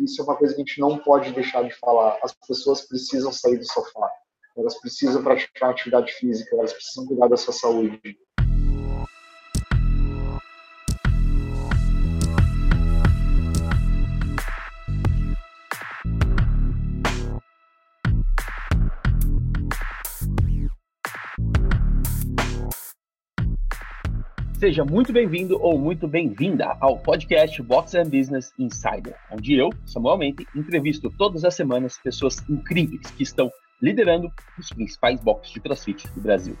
isso 0.00 0.20
é 0.20 0.24
uma 0.24 0.36
coisa 0.36 0.54
que 0.54 0.60
a 0.60 0.64
gente 0.64 0.80
não 0.80 0.98
pode 0.98 1.32
deixar 1.32 1.62
de 1.62 1.74
falar. 1.74 2.18
As 2.22 2.34
pessoas 2.46 2.82
precisam 2.82 3.32
sair 3.32 3.58
do 3.58 3.64
sofá, 3.64 4.10
elas 4.56 4.78
precisam 4.80 5.22
praticar 5.22 5.70
atividade 5.70 6.12
física, 6.12 6.56
elas 6.56 6.72
precisam 6.72 7.06
cuidar 7.06 7.28
da 7.28 7.36
sua 7.36 7.52
saúde. 7.52 8.18
Seja 24.64 24.82
muito 24.82 25.12
bem-vindo 25.12 25.58
ou 25.60 25.78
muito 25.78 26.08
bem-vinda 26.08 26.74
ao 26.80 26.98
podcast 26.98 27.60
Box 27.62 27.94
and 27.96 28.04
Business 28.04 28.50
Insider, 28.58 29.14
onde 29.30 29.52
eu, 29.52 29.68
Samuel 29.84 30.16
Mente, 30.16 30.48
entrevisto 30.56 31.10
todas 31.18 31.44
as 31.44 31.54
semanas 31.54 31.98
pessoas 31.98 32.42
incríveis 32.48 33.02
que 33.10 33.22
estão 33.22 33.52
liderando 33.82 34.32
os 34.58 34.70
principais 34.70 35.20
boxes 35.20 35.52
de 35.52 35.60
CrossFit 35.60 36.08
do 36.12 36.22
Brasil. 36.22 36.56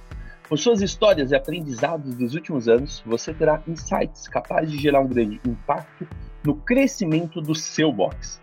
Com 0.46 0.54
suas 0.54 0.82
histórias 0.82 1.30
e 1.30 1.34
aprendizados 1.34 2.14
dos 2.14 2.34
últimos 2.34 2.68
anos, 2.68 3.02
você 3.06 3.32
terá 3.32 3.62
insights 3.66 4.28
capazes 4.28 4.70
de 4.70 4.76
gerar 4.76 5.00
um 5.00 5.08
grande 5.08 5.40
impacto 5.48 6.06
no 6.44 6.56
crescimento 6.56 7.40
do 7.40 7.54
seu 7.54 7.90
box. 7.90 8.38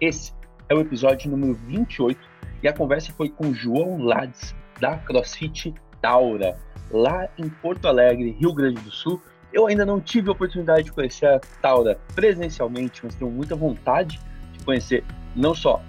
Esse 0.00 0.32
é 0.68 0.76
o 0.76 0.80
episódio 0.80 1.28
número 1.28 1.54
28 1.54 2.20
e 2.62 2.68
a 2.68 2.72
conversa 2.72 3.12
foi 3.12 3.30
com 3.30 3.52
João 3.52 4.00
Lades, 4.00 4.54
da 4.80 4.96
CrossFit 4.96 5.74
Taura 6.02 6.56
lá 6.90 7.28
em 7.38 7.48
Porto 7.48 7.86
Alegre, 7.86 8.36
Rio 8.38 8.52
Grande 8.52 8.80
do 8.82 8.90
Sul. 8.90 9.22
Eu 9.52 9.66
ainda 9.66 9.86
não 9.86 10.00
tive 10.00 10.28
a 10.28 10.32
oportunidade 10.32 10.84
de 10.84 10.92
conhecer 10.92 11.26
a 11.26 11.40
Taura 11.60 11.98
presencialmente, 12.14 13.00
mas 13.04 13.14
tenho 13.14 13.30
muita 13.30 13.54
vontade 13.54 14.20
de 14.52 14.64
conhecer 14.64 15.04
não 15.34 15.54
só 15.54 15.80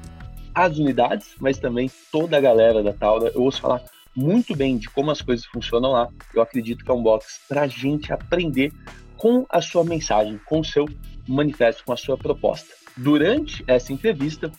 as 0.54 0.78
unidades, 0.78 1.36
mas 1.40 1.58
também 1.58 1.90
toda 2.12 2.38
a 2.38 2.42
galera 2.42 2.84
da 2.84 2.94
Taura. 2.94 3.32
Eu 3.34 3.42
ouço 3.42 3.62
falar 3.62 3.82
muito 4.16 4.56
bem 4.56 4.78
de 4.78 4.90
como 4.90 5.10
as 5.10 5.22
coisas 5.22 5.46
funcionam 5.46 5.92
lá. 5.92 6.08
Eu 6.34 6.42
acredito 6.42 6.86
que 6.86 6.92
é 6.92 6.94
um 6.94 7.02
box 7.02 7.42
para 7.50 7.64
a 7.64 7.68
gente 7.68 8.14
aprender 8.14 8.72
com 9.18 9.46
a 9.50 9.62
sua 9.62 9.84
mensagem, 9.84 10.40
com 10.46 10.60
o 10.60 10.66
seu 10.66 10.88
manifesto, 11.28 11.84
com 11.84 11.94
a 11.94 11.98
sua 11.98 12.18
proposta. 12.18 12.68
Durante 12.96 13.64
essa 13.66 13.92
entrevista, 13.92 14.52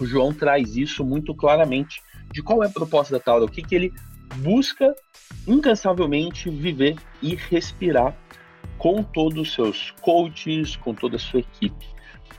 o 0.00 0.06
João 0.06 0.32
traz 0.32 0.76
isso 0.76 1.04
muito 1.04 1.34
claramente 1.34 2.02
de 2.32 2.42
qual 2.42 2.64
é 2.64 2.66
a 2.66 2.70
proposta 2.70 3.12
da 3.12 3.20
Taura, 3.20 3.44
o 3.44 3.50
que, 3.50 3.62
que 3.62 3.74
ele 3.74 3.92
busca 4.36 4.94
incansavelmente 5.46 6.50
viver 6.50 6.96
e 7.22 7.34
respirar 7.34 8.16
com 8.78 9.02
todos 9.02 9.48
os 9.48 9.54
seus 9.54 9.90
coaches, 10.00 10.76
com 10.76 10.94
toda 10.94 11.16
a 11.16 11.18
sua 11.18 11.40
equipe. 11.40 11.86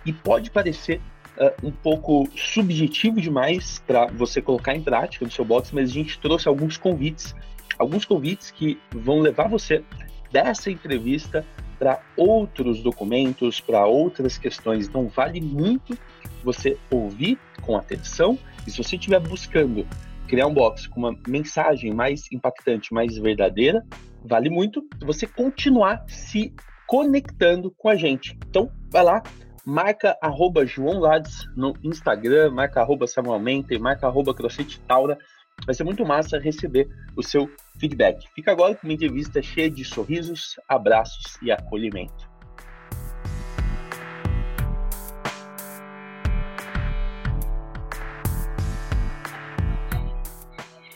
E 0.06 0.12
pode 0.12 0.50
parecer 0.50 1.00
uh, 1.38 1.67
um 1.67 1.72
pouco 1.72 2.28
subjetivo 2.36 3.22
demais 3.22 3.81
para 3.86 4.08
você 4.08 4.42
colocar 4.42 4.75
em 4.75 4.81
prática 4.81 5.23
no 5.23 5.31
seu 5.31 5.45
box, 5.45 5.72
mas 5.73 5.89
a 5.89 5.94
gente 5.94 6.19
trouxe 6.19 6.47
alguns 6.47 6.78
convites, 6.78 7.36
alguns 7.78 8.06
convites 8.06 8.50
que 8.50 8.80
vão 8.92 9.19
levar 9.19 9.47
você 9.47 9.84
dessa 10.31 10.72
entrevista 10.72 11.45
para 11.78 12.00
outros 12.16 12.81
documentos, 12.81 13.59
para 13.59 13.86
outras 13.86 14.38
questões. 14.38 14.88
Então 14.88 15.08
vale 15.08 15.42
muito 15.42 15.97
você 16.44 16.78
ouvir 16.89 17.38
com 17.62 17.75
atenção 17.75 18.38
e 18.66 18.72
se 18.72 18.78
você 18.78 18.95
estiver 18.95 19.19
buscando 19.19 19.86
criar 20.32 20.48
um 20.48 20.54
box 20.54 20.88
com 20.88 21.02
uma 21.02 21.14
mensagem 21.28 21.94
mais 21.94 22.32
impactante, 22.32 22.94
mais 22.94 23.18
verdadeira, 23.18 23.86
vale 24.24 24.50
muito 24.50 24.82
você 25.02 25.28
continuar 25.28 26.06
se 26.08 26.56
conectando 26.88 27.70
com 27.78 27.90
a 27.90 27.96
gente. 27.96 28.40
Então, 28.48 28.72
vai 28.90 29.04
lá, 29.04 29.22
marca 29.66 30.18
arroba 30.22 30.66
João 30.66 31.00
Lades 31.00 31.46
no 31.54 31.74
Instagram, 31.84 32.50
marca 32.52 32.80
arroba 32.80 33.08
Samuel 33.08 33.40
Mente, 33.40 33.78
marca 33.78 34.08
arroba 34.08 34.34
CrossFit 34.34 34.80
Taura. 34.88 35.18
Vai 35.66 35.76
ser 35.76 35.84
muito 35.84 36.06
massa 36.06 36.40
receber 36.40 36.88
o 37.18 37.22
seu 37.22 37.50
feedback. 37.78 38.26
Fica 38.34 38.54
agora 38.54 38.74
com 38.74 38.88
uma 38.88 38.94
entrevista 38.94 39.42
cheia 39.42 39.69
de 39.69 39.84
sorrisos, 39.84 40.56
abraços 40.69 41.38
e 41.42 41.52
acolhimento. 41.52 42.31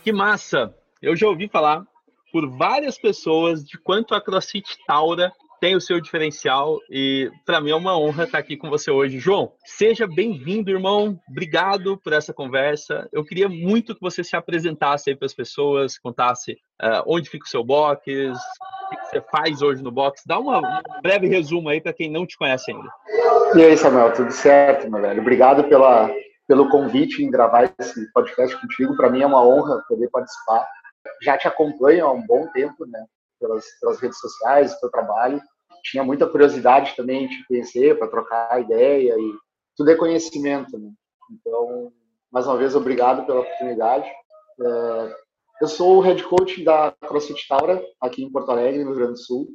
Que 0.06 0.14
massa! 0.14 0.72
Eu 1.02 1.16
já 1.16 1.28
ouvi 1.28 1.48
falar 1.48 1.84
por 2.32 2.48
várias 2.48 2.96
pessoas 2.96 3.66
de 3.66 3.76
quanto 3.76 4.14
a 4.14 4.22
CrossFit 4.22 4.78
Taura 4.86 5.32
tem 5.60 5.76
o 5.76 5.82
seu 5.82 6.00
diferencial 6.00 6.78
e 6.92 7.32
para 7.44 7.60
mim 7.60 7.72
é 7.72 7.76
uma 7.76 7.98
honra 7.98 8.26
estar 8.26 8.38
aqui 8.38 8.56
com 8.56 8.70
você 8.70 8.92
hoje. 8.92 9.18
João, 9.18 9.54
seja 9.66 10.06
bem-vindo, 10.06 10.70
irmão. 10.70 11.20
Obrigado 11.28 11.98
por 11.98 12.14
essa 12.14 12.32
conversa. 12.32 13.10
Eu 13.12 13.26
queria 13.26 13.50
muito 13.50 13.96
que 13.96 14.02
você 14.02 14.24
se 14.24 14.36
apresentasse 14.36 15.10
aí 15.10 15.16
para 15.16 15.26
as 15.26 15.34
pessoas, 15.34 15.98
contasse 15.98 16.52
uh, 16.84 17.02
onde 17.08 17.28
fica 17.28 17.48
o 17.48 17.50
seu 17.50 17.64
box, 17.64 18.04
o 18.06 18.90
que 18.90 19.06
você 19.10 19.22
faz 19.32 19.64
hoje 19.64 19.82
no 19.82 19.90
box. 19.90 20.22
Dá 20.24 20.38
uma, 20.38 20.60
um 20.60 21.02
breve 21.02 21.28
resumo 21.28 21.68
aí 21.68 21.82
para 21.82 21.94
quem 21.94 22.12
não 22.12 22.28
te 22.28 22.38
conhece 22.38 22.72
ainda. 22.72 22.92
E 23.56 23.64
aí, 23.64 23.76
Samuel, 23.76 24.14
tudo 24.14 24.30
certo, 24.30 24.88
meu 24.88 25.02
velho? 25.02 25.20
Obrigado 25.20 25.64
pela, 25.64 26.12
pelo 26.48 26.70
convite 26.70 27.24
em 27.24 27.32
gravar 27.32 27.74
esse 27.80 28.12
podcast 28.12 28.60
contigo. 28.60 28.96
Para 28.96 29.10
mim 29.10 29.22
é 29.22 29.26
uma 29.26 29.46
honra 29.46 29.84
poder 29.88 30.10
participar. 30.10 30.68
Já 31.22 31.38
te 31.38 31.48
acompanho 31.48 32.06
há 32.06 32.12
um 32.12 32.26
bom 32.26 32.48
tempo, 32.48 32.86
né? 32.86 33.06
Pelas, 33.40 33.66
pelas 33.80 34.00
redes 34.00 34.20
sociais, 34.20 34.80
pelo 34.80 34.92
trabalho. 34.92 35.42
Tinha 35.84 36.04
muita 36.04 36.28
curiosidade 36.28 36.96
também 36.96 37.28
de 37.28 37.38
te 37.38 37.48
conhecer, 37.48 37.98
para 37.98 38.08
trocar 38.08 38.62
ideia 38.62 39.14
e 39.18 39.34
tudo 39.76 39.92
é 39.92 39.96
conhecimento, 39.96 40.78
né? 40.78 40.90
Então, 41.32 41.92
mais 42.32 42.48
uma 42.48 42.58
vez, 42.58 42.76
obrigado 42.76 43.26
pela 43.26 43.42
oportunidade. 43.42 44.10
É, 44.62 45.16
eu 45.62 45.68
sou 45.68 45.98
o 45.98 46.02
head 46.02 46.24
coach 46.24 46.64
da 46.64 46.92
CrossFit 47.08 47.48
Taura, 47.48 47.84
aqui 48.02 48.24
em 48.24 48.32
Porto 48.32 48.52
Alegre, 48.52 48.84
no 48.84 48.92
Rio 48.92 49.00
Grande 49.00 49.14
do 49.14 49.20
Sul. 49.20 49.48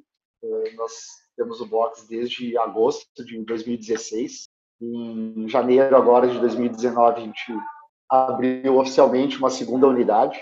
É, 0.42 0.72
nós 0.74 0.92
temos 1.36 1.60
o 1.60 1.66
box 1.66 2.06
desde 2.08 2.56
agosto 2.58 3.24
de 3.24 3.42
2016. 3.44 4.49
Em 4.80 5.48
janeiro 5.48 5.94
agora 5.96 6.26
de 6.28 6.38
2019 6.38 7.20
a 7.20 7.24
gente 7.24 7.52
abriu 8.08 8.78
oficialmente 8.78 9.38
uma 9.38 9.50
segunda 9.50 9.86
unidade. 9.86 10.40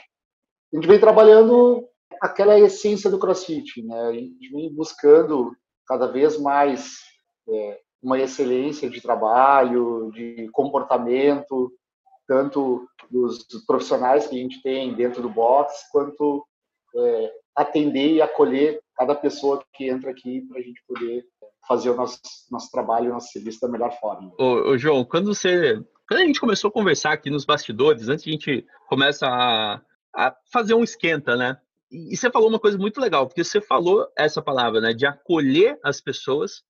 A 0.72 0.76
gente 0.76 0.86
vem 0.86 1.00
trabalhando 1.00 1.84
aquela 2.20 2.58
essência 2.58 3.10
do 3.10 3.18
CrossFit, 3.18 3.82
né? 3.82 4.00
A 4.02 4.12
gente 4.12 4.48
vem 4.50 4.72
buscando 4.72 5.52
cada 5.86 6.06
vez 6.06 6.38
mais 6.40 6.98
é, 7.48 7.80
uma 8.02 8.18
excelência 8.18 8.88
de 8.88 9.00
trabalho, 9.00 10.10
de 10.12 10.48
comportamento, 10.52 11.72
tanto 12.26 12.86
dos 13.10 13.46
profissionais 13.66 14.26
que 14.26 14.36
a 14.36 14.38
gente 14.38 14.62
tem 14.62 14.94
dentro 14.94 15.22
do 15.22 15.30
box, 15.30 15.90
quanto 15.90 16.46
é, 16.96 17.32
atender 17.56 18.14
e 18.14 18.22
acolher 18.22 18.80
cada 18.94 19.14
pessoa 19.14 19.64
que 19.72 19.88
entra 19.88 20.10
aqui 20.10 20.42
para 20.42 20.58
a 20.58 20.62
gente 20.62 20.80
poder 20.86 21.24
fazer 21.68 21.90
o 21.90 21.94
nosso, 21.94 22.18
nosso 22.50 22.70
trabalho, 22.70 23.12
nosso 23.12 23.30
serviço 23.30 23.60
da 23.60 23.68
melhor 23.68 23.92
forma. 24.00 24.32
Ô, 24.38 24.70
ô, 24.70 24.78
João, 24.78 25.04
quando 25.04 25.34
você. 25.34 25.80
Quando 26.08 26.20
a 26.20 26.24
gente 26.24 26.40
começou 26.40 26.68
a 26.68 26.72
conversar 26.72 27.12
aqui 27.12 27.28
nos 27.28 27.44
bastidores, 27.44 28.08
antes 28.08 28.26
a 28.26 28.30
gente 28.30 28.66
começa 28.88 29.26
a, 29.26 29.80
a 30.16 30.34
fazer 30.50 30.72
um 30.72 30.82
esquenta, 30.82 31.36
né? 31.36 31.58
E 31.92 32.16
você 32.16 32.30
falou 32.30 32.48
uma 32.48 32.58
coisa 32.58 32.78
muito 32.78 32.98
legal, 32.98 33.26
porque 33.26 33.44
você 33.44 33.60
falou 33.60 34.06
essa 34.16 34.40
palavra, 34.40 34.80
né? 34.80 34.94
De 34.94 35.06
acolher 35.06 35.78
as 35.84 36.00
pessoas, 36.00 36.62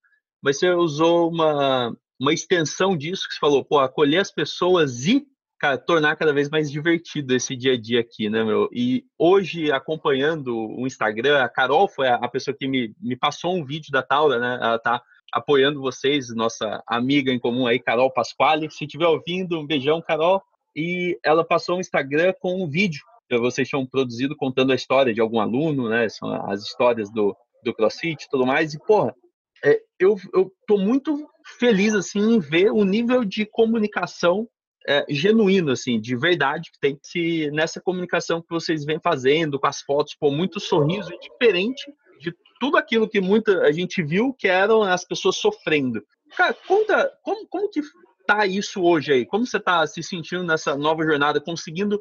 mas 0.42 0.58
você 0.58 0.70
usou 0.70 1.30
uma, 1.30 1.96
uma 2.20 2.34
extensão 2.34 2.96
disso 2.96 3.28
que 3.28 3.34
você 3.34 3.40
falou, 3.40 3.64
pô, 3.64 3.78
acolher 3.78 4.18
as 4.18 4.32
pessoas 4.32 5.04
e 5.06 5.24
cara, 5.58 5.76
tornar 5.76 6.16
cada 6.16 6.32
vez 6.32 6.48
mais 6.48 6.70
divertido 6.70 7.34
esse 7.34 7.56
dia 7.56 7.74
a 7.74 7.80
dia 7.80 8.00
aqui, 8.00 8.30
né, 8.30 8.44
meu? 8.44 8.68
E 8.72 9.04
hoje, 9.18 9.72
acompanhando 9.72 10.56
o 10.56 10.86
Instagram, 10.86 11.42
a 11.42 11.48
Carol 11.48 11.88
foi 11.88 12.08
a 12.08 12.28
pessoa 12.28 12.56
que 12.56 12.68
me, 12.68 12.94
me 13.00 13.16
passou 13.16 13.56
um 13.56 13.64
vídeo 13.64 13.90
da 13.90 14.02
Taura, 14.02 14.38
né? 14.38 14.58
Ela 14.60 14.78
tá 14.78 15.02
apoiando 15.32 15.80
vocês, 15.80 16.34
nossa 16.34 16.82
amiga 16.86 17.32
em 17.32 17.38
comum 17.38 17.66
aí, 17.66 17.78
Carol 17.78 18.12
Pasquale. 18.12 18.70
Se 18.70 18.84
estiver 18.84 19.06
ouvindo, 19.06 19.58
um 19.58 19.66
beijão, 19.66 20.00
Carol. 20.00 20.42
E 20.74 21.18
ela 21.24 21.44
passou 21.44 21.76
um 21.76 21.80
Instagram 21.80 22.32
com 22.40 22.62
um 22.62 22.68
vídeo 22.68 23.02
que 23.28 23.36
vocês 23.36 23.68
tinham 23.68 23.84
produzido 23.84 24.36
contando 24.36 24.72
a 24.72 24.76
história 24.76 25.12
de 25.12 25.20
algum 25.20 25.40
aluno, 25.40 25.88
né? 25.88 26.08
São 26.08 26.32
as 26.50 26.62
histórias 26.62 27.10
do, 27.10 27.36
do 27.64 27.74
CrossFit 27.74 28.24
e 28.24 28.28
tudo 28.30 28.46
mais. 28.46 28.72
E, 28.72 28.78
porra, 28.78 29.14
é, 29.64 29.80
eu, 29.98 30.16
eu 30.32 30.50
tô 30.66 30.78
muito 30.78 31.28
feliz, 31.58 31.94
assim, 31.94 32.20
em 32.20 32.38
ver 32.38 32.70
o 32.70 32.84
nível 32.84 33.24
de 33.24 33.44
comunicação 33.44 34.48
é, 34.86 35.04
genuíno, 35.08 35.72
assim, 35.72 36.00
de 36.00 36.16
verdade, 36.16 36.70
que 36.70 36.78
tem 36.80 36.98
se 37.02 37.50
nessa 37.50 37.80
comunicação 37.80 38.40
que 38.40 38.50
vocês 38.50 38.84
vêm 38.84 39.00
fazendo, 39.00 39.58
com 39.58 39.66
as 39.66 39.80
fotos, 39.80 40.14
pô, 40.18 40.30
muito 40.30 40.60
sorriso 40.60 41.10
diferente 41.20 41.82
de 42.20 42.34
tudo 42.60 42.76
aquilo 42.76 43.08
que 43.08 43.20
muita 43.20 43.62
a 43.62 43.72
gente 43.72 44.02
viu 44.02 44.34
que 44.34 44.48
eram 44.48 44.82
as 44.82 45.04
pessoas 45.04 45.36
sofrendo. 45.36 46.02
Cara, 46.36 46.54
conta 46.66 47.10
como, 47.22 47.46
como 47.48 47.70
que 47.70 47.80
tá 48.26 48.46
isso 48.46 48.82
hoje 48.82 49.12
aí? 49.12 49.26
Como 49.26 49.46
você 49.46 49.58
tá 49.58 49.86
se 49.86 50.02
sentindo 50.02 50.44
nessa 50.44 50.76
nova 50.76 51.04
jornada, 51.04 51.40
conseguindo 51.40 52.00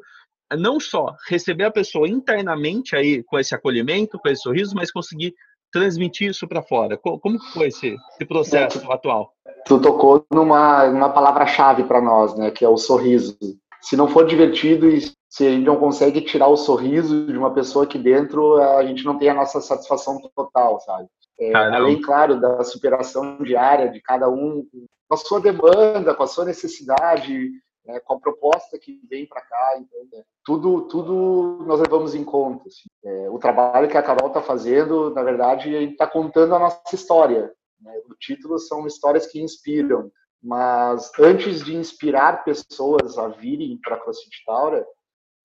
não 0.56 0.80
só 0.80 1.14
receber 1.28 1.64
a 1.64 1.70
pessoa 1.70 2.08
internamente 2.08 2.96
aí 2.96 3.22
com 3.24 3.38
esse 3.38 3.54
acolhimento, 3.54 4.18
com 4.18 4.28
esse 4.28 4.42
sorriso, 4.42 4.74
mas 4.74 4.90
conseguir 4.90 5.34
transmitir 5.72 6.30
isso 6.30 6.46
para 6.46 6.62
fora? 6.62 6.96
Como 6.96 7.38
foi 7.52 7.68
esse, 7.68 7.96
esse 8.12 8.24
processo 8.26 8.78
é, 8.78 8.80
tu, 8.80 8.92
atual? 8.92 9.32
Tu 9.66 9.80
tocou 9.80 10.24
numa, 10.32 10.86
numa 10.86 11.10
palavra-chave 11.10 11.84
para 11.84 12.00
nós, 12.00 12.36
né, 12.36 12.50
que 12.50 12.64
é 12.64 12.68
o 12.68 12.76
sorriso. 12.76 13.36
Se 13.80 13.96
não 13.96 14.08
for 14.08 14.26
divertido 14.26 14.88
e 14.88 15.00
se 15.28 15.46
a 15.46 15.50
gente 15.50 15.64
não 15.64 15.76
consegue 15.76 16.20
tirar 16.20 16.48
o 16.48 16.56
sorriso 16.56 17.26
de 17.26 17.36
uma 17.36 17.52
pessoa 17.52 17.84
aqui 17.84 17.98
dentro, 17.98 18.56
a 18.56 18.84
gente 18.84 19.04
não 19.04 19.18
tem 19.18 19.28
a 19.28 19.34
nossa 19.34 19.60
satisfação 19.60 20.18
total, 20.34 20.80
sabe? 20.80 21.06
É, 21.40 21.54
além, 21.54 22.00
claro, 22.00 22.40
da 22.40 22.64
superação 22.64 23.38
diária 23.42 23.88
de 23.90 24.00
cada 24.00 24.28
um, 24.28 24.66
com 25.08 25.14
a 25.14 25.16
sua 25.16 25.40
demanda, 25.40 26.14
com 26.14 26.22
a 26.22 26.26
sua 26.26 26.44
necessidade, 26.44 27.50
né, 27.88 27.98
com 28.00 28.14
a 28.14 28.20
proposta 28.20 28.78
que 28.78 29.00
vem 29.08 29.26
para 29.26 29.40
cá. 29.40 29.78
Então, 29.78 29.98
né, 30.12 30.22
tudo, 30.44 30.82
tudo 30.82 31.64
nós 31.66 31.80
levamos 31.80 32.14
em 32.14 32.22
conta. 32.22 32.68
Assim. 32.68 32.88
É, 33.02 33.30
o 33.30 33.38
trabalho 33.38 33.88
que 33.88 33.96
a 33.96 34.02
Carol 34.02 34.28
está 34.28 34.42
fazendo, 34.42 35.10
na 35.14 35.22
verdade, 35.22 35.72
está 35.72 36.06
contando 36.06 36.54
a 36.54 36.58
nossa 36.58 36.94
história. 36.94 37.50
Né? 37.80 37.92
O 38.08 38.14
título 38.14 38.58
são 38.58 38.86
histórias 38.86 39.26
que 39.26 39.40
inspiram. 39.40 40.12
Mas 40.40 41.10
antes 41.18 41.64
de 41.64 41.74
inspirar 41.74 42.44
pessoas 42.44 43.18
a 43.18 43.26
virem 43.28 43.80
para 43.82 43.96
a 43.96 43.98
CrossFit 43.98 44.44
Taura, 44.44 44.86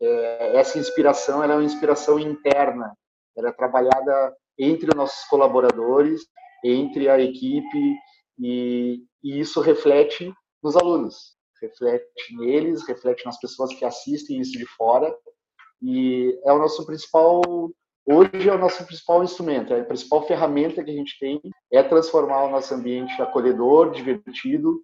é, 0.02 0.58
essa 0.58 0.78
inspiração 0.78 1.42
era 1.42 1.56
uma 1.56 1.64
inspiração 1.64 2.20
interna. 2.20 2.94
Era 3.36 3.54
trabalhada 3.54 4.36
entre 4.60 4.90
os 4.90 4.96
nossos 4.96 5.24
colaboradores, 5.30 6.22
entre 6.64 7.10
a 7.10 7.20
equipe, 7.20 7.96
e, 8.38 9.02
e 9.24 9.40
isso 9.40 9.62
reflete 9.62 10.32
nos 10.62 10.76
alunos 10.76 11.34
reflete 11.64 12.36
neles, 12.36 12.86
reflete 12.88 13.26
nas 13.26 13.40
pessoas 13.40 13.74
que 13.74 13.86
assistem 13.86 14.40
isso 14.40 14.58
de 14.58 14.66
fora 14.66 15.16
e 15.82 16.38
é 16.46 16.52
o 16.52 16.60
nosso 16.60 16.86
principal 16.86 17.42
hoje 18.06 18.50
é 18.50 18.54
o 18.54 18.58
nosso 18.58 18.86
principal 18.86 19.24
instrumento, 19.24 19.74
é 19.74 19.80
a 19.80 19.86
principal 19.86 20.28
ferramenta 20.28 20.84
que 20.84 20.92
a 20.92 20.94
gente 20.94 21.18
tem 21.20 21.42
é 21.72 21.82
transformar 21.82 22.44
o 22.44 22.52
nosso 22.52 22.74
ambiente 22.74 23.22
acolhedor, 23.22 23.92
divertido, 23.92 24.84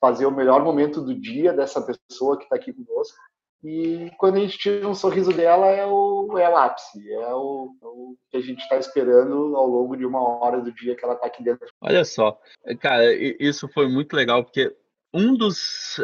fazer 0.00 0.26
o 0.26 0.30
melhor 0.30 0.62
momento 0.62 1.00
do 1.00 1.14
dia 1.14 1.52
dessa 1.52 1.82
pessoa 1.82 2.36
que 2.36 2.44
está 2.44 2.56
aqui 2.56 2.72
conosco. 2.72 3.18
E 3.62 4.10
quando 4.16 4.36
a 4.36 4.40
gente 4.40 4.56
tira 4.56 4.88
um 4.88 4.94
sorriso 4.94 5.34
dela, 5.34 5.66
é 5.66 5.84
o, 5.84 6.38
é 6.38 6.48
o 6.48 6.56
ápice, 6.56 7.12
é 7.12 7.34
o, 7.34 7.76
é 7.82 7.86
o 7.86 8.16
que 8.30 8.38
a 8.38 8.40
gente 8.40 8.60
está 8.60 8.78
esperando 8.78 9.54
ao 9.54 9.66
longo 9.66 9.94
de 9.96 10.06
uma 10.06 10.22
hora 10.22 10.62
do 10.62 10.72
dia 10.72 10.96
que 10.96 11.04
ela 11.04 11.12
está 11.12 11.26
aqui 11.26 11.44
dentro. 11.44 11.68
Olha 11.82 12.02
só, 12.02 12.40
cara, 12.80 13.12
isso 13.38 13.68
foi 13.68 13.86
muito 13.86 14.16
legal, 14.16 14.42
porque 14.42 14.74
um 15.12 15.34
dos. 15.36 16.00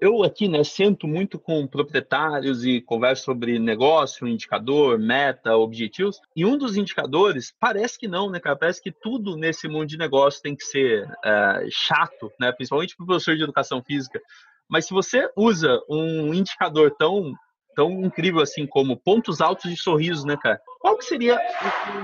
Eu 0.00 0.22
aqui, 0.22 0.46
né, 0.46 0.62
sento 0.62 1.06
muito 1.06 1.38
com 1.38 1.66
proprietários 1.66 2.64
e 2.64 2.80
converso 2.80 3.24
sobre 3.24 3.58
negócio, 3.58 4.28
indicador, 4.28 4.98
meta, 4.98 5.56
objetivos. 5.56 6.20
E 6.36 6.44
um 6.44 6.58
dos 6.58 6.76
indicadores, 6.76 7.54
parece 7.58 7.98
que 7.98 8.06
não, 8.06 8.30
né, 8.30 8.38
cara? 8.38 8.56
Parece 8.56 8.82
que 8.82 8.92
tudo 8.92 9.36
nesse 9.36 9.68
mundo 9.68 9.86
de 9.86 9.96
negócio 9.96 10.42
tem 10.42 10.54
que 10.54 10.64
ser 10.64 11.08
é, 11.24 11.66
chato, 11.70 12.30
né? 12.38 12.52
Principalmente 12.52 12.94
para 12.94 13.04
o 13.04 13.06
professor 13.06 13.36
de 13.36 13.42
educação 13.42 13.82
física. 13.82 14.20
Mas 14.68 14.86
se 14.86 14.92
você 14.92 15.30
usa 15.36 15.80
um 15.88 16.34
indicador 16.34 16.94
tão, 16.98 17.32
tão 17.74 18.02
incrível 18.02 18.42
assim 18.42 18.66
como 18.66 18.96
pontos 18.96 19.40
altos 19.40 19.70
de 19.70 19.76
sorriso, 19.76 20.26
né, 20.26 20.36
cara? 20.36 20.60
Qual 20.78 20.98
que 20.98 21.04
seria 21.04 21.38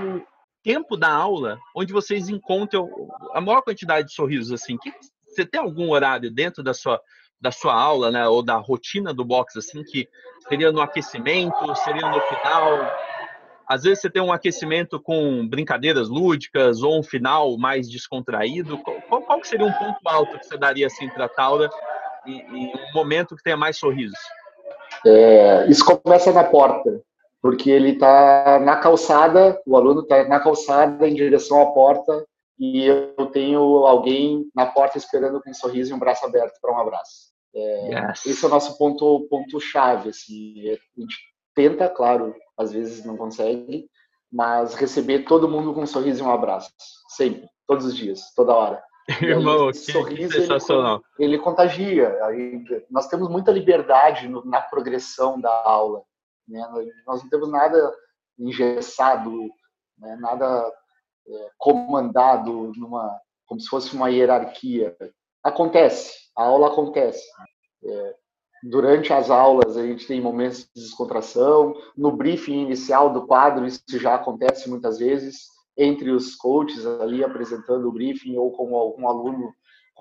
o 0.03 0.21
tempo 0.63 0.97
da 0.97 1.11
aula 1.11 1.59
onde 1.75 1.93
vocês 1.93 2.27
encontram 2.27 2.89
a 3.33 3.39
maior 3.39 3.61
quantidade 3.61 4.07
de 4.07 4.13
sorrisos, 4.15 4.51
assim? 4.51 4.77
Que 4.77 4.91
você 5.39 5.45
tem 5.45 5.59
algum 5.59 5.91
horário 5.91 6.29
dentro 6.29 6.61
da 6.61 6.73
sua 6.73 7.01
da 7.41 7.51
sua 7.51 7.73
aula, 7.73 8.11
né, 8.11 8.27
ou 8.27 8.43
da 8.43 8.57
rotina 8.57 9.13
do 9.13 9.23
box, 9.23 9.57
assim, 9.57 9.81
que 9.81 10.09
seria 10.49 10.73
no 10.73 10.81
aquecimento, 10.81 11.73
seria 11.75 12.09
no 12.09 12.19
final? 12.19 12.91
Às 13.65 13.83
vezes 13.83 14.01
você 14.01 14.09
tem 14.09 14.21
um 14.21 14.33
aquecimento 14.33 15.01
com 15.01 15.47
brincadeiras 15.47 16.09
lúdicas 16.09 16.83
ou 16.83 16.99
um 16.99 17.03
final 17.03 17.57
mais 17.57 17.89
descontraído. 17.89 18.77
Qual, 18.79 19.21
qual 19.21 19.43
seria 19.45 19.65
um 19.65 19.71
ponto 19.71 19.99
alto 20.03 20.37
que 20.37 20.47
você 20.47 20.57
daria 20.57 20.87
assim 20.87 21.07
para 21.07 21.25
a 21.25 21.29
Taura 21.29 21.69
e, 22.25 22.31
e, 22.31 22.73
um 22.75 22.93
momento 22.93 23.37
que 23.37 23.43
tenha 23.43 23.55
mais 23.55 23.77
sorrisos? 23.77 24.19
É, 25.05 25.65
isso 25.69 25.85
começa 25.85 26.33
na 26.33 26.43
porta, 26.43 26.99
porque 27.41 27.69
ele 27.69 27.91
está 27.91 28.59
na 28.59 28.75
calçada, 28.75 29.57
o 29.65 29.77
aluno 29.77 30.01
está 30.01 30.27
na 30.27 30.41
calçada 30.41 31.07
em 31.07 31.13
direção 31.13 31.61
à 31.61 31.67
porta 31.67 32.25
e 32.59 32.83
eu 32.83 33.27
tenho 33.31 33.61
alguém 33.85 34.49
na 34.53 34.65
porta 34.65 34.97
esperando 34.97 35.41
com 35.41 35.49
um 35.49 35.53
sorriso 35.53 35.91
e 35.91 35.93
um 35.93 35.99
braço 35.99 36.25
aberto 36.25 36.59
para 36.61 36.73
um 36.73 36.79
abraço. 36.79 37.29
É, 37.55 38.07
yes. 38.09 38.25
Esse 38.25 38.43
é 38.43 38.47
o 38.47 38.51
nosso 38.51 38.77
ponto 38.77 39.27
ponto 39.29 39.59
chave. 39.59 40.09
Assim, 40.09 40.67
é, 40.67 40.73
a 40.73 41.01
gente 41.01 41.17
tenta, 41.55 41.87
claro, 41.89 42.35
às 42.57 42.71
vezes 42.71 43.05
não 43.05 43.15
consegue, 43.15 43.89
mas 44.31 44.75
receber 44.75 45.19
todo 45.19 45.49
mundo 45.49 45.73
com 45.73 45.81
um 45.81 45.87
sorriso 45.87 46.23
e 46.23 46.27
um 46.27 46.31
abraço, 46.31 46.71
sempre, 47.09 47.47
todos 47.65 47.85
os 47.85 47.95
dias, 47.95 48.33
toda 48.35 48.53
hora. 48.53 48.83
Irmão, 49.21 49.71
que, 49.71 49.77
sorriso, 49.77 50.33
que 50.33 50.41
sensacional. 50.41 51.01
Ele, 51.17 51.33
ele 51.33 51.41
contagia. 51.41 52.15
nós 52.91 53.07
temos 53.07 53.27
muita 53.29 53.51
liberdade 53.51 54.27
no, 54.27 54.45
na 54.45 54.61
progressão 54.61 55.39
da 55.39 55.51
aula. 55.65 56.03
Né? 56.47 56.63
Nós 57.07 57.23
não 57.23 57.29
temos 57.29 57.49
nada 57.49 57.91
engessado, 58.37 59.49
né? 59.97 60.15
nada 60.19 60.71
comandado 61.57 62.71
numa 62.75 63.19
como 63.45 63.59
se 63.59 63.67
fosse 63.67 63.95
uma 63.95 64.09
hierarquia. 64.09 64.95
Acontece, 65.43 66.13
a 66.35 66.43
aula 66.43 66.67
acontece. 66.67 67.25
É, 67.83 68.15
durante 68.63 69.11
as 69.11 69.31
aulas 69.31 69.75
a 69.75 69.85
gente 69.85 70.05
tem 70.05 70.21
momentos 70.21 70.69
de 70.75 70.81
descontração. 70.81 71.73
No 71.97 72.11
briefing 72.11 72.61
inicial 72.61 73.11
do 73.11 73.25
quadro 73.25 73.65
isso 73.65 73.81
já 73.93 74.15
acontece 74.15 74.69
muitas 74.69 74.99
vezes 74.99 75.47
entre 75.75 76.11
os 76.11 76.35
coaches 76.35 76.85
ali 76.85 77.23
apresentando 77.23 77.87
o 77.87 77.91
briefing 77.91 78.37
ou 78.37 78.51
com 78.51 78.75
algum 78.75 79.07
aluno 79.07 79.53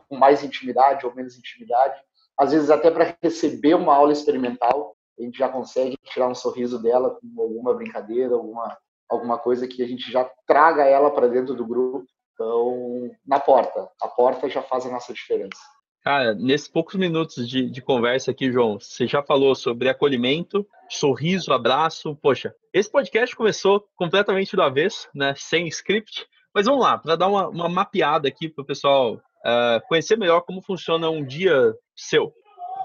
com 0.09 0.17
mais 0.17 0.43
intimidade 0.43 1.07
ou 1.07 1.15
menos 1.15 1.39
intimidade. 1.39 2.01
Às 2.37 2.53
vezes 2.53 2.71
até 2.71 2.91
para 2.91 3.17
receber 3.23 3.75
uma 3.75 3.95
aula 3.95 4.13
experimental 4.13 4.97
a 5.19 5.23
gente 5.23 5.39
já 5.39 5.49
consegue 5.49 5.97
tirar 6.05 6.29
um 6.29 6.35
sorriso 6.35 6.81
dela 6.81 7.19
com 7.19 7.43
alguma 7.43 7.75
brincadeira, 7.75 8.35
alguma 8.35 8.77
alguma 9.09 9.39
coisa 9.39 9.67
que 9.67 9.83
a 9.83 9.87
gente 9.87 10.11
já 10.11 10.29
traga 10.47 10.85
ela 10.85 11.11
para 11.11 11.29
dentro 11.29 11.55
do 11.55 11.67
grupo. 11.67 12.07
Então, 12.35 13.11
na 13.27 13.41
porta. 13.41 13.89
A 14.01 14.07
porta 14.07 14.49
já 14.49 14.63
faz 14.63 14.87
a 14.87 14.91
nossa 14.91 15.13
diferença. 15.13 15.59
Cara, 16.05 16.35
nesses 16.35 16.69
poucos 16.69 16.95
minutos 16.95 17.49
de, 17.49 17.69
de, 17.69 17.83
conversa 17.83 18.31
aqui, 18.31 18.51
João, 18.51 18.79
você 18.79 19.07
já 19.07 19.23
falou 19.23 19.55
sobre 19.55 19.89
acolhimento, 19.89 20.67
sorriso, 20.89 21.53
abraço. 21.53 22.17
Poxa, 22.23 22.55
esse 22.73 22.91
podcast 22.91 23.35
começou 23.35 23.85
completamente 23.97 24.55
do 24.55 24.63
avesso, 24.63 25.09
né? 25.15 25.35
Sem 25.37 25.67
script. 25.67 26.27
Mas 26.55 26.67
vamos 26.67 26.81
lá, 26.81 26.97
para 26.97 27.17
dar 27.17 27.29
uma, 27.29 27.49
uma, 27.49 27.69
mapeada 27.69 28.29
aqui 28.29 28.49
para 28.49 28.63
o 28.63 28.67
pessoal 28.67 29.15
uh, 29.15 29.87
conhecer 29.87 30.17
melhor 30.17 30.41
como 30.43 30.63
funciona 30.63 31.11
um 31.11 31.25
dia 31.25 31.75
seu. 31.95 32.33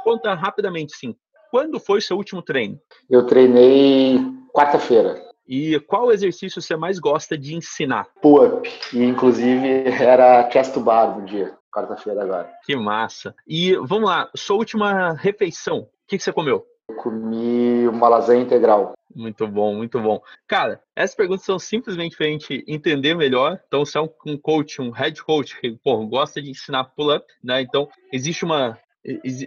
Conta 0.03 0.33
rapidamente, 0.33 0.93
sim. 0.95 1.15
Quando 1.49 1.79
foi 1.79 2.01
seu 2.01 2.17
último 2.17 2.41
treino? 2.41 2.79
Eu 3.09 3.25
treinei 3.25 4.19
quarta-feira. 4.53 5.32
E 5.47 5.79
qual 5.81 6.11
exercício 6.11 6.61
você 6.61 6.75
mais 6.75 6.99
gosta 6.99 7.37
de 7.37 7.55
ensinar? 7.55 8.07
Pull-up. 8.21 8.69
E, 8.93 9.03
inclusive, 9.03 9.83
era 10.01 10.49
chest 10.49 10.73
to 10.73 10.79
bar 10.79 11.19
no 11.19 11.25
dia, 11.25 11.55
quarta-feira 11.71 12.23
agora. 12.23 12.51
Que 12.65 12.75
massa. 12.75 13.35
E 13.47 13.75
vamos 13.75 14.09
lá, 14.09 14.29
sua 14.35 14.57
última 14.57 15.13
refeição, 15.13 15.79
o 15.79 15.89
que, 16.07 16.17
que 16.17 16.23
você 16.23 16.31
comeu? 16.31 16.65
Eu 16.89 16.95
comi 16.95 17.87
uma 17.87 18.09
lasanha 18.09 18.41
integral. 18.41 18.93
Muito 19.15 19.47
bom, 19.47 19.75
muito 19.75 19.99
bom. 19.99 20.21
Cara, 20.47 20.81
essas 20.95 21.15
perguntas 21.15 21.45
são 21.45 21.59
simplesmente 21.59 22.17
para 22.17 22.25
a 22.25 22.29
gente 22.29 22.63
entender 22.67 23.15
melhor. 23.15 23.59
Então, 23.67 23.85
você 23.85 23.97
é 23.97 24.01
um 24.01 24.37
coach, 24.37 24.81
um 24.81 24.89
head 24.89 25.23
coach 25.23 25.59
que 25.59 25.77
pô, 25.83 26.05
gosta 26.07 26.41
de 26.41 26.49
ensinar 26.49 26.85
pull-up, 26.85 27.25
né? 27.43 27.61
Então, 27.61 27.87
existe 28.11 28.43
uma 28.43 28.77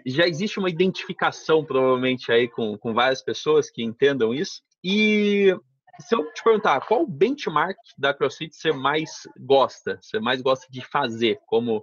já 0.05 0.27
existe 0.27 0.59
uma 0.59 0.69
identificação 0.69 1.65
provavelmente 1.65 2.31
aí 2.31 2.47
com, 2.47 2.77
com 2.77 2.93
várias 2.93 3.23
pessoas 3.23 3.71
que 3.71 3.83
entendam 3.83 4.35
isso. 4.35 4.63
E 4.85 5.57
se 6.01 6.15
eu 6.15 6.33
te 6.33 6.43
perguntar, 6.43 6.87
qual 6.87 7.03
o 7.03 7.07
benchmark 7.07 7.77
da 7.99 8.13
CrossFit 8.13 8.55
você 8.55 8.73
mais 8.73 9.11
gosta? 9.39 9.99
Você 10.01 10.19
mais 10.19 10.41
gosta 10.41 10.67
de 10.71 10.85
fazer? 10.85 11.39
Como 11.47 11.83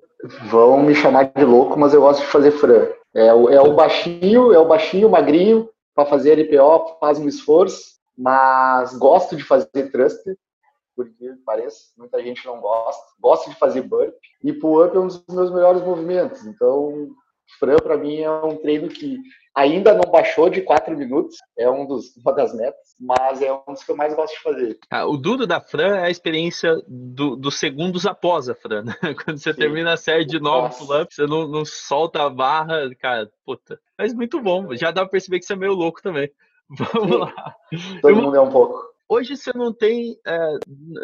vão 0.50 0.82
me 0.82 0.96
chamar 0.96 1.32
de 1.34 1.44
louco, 1.44 1.80
mas 1.80 1.94
eu 1.94 2.02
gosto 2.02 2.22
de 2.22 2.28
fazer 2.28 2.52
Fran. 2.52 2.88
É 3.14 3.34
o, 3.34 3.50
é 3.50 3.62
o 3.62 3.74
baixinho, 3.74 4.52
é 4.54 4.60
o 4.60 4.68
baixinho, 4.68 5.10
magrinho 5.10 5.70
para 5.94 6.06
fazer 6.06 6.40
LPO, 6.40 6.98
faz 7.00 7.20
um 7.20 7.28
esforço, 7.28 8.00
mas 8.18 8.96
gosto 8.98 9.36
de 9.36 9.44
fazer 9.44 9.92
thruster, 9.92 10.36
porque 10.96 11.34
parece, 11.46 11.92
muita 11.98 12.22
gente 12.22 12.46
não 12.46 12.60
gosta. 12.60 13.04
Gosto 13.20 13.50
de 13.50 13.56
fazer 13.56 13.82
burp 13.82 14.14
e 14.44 14.54
pull-up 14.54 14.96
é 14.96 15.00
um 15.00 15.08
dos 15.08 15.24
meus 15.28 15.52
melhores 15.52 15.82
movimentos. 15.82 16.46
Então, 16.46 17.10
Fran 17.60 17.78
para 17.78 17.98
mim 17.98 18.20
é 18.20 18.30
um 18.30 18.58
treino 18.58 18.88
que 18.90 19.20
Ainda 19.56 19.94
não 19.94 20.12
baixou 20.12 20.50
de 20.50 20.62
4 20.62 20.98
minutos, 20.98 21.38
é 21.56 21.70
um 21.70 21.86
dos, 21.86 22.18
uma 22.18 22.34
das 22.34 22.56
metas, 22.56 22.96
mas 23.00 23.40
é 23.40 23.54
um 23.54 23.62
dos 23.72 23.84
que 23.84 23.92
eu 23.92 23.96
mais 23.96 24.16
gosto 24.16 24.34
de 24.36 24.42
fazer. 24.42 24.80
Ah, 24.90 25.06
o 25.06 25.16
duro 25.16 25.46
da 25.46 25.62
Fran 25.62 25.96
é 25.98 26.06
a 26.06 26.10
experiência 26.10 26.76
do, 26.88 27.36
dos 27.36 27.60
segundos 27.60 28.08
após 28.08 28.50
a 28.50 28.56
Fran. 28.56 28.84
Né? 28.84 28.96
Quando 29.24 29.38
você 29.38 29.54
Sim. 29.54 29.60
termina 29.60 29.94
a 29.94 29.98
série 29.98 30.26
de 30.26 30.40
9 30.40 30.76
pull-ups, 30.76 31.16
você 31.16 31.28
não, 31.28 31.48
não 31.48 31.64
solta 31.64 32.24
a 32.24 32.30
barra, 32.32 32.90
cara, 33.00 33.30
puta. 33.46 33.80
Mas 33.96 34.12
muito 34.12 34.42
bom, 34.42 34.76
já 34.76 34.90
dá 34.90 35.02
pra 35.02 35.12
perceber 35.12 35.38
que 35.38 35.46
você 35.46 35.54
é 35.54 35.58
meio 35.58 35.74
louco 35.74 36.02
também. 36.02 36.32
Vamos 36.68 37.12
Sim. 37.12 37.18
lá. 37.20 37.56
Todo 38.02 38.16
mundo 38.16 38.36
é 38.36 38.42
um 38.42 38.50
pouco. 38.50 38.93
Hoje 39.14 39.38
você 39.38 39.52
não 39.56 39.72
tem, 39.72 40.18
é, 40.26 40.38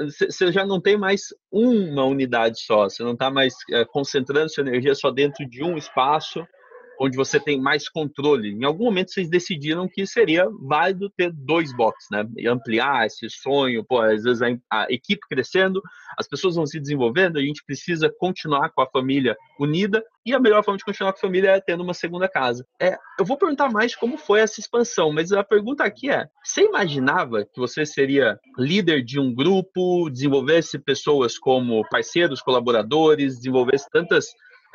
você 0.07 0.51
já 0.51 0.65
não 0.65 0.81
tem 0.81 0.97
mais 0.97 1.21
uma 1.51 2.05
unidade 2.05 2.59
só, 2.61 2.89
você 2.89 3.03
não 3.03 3.13
está 3.13 3.29
mais 3.29 3.53
é, 3.71 3.85
concentrando 3.85 4.49
sua 4.49 4.63
energia 4.63 4.95
só 4.95 5.11
dentro 5.11 5.47
de 5.47 5.63
um 5.63 5.77
espaço 5.77 6.43
onde 6.99 7.15
você 7.15 7.39
tem 7.39 7.59
mais 7.59 7.87
controle. 7.87 8.51
Em 8.51 8.65
algum 8.65 8.85
momento 8.85 9.11
vocês 9.11 9.29
decidiram 9.29 9.87
que 9.87 10.05
seria 10.05 10.47
válido 10.61 11.09
ter 11.09 11.31
dois 11.31 11.73
boxes, 11.73 12.07
né? 12.11 12.27
E 12.37 12.47
ampliar 12.47 13.05
esse 13.05 13.29
sonho, 13.29 13.83
pô, 13.83 14.01
às 14.01 14.23
vezes 14.23 14.41
a, 14.41 14.47
a, 14.71 14.87
equipe 14.89 15.21
crescendo, 15.29 15.81
as 16.17 16.27
pessoas 16.27 16.55
vão 16.55 16.65
se 16.65 16.79
desenvolvendo, 16.79 17.37
a 17.37 17.41
gente 17.41 17.63
precisa 17.65 18.13
continuar 18.19 18.69
com 18.71 18.81
a 18.81 18.89
família 18.89 19.37
unida 19.59 20.03
e 20.25 20.33
a 20.33 20.39
melhor 20.39 20.63
forma 20.63 20.77
de 20.77 20.83
continuar 20.83 21.13
com 21.13 21.19
a 21.19 21.21
família 21.21 21.51
é 21.51 21.61
tendo 21.61 21.81
uma 21.81 21.93
segunda 21.93 22.27
casa. 22.27 22.65
É, 22.81 22.97
eu 23.17 23.25
vou 23.25 23.37
perguntar 23.37 23.71
mais 23.71 23.95
como 23.95 24.17
foi 24.17 24.41
essa 24.41 24.59
expansão, 24.59 25.11
mas 25.13 25.31
a 25.31 25.43
pergunta 25.43 25.83
aqui 25.83 26.09
é: 26.09 26.27
você 26.43 26.63
imaginava 26.63 27.45
que 27.45 27.59
você 27.59 27.85
seria 27.85 28.37
líder 28.57 29.03
de 29.03 29.19
um 29.19 29.33
grupo, 29.33 30.09
desenvolvesse 30.09 30.77
pessoas 30.77 31.37
como 31.37 31.87
parceiros, 31.89 32.41
colaboradores, 32.41 33.37
desenvolvesse 33.37 33.87
tantas 33.89 34.27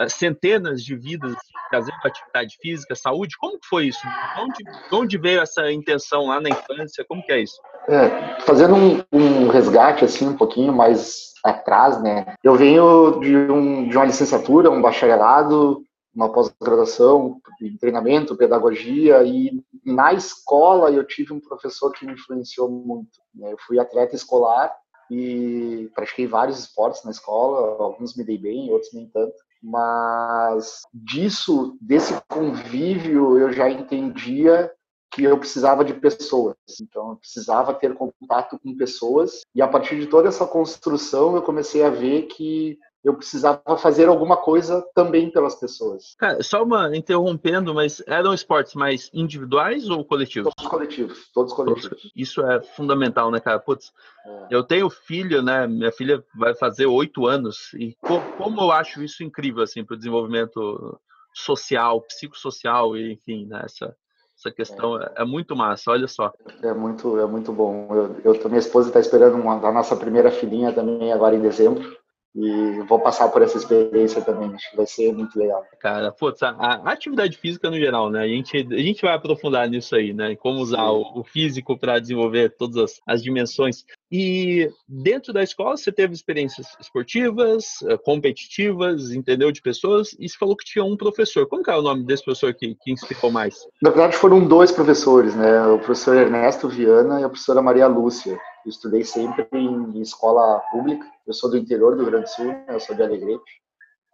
centenas 0.09 0.83
de 0.83 0.97
vidas 0.97 1.35
fazendo 1.71 1.97
atividade 2.05 2.57
física, 2.61 2.95
saúde? 2.95 3.37
Como 3.39 3.59
que 3.59 3.67
foi 3.67 3.87
isso? 3.87 4.01
Onde, 4.39 4.65
onde 4.93 5.19
veio 5.19 5.41
essa 5.41 5.71
intenção 5.73 6.27
lá 6.27 6.41
na 6.41 6.49
infância? 6.49 7.05
Como 7.09 7.23
que 7.25 7.33
é 7.33 7.41
isso? 7.41 7.61
É, 7.89 8.41
fazendo 8.41 8.75
um, 8.75 9.03
um, 9.13 9.49
resgate 9.49 10.05
assim 10.05 10.29
um 10.29 10.37
pouquinho 10.37 10.73
mais 10.73 11.33
atrás, 11.45 12.01
né? 12.03 12.35
Eu 12.43 12.55
venho 12.55 13.21
de, 13.21 13.37
um, 13.37 13.89
de 13.89 13.97
uma 13.97 14.07
licenciatura, 14.07 14.71
um 14.71 14.81
bacharelado, 14.81 15.83
uma 16.15 16.33
pós-graduação 16.33 17.41
treinamento, 17.81 18.37
pedagogia 18.37 19.23
e 19.25 19.63
na 19.85 20.13
escola 20.13 20.91
eu 20.91 21.05
tive 21.05 21.33
um 21.33 21.41
professor 21.41 21.91
que 21.93 22.07
me 22.07 22.13
influenciou 22.13 22.69
muito. 22.69 23.21
Né? 23.35 23.53
Eu 23.53 23.59
fui 23.67 23.79
atleta 23.79 24.15
escolar 24.15 24.73
e 25.11 25.91
pratiquei 25.95 26.27
vários 26.27 26.59
esportes 26.59 27.05
na 27.05 27.11
escola, 27.11 27.83
alguns 27.83 28.17
me 28.17 28.25
dei 28.25 28.39
bem, 28.39 28.71
outros 28.71 28.93
nem 28.93 29.09
tanto 29.09 29.35
mas 29.67 30.83
disso, 30.93 31.79
desse 31.81 32.13
convívio, 32.29 33.39
eu 33.39 33.51
já 33.51 33.71
entendia 33.71 34.71
que 35.11 35.23
eu 35.23 35.39
precisava 35.39 35.83
de 35.83 35.95
pessoas. 35.95 36.55
Então, 36.83 37.11
eu 37.11 37.17
precisava 37.17 37.73
ter 37.73 37.95
contato 37.95 38.59
com 38.59 38.77
pessoas. 38.77 39.41
E 39.55 39.63
a 39.63 39.69
partir 39.69 39.99
de 39.99 40.07
toda 40.07 40.29
essa 40.29 40.47
construção, 40.47 41.35
eu 41.35 41.41
comecei 41.41 41.83
a 41.83 41.89
ver 41.89 42.25
que 42.25 42.79
eu 43.05 43.15
precisava 43.15 43.77
fazer 43.77 44.09
alguma 44.09 44.39
coisa 44.39 44.83
também 44.95 45.31
pelas 45.31 45.55
pessoas. 45.55 46.17
Cara, 46.19 46.43
só 46.43 46.63
uma 46.65 46.97
interrompendo, 46.97 47.75
mas 47.75 48.03
eram 48.07 48.33
esportes 48.33 48.75
mais 48.75 49.11
individuais 49.13 49.91
ou 49.91 50.03
coletivos? 50.03 50.53
Todos 50.57 50.71
coletivos, 50.71 51.31
todos 51.33 51.53
coletivos. 51.53 52.11
Isso 52.17 52.41
é 52.41 52.63
fundamental, 52.63 53.31
né, 53.31 53.41
cara? 53.41 53.59
Putz, 53.59 53.93
é. 54.27 54.47
eu 54.51 54.65
tenho 54.65 54.89
filho, 54.89 55.43
né? 55.43 55.67
Minha 55.67 55.93
filha 55.93 56.25
vai 56.35 56.55
fazer 56.55 56.87
oito 56.87 57.27
anos 57.27 57.75
e 57.75 57.95
como 58.01 58.63
eu 58.63 58.73
acho 58.73 59.03
isso 59.03 59.23
incrível, 59.23 59.63
assim, 59.63 59.85
para 59.85 59.95
o 59.95 59.99
desenvolvimento 59.99 60.99
social, 61.35 62.01
psicossocial 62.01 62.97
e, 62.97 63.13
enfim, 63.13 63.45
né, 63.47 63.63
essa, 63.65 63.95
essa 64.39 64.51
questão 64.51 64.99
é. 65.03 65.13
é. 65.17 65.25
muito 65.25 65.55
massa, 65.55 65.91
olha 65.91 66.09
só. 66.09 66.33
É 66.63 66.73
muito, 66.73 67.19
é 67.19 67.27
muito 67.27 67.53
bom. 67.53 67.89
Eu, 68.25 68.33
eu 68.33 68.49
minha 68.49 68.59
esposa 68.61 68.89
está 68.89 69.01
esperando 69.01 69.35
uma, 69.35 69.57
a 69.57 69.73
nossa 69.73 69.95
primeira 69.95 70.31
filhinha 70.31 70.73
também 70.73 71.13
agora 71.13 71.37
em 71.37 71.41
dezembro 71.43 72.03
e 72.35 72.81
vou 72.89 72.99
passar 72.99 73.29
por 73.29 73.43
essa 73.43 73.57
experiência 73.57 74.21
também. 74.21 74.53
Acho 74.53 74.71
que 74.71 74.77
vai 74.77 74.87
ser 74.87 75.13
muito 75.13 75.39
legal. 75.39 75.65
Cara, 75.79 76.11
putz, 76.11 76.43
a, 76.43 76.51
a 76.51 76.93
atividade 76.93 77.37
física 77.37 77.71
no 77.71 77.77
geral, 77.77 78.11
né? 78.11 78.23
A 78.23 78.27
gente, 78.27 78.57
a 78.57 78.79
gente 78.79 79.03
vai 79.03 79.15
aprofundar 79.15 79.69
nisso 79.69 79.95
aí, 79.95 80.13
né? 80.13 80.35
Como 80.35 80.59
usar 80.59 80.91
o, 80.91 81.21
o, 81.21 81.25
físico 81.25 81.79
para 81.79 82.01
desenvolver 82.01 82.57
todas 82.57 82.77
as, 82.77 83.01
as 83.07 83.23
dimensões. 83.23 83.85
E 84.17 84.71
dentro 84.89 85.33
da 85.33 85.43
escola 85.43 85.77
você 85.77 85.91
teve 85.91 86.15
experiências 86.15 86.69
esportivas, 86.79 87.83
eh, 87.83 87.99
competitivas, 87.99 89.11
entendeu? 89.11 89.51
De 89.51 89.61
pessoas, 89.61 90.13
e 90.21 90.29
você 90.29 90.39
falou 90.39 90.57
que 90.57 90.65
tinha 90.65 90.85
um 90.85 90.97
professor. 90.97 91.49
Como 91.49 91.65
que 91.65 91.71
é 91.73 91.77
o 91.77 91.83
nome 91.83 92.07
desse 92.07 92.23
professor 92.25 92.55
que, 92.55 92.77
que 92.77 92.93
inspirou 92.93 93.33
mais? 93.33 93.67
Na 93.83 93.91
verdade, 93.91 94.17
foram 94.17 94.47
dois 94.47 94.71
professores, 94.71 95.35
né? 95.35 95.67
O 95.67 95.79
professor 95.81 96.15
Ernesto 96.17 96.69
Viana 96.69 97.21
e 97.21 97.25
a 97.25 97.29
professora 97.29 97.61
Maria 97.61 97.89
Lúcia. 97.89 98.35
Eu 98.65 98.71
estudei 98.71 99.03
sempre 99.03 99.49
em 99.53 100.01
escola 100.01 100.61
pública. 100.71 101.05
Eu 101.27 101.35
sou 101.35 101.51
do 101.51 101.57
interior 101.57 101.97
do 101.97 102.03
Rio 102.03 102.13
Grande 102.13 102.27
do 102.27 102.31
Sul, 102.31 102.45
né? 102.45 102.67
eu 102.69 102.79
sou 102.79 102.95
de 102.95 103.03
Alegrete. 103.03 103.43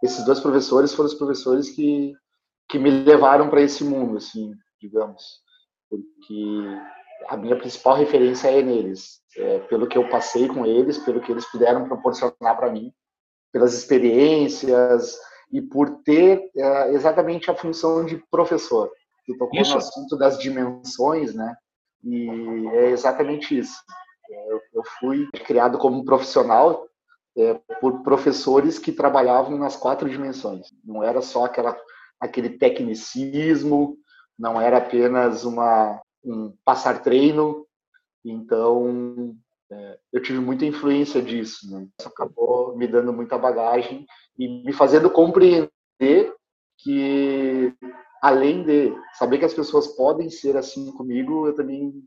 Esses 0.03 0.25
dois 0.25 0.41
professores 0.41 0.95
foram 0.95 1.09
os 1.09 1.15
professores 1.15 1.69
que, 1.69 2.15
que 2.71 2.79
me 2.79 2.91
levaram 2.91 3.51
para 3.51 3.61
esse 3.61 3.85
mundo, 3.85 4.17
assim, 4.17 4.55
digamos. 4.81 5.23
Porque 5.91 6.65
a 7.29 7.37
minha 7.37 7.57
principal 7.57 7.97
referência 7.97 8.49
é 8.49 8.63
neles. 8.63 9.21
É, 9.37 9.61
pelo 9.61 9.87
que 9.87 9.97
eu 9.97 10.09
passei 10.09 10.49
com 10.49 10.67
eles, 10.67 10.99
pelo 10.99 11.21
que 11.21 11.31
eles 11.31 11.47
puderam 11.51 11.87
proporcionar 11.87 12.57
para 12.57 12.71
mim, 12.71 12.93
pelas 13.53 13.75
experiências 13.75 15.17
e 15.53 15.63
por 15.63 16.03
ter 16.03 16.51
é, 16.57 16.93
exatamente 16.93 17.51
a 17.51 17.55
função 17.55 18.05
de 18.05 18.17
professor. 18.31 18.91
Tu 19.27 19.37
tocou 19.37 19.61
isso. 19.61 19.73
no 19.73 19.79
assunto 19.79 20.17
das 20.17 20.39
dimensões, 20.39 21.35
né? 21.35 21.55
E 22.03 22.67
é 22.73 22.91
exatamente 22.91 23.57
isso. 23.57 23.77
Eu, 24.29 24.61
eu 24.75 24.83
fui 24.99 25.29
criado 25.45 25.79
como 25.79 26.05
profissional 26.05 26.87
é, 27.37 27.55
por 27.81 28.03
professores 28.03 28.79
que 28.79 28.93
trabalhavam 28.93 29.57
nas 29.59 29.77
quatro 29.77 30.09
dimensões. 30.09 30.69
Não 30.85 31.03
era 31.03 31.21
só 31.21 31.45
aquela, 31.45 31.77
aquele 32.19 32.51
tecnicismo, 32.51 33.97
não 34.39 34.61
era 34.61 34.79
apenas 34.79 35.45
uma, 35.45 36.01
um 36.25 36.55
passar 36.65 37.03
treino. 37.03 37.67
Então, 38.25 39.37
é, 39.71 39.99
eu 40.13 40.23
tive 40.23 40.39
muita 40.39 40.65
influência 40.65 41.23
disso. 41.23 41.71
Né? 41.71 41.87
Isso 41.99 42.09
acabou 42.09 42.77
me 42.77 42.87
dando 42.87 43.13
muita 43.13 43.39
bagagem 43.39 44.07
e 44.39 44.65
me 44.65 44.73
fazendo 44.73 45.11
compreender 45.11 45.71
que, 46.79 47.75
além 48.23 48.63
de 48.65 48.93
saber 49.15 49.39
que 49.39 49.45
as 49.45 49.55
pessoas 49.55 49.89
podem 49.89 50.31
ser 50.31 50.57
assim 50.57 50.91
comigo, 50.93 51.47
eu 51.47 51.55
também 51.55 52.03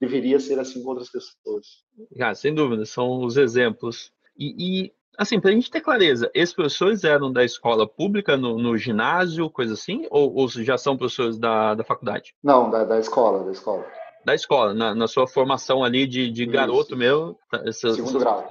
deveria 0.00 0.40
ser 0.40 0.58
assim 0.58 0.82
com 0.82 0.90
outras 0.90 1.10
pessoas. 1.10 1.84
Ah, 2.20 2.34
sem 2.34 2.54
dúvida, 2.54 2.84
são 2.84 3.24
os 3.24 3.36
exemplos. 3.36 4.12
E, 4.38 4.84
e 4.84 4.92
assim, 5.16 5.40
para 5.40 5.50
a 5.50 5.52
gente 5.52 5.70
ter 5.70 5.80
clareza, 5.80 6.30
esses 6.34 6.54
professores 6.54 7.04
eram 7.04 7.32
da 7.32 7.44
escola 7.44 7.88
pública, 7.88 8.36
no, 8.36 8.58
no 8.58 8.76
ginásio, 8.76 9.50
coisa 9.50 9.74
assim, 9.74 10.06
ou, 10.10 10.34
ou, 10.34 10.48
já 10.48 10.76
são 10.76 10.96
professores 10.96 11.38
da, 11.38 11.74
da 11.74 11.84
faculdade? 11.84 12.34
Não, 12.42 12.70
da, 12.70 12.84
da 12.84 12.98
escola, 12.98 13.44
da 13.44 13.52
escola. 13.52 13.84
Da 14.24 14.34
escola, 14.34 14.74
na, 14.74 14.94
na 14.94 15.06
sua 15.06 15.26
formação 15.26 15.84
ali 15.84 16.06
de, 16.06 16.30
de 16.30 16.46
garoto 16.46 16.96
meu. 16.96 17.38
Tá, 17.50 17.62
essa, 17.64 17.92
Segundo 17.94 18.18
grau. 18.18 18.48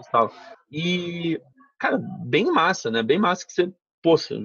E, 0.72 1.40
cara, 1.78 2.00
bem 2.26 2.46
massa, 2.46 2.90
né? 2.90 3.04
Bem 3.04 3.20
massa 3.20 3.46
que 3.46 3.52
você, 3.52 3.72
poxa, 4.02 4.36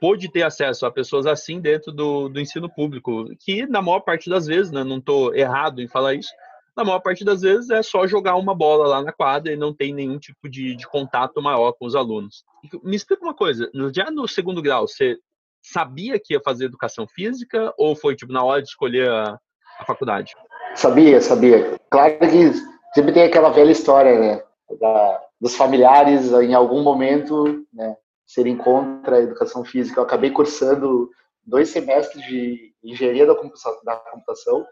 pôde 0.00 0.30
ter 0.30 0.42
acesso 0.42 0.86
a 0.86 0.90
pessoas 0.90 1.26
assim 1.26 1.60
dentro 1.60 1.92
do, 1.92 2.28
do 2.28 2.40
ensino 2.40 2.68
público, 2.68 3.26
que 3.38 3.66
na 3.66 3.80
maior 3.80 4.00
parte 4.00 4.28
das 4.28 4.46
vezes, 4.46 4.72
né, 4.72 4.82
não 4.82 4.98
estou 4.98 5.34
errado 5.34 5.80
em 5.80 5.86
falar 5.86 6.14
isso, 6.14 6.30
na 6.76 6.84
maior 6.84 7.00
parte 7.00 7.24
das 7.24 7.42
vezes 7.42 7.70
é 7.70 7.82
só 7.82 8.06
jogar 8.06 8.36
uma 8.36 8.54
bola 8.54 8.86
lá 8.86 9.02
na 9.02 9.12
quadra 9.12 9.52
e 9.52 9.56
não 9.56 9.74
tem 9.74 9.92
nenhum 9.92 10.18
tipo 10.18 10.48
de, 10.48 10.74
de 10.74 10.86
contato 10.86 11.42
maior 11.42 11.72
com 11.72 11.86
os 11.86 11.94
alunos. 11.94 12.44
Me 12.82 12.96
explica 12.96 13.22
uma 13.22 13.34
coisa, 13.34 13.70
já 13.94 14.10
no 14.10 14.26
segundo 14.26 14.62
grau, 14.62 14.88
você 14.88 15.18
sabia 15.62 16.18
que 16.18 16.34
ia 16.34 16.40
fazer 16.40 16.64
educação 16.64 17.06
física 17.06 17.72
ou 17.76 17.94
foi 17.94 18.16
tipo 18.16 18.32
na 18.32 18.42
hora 18.42 18.62
de 18.62 18.68
escolher 18.68 19.08
a, 19.08 19.38
a 19.78 19.84
faculdade? 19.84 20.32
Sabia, 20.74 21.20
sabia. 21.20 21.78
Claro 21.90 22.18
que 22.18 22.52
sempre 22.94 23.12
tem 23.12 23.24
aquela 23.24 23.50
velha 23.50 23.70
história, 23.70 24.18
né? 24.18 24.42
Da, 24.80 25.22
dos 25.40 25.54
familiares 25.54 26.32
em 26.32 26.54
algum 26.54 26.82
momento, 26.82 27.64
né? 27.72 27.96
serem 28.26 28.56
contra 28.56 29.16
a 29.16 29.20
educação 29.20 29.64
física. 29.64 30.00
Eu 30.00 30.04
acabei 30.04 30.30
cursando 30.30 31.10
dois 31.44 31.68
semestres 31.68 32.24
de 32.24 32.72
engenharia 32.82 33.26
da 33.26 33.34
computação, 33.34 34.64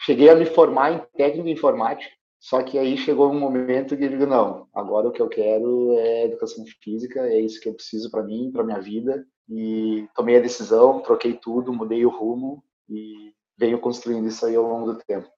cheguei 0.00 0.28
a 0.28 0.34
me 0.34 0.46
formar 0.46 0.92
em 0.92 1.02
técnico 1.16 1.46
de 1.46 1.52
informática, 1.52 2.10
só 2.40 2.62
que 2.62 2.78
aí 2.78 2.96
chegou 2.96 3.30
um 3.30 3.38
momento 3.38 3.96
que 3.96 4.04
eu 4.04 4.08
digo, 4.08 4.26
não, 4.26 4.68
agora 4.72 5.08
o 5.08 5.12
que 5.12 5.20
eu 5.20 5.28
quero 5.28 5.98
é 5.98 6.24
educação 6.24 6.64
física, 6.82 7.20
é 7.20 7.40
isso 7.40 7.60
que 7.60 7.68
eu 7.68 7.74
preciso 7.74 8.10
para 8.10 8.22
mim, 8.22 8.50
para 8.52 8.64
minha 8.64 8.80
vida, 8.80 9.26
e 9.48 10.06
tomei 10.14 10.36
a 10.36 10.40
decisão, 10.40 11.00
troquei 11.00 11.32
tudo, 11.34 11.72
mudei 11.72 12.04
o 12.06 12.10
rumo 12.10 12.62
e 12.88 13.32
venho 13.58 13.78
construindo 13.80 14.28
isso 14.28 14.46
aí 14.46 14.54
ao 14.54 14.68
longo 14.68 14.92
do 14.92 14.98
tempo. 14.98 15.28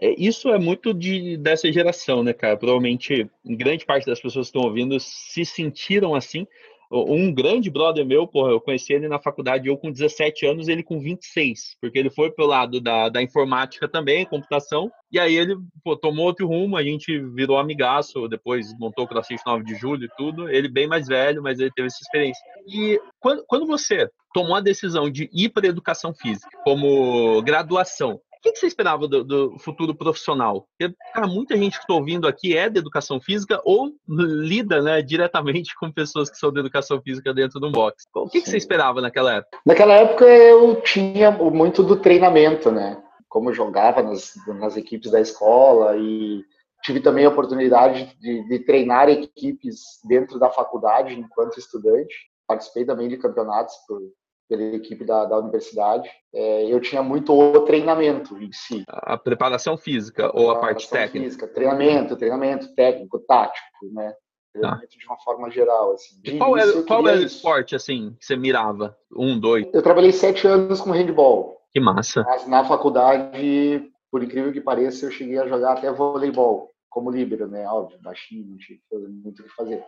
É, 0.00 0.14
isso 0.18 0.48
é 0.48 0.58
muito 0.58 0.94
de, 0.94 1.36
dessa 1.36 1.70
geração, 1.70 2.22
né, 2.22 2.32
cara? 2.32 2.56
Provavelmente, 2.56 3.30
grande 3.44 3.84
parte 3.84 4.06
das 4.06 4.20
pessoas 4.20 4.50
que 4.50 4.56
estão 4.56 4.68
ouvindo 4.68 4.98
se 4.98 5.44
sentiram 5.44 6.14
assim, 6.14 6.46
um 6.90 7.32
grande 7.32 7.70
brother 7.70 8.04
meu, 8.04 8.26
porra, 8.26 8.50
eu 8.50 8.60
conheci 8.60 8.92
ele 8.92 9.08
na 9.08 9.18
faculdade, 9.18 9.68
eu 9.68 9.76
com 9.76 9.90
17 9.90 10.46
anos, 10.46 10.68
ele 10.68 10.82
com 10.82 11.00
26, 11.00 11.76
porque 11.80 11.98
ele 11.98 12.10
foi 12.10 12.30
pro 12.30 12.46
lado 12.46 12.80
da, 12.80 13.08
da 13.08 13.22
informática 13.22 13.88
também, 13.88 14.24
computação, 14.24 14.90
e 15.10 15.18
aí 15.18 15.36
ele 15.36 15.56
pô, 15.82 15.96
tomou 15.96 16.26
outro 16.26 16.46
rumo, 16.46 16.76
a 16.76 16.82
gente 16.82 17.18
virou 17.34 17.58
amigaço, 17.58 18.28
depois 18.28 18.76
montou 18.78 19.04
o 19.04 19.08
CrossFit 19.08 19.40
9 19.46 19.64
de 19.64 19.74
julho 19.74 20.04
e 20.04 20.16
tudo, 20.16 20.48
ele 20.48 20.68
bem 20.68 20.86
mais 20.86 21.06
velho, 21.06 21.42
mas 21.42 21.58
ele 21.58 21.70
teve 21.74 21.86
essa 21.86 22.02
experiência. 22.02 22.42
E 22.66 23.00
quando, 23.20 23.44
quando 23.46 23.66
você 23.66 24.08
tomou 24.34 24.54
a 24.54 24.60
decisão 24.60 25.10
de 25.10 25.30
ir 25.32 25.48
para 25.48 25.66
educação 25.66 26.12
física 26.14 26.50
como 26.62 27.40
graduação, 27.42 28.20
que, 28.42 28.52
que 28.52 28.58
você 28.58 28.66
esperava 28.66 29.06
do, 29.08 29.24
do, 29.24 29.58
futuro 29.58 29.94
profissional? 29.94 30.66
Porque, 30.78 30.94
cara, 31.12 31.26
muita 31.26 31.56
gente 31.56 31.76
que 31.76 31.82
estou 31.82 31.98
ouvindo 31.98 32.26
aqui 32.26 32.56
é 32.56 32.68
de 32.68 32.78
educação 32.78 33.20
física 33.20 33.60
ou 33.64 33.92
lida 34.08 34.82
né, 34.82 35.02
diretamente 35.02 35.74
com 35.78 35.90
pessoas 35.90 36.30
que 36.30 36.36
são 36.36 36.52
de 36.52 36.60
educação 36.60 37.00
física 37.00 37.32
dentro 37.34 37.58
do 37.58 37.70
box. 37.70 38.04
O 38.14 38.28
que, 38.28 38.40
que 38.40 38.48
você 38.48 38.56
esperava 38.56 39.00
naquela 39.00 39.34
época? 39.34 39.58
Naquela 39.64 39.94
época 39.94 40.24
eu 40.24 40.80
tinha 40.82 41.30
muito 41.30 41.82
do 41.82 41.96
treinamento, 41.96 42.70
né? 42.70 43.02
Como 43.28 43.50
eu 43.50 43.54
jogava 43.54 44.02
nas, 44.02 44.34
nas 44.46 44.76
equipes 44.76 45.10
da 45.10 45.20
escola 45.20 45.96
e 45.96 46.42
tive 46.82 47.00
também 47.00 47.24
a 47.24 47.30
oportunidade 47.30 48.16
de, 48.20 48.46
de 48.48 48.58
treinar 48.60 49.08
equipes 49.08 49.80
dentro 50.04 50.38
da 50.38 50.50
faculdade 50.50 51.18
enquanto 51.18 51.58
estudante. 51.58 52.14
Participei 52.46 52.84
também 52.84 53.08
de 53.08 53.16
campeonatos 53.16 53.74
por, 53.88 54.00
pela 54.48 54.62
equipe 54.62 55.04
da, 55.04 55.24
da 55.24 55.38
universidade, 55.38 56.08
é, 56.34 56.72
eu 56.72 56.80
tinha 56.80 57.02
muito 57.02 57.32
o 57.32 57.60
treinamento 57.60 58.40
em 58.42 58.50
si. 58.52 58.84
A 58.88 59.16
preparação 59.16 59.76
física 59.76 60.30
ou 60.34 60.50
a 60.50 60.58
parte 60.58 60.88
técnica? 60.88 61.24
Física, 61.26 61.48
treinamento, 61.48 62.16
treinamento 62.16 62.74
técnico, 62.74 63.18
tático, 63.20 63.66
né? 63.92 64.14
Treinamento 64.52 64.88
tá. 64.88 64.98
de 64.98 65.06
uma 65.06 65.18
forma 65.18 65.50
geral. 65.50 65.92
Assim. 65.92 66.20
De 66.20 66.38
qual 66.38 66.56
era, 66.56 66.82
qual 66.82 67.08
era 67.08 67.18
o 67.18 67.24
esporte, 67.24 67.74
assim, 67.74 68.16
que 68.18 68.24
você 68.24 68.36
mirava? 68.36 68.96
Um, 69.14 69.38
dois? 69.38 69.66
Eu 69.72 69.82
trabalhei 69.82 70.12
sete 70.12 70.46
anos 70.46 70.80
com 70.80 70.90
handball. 70.90 71.56
Que 71.72 71.80
massa. 71.80 72.22
Mas 72.22 72.46
na 72.46 72.64
faculdade, 72.64 73.90
por 74.10 74.22
incrível 74.22 74.52
que 74.52 74.60
pareça, 74.60 75.06
eu 75.06 75.10
cheguei 75.10 75.38
a 75.38 75.46
jogar 75.46 75.72
até 75.72 75.92
voleibol, 75.92 76.70
como 76.88 77.10
líbero, 77.10 77.48
né? 77.48 77.68
Óbvio, 77.68 77.98
baixinho, 78.00 78.46
não 78.46 78.56
tinha 78.56 78.78
muito 78.92 79.42
o 79.42 79.44
que 79.44 79.54
fazer 79.54 79.84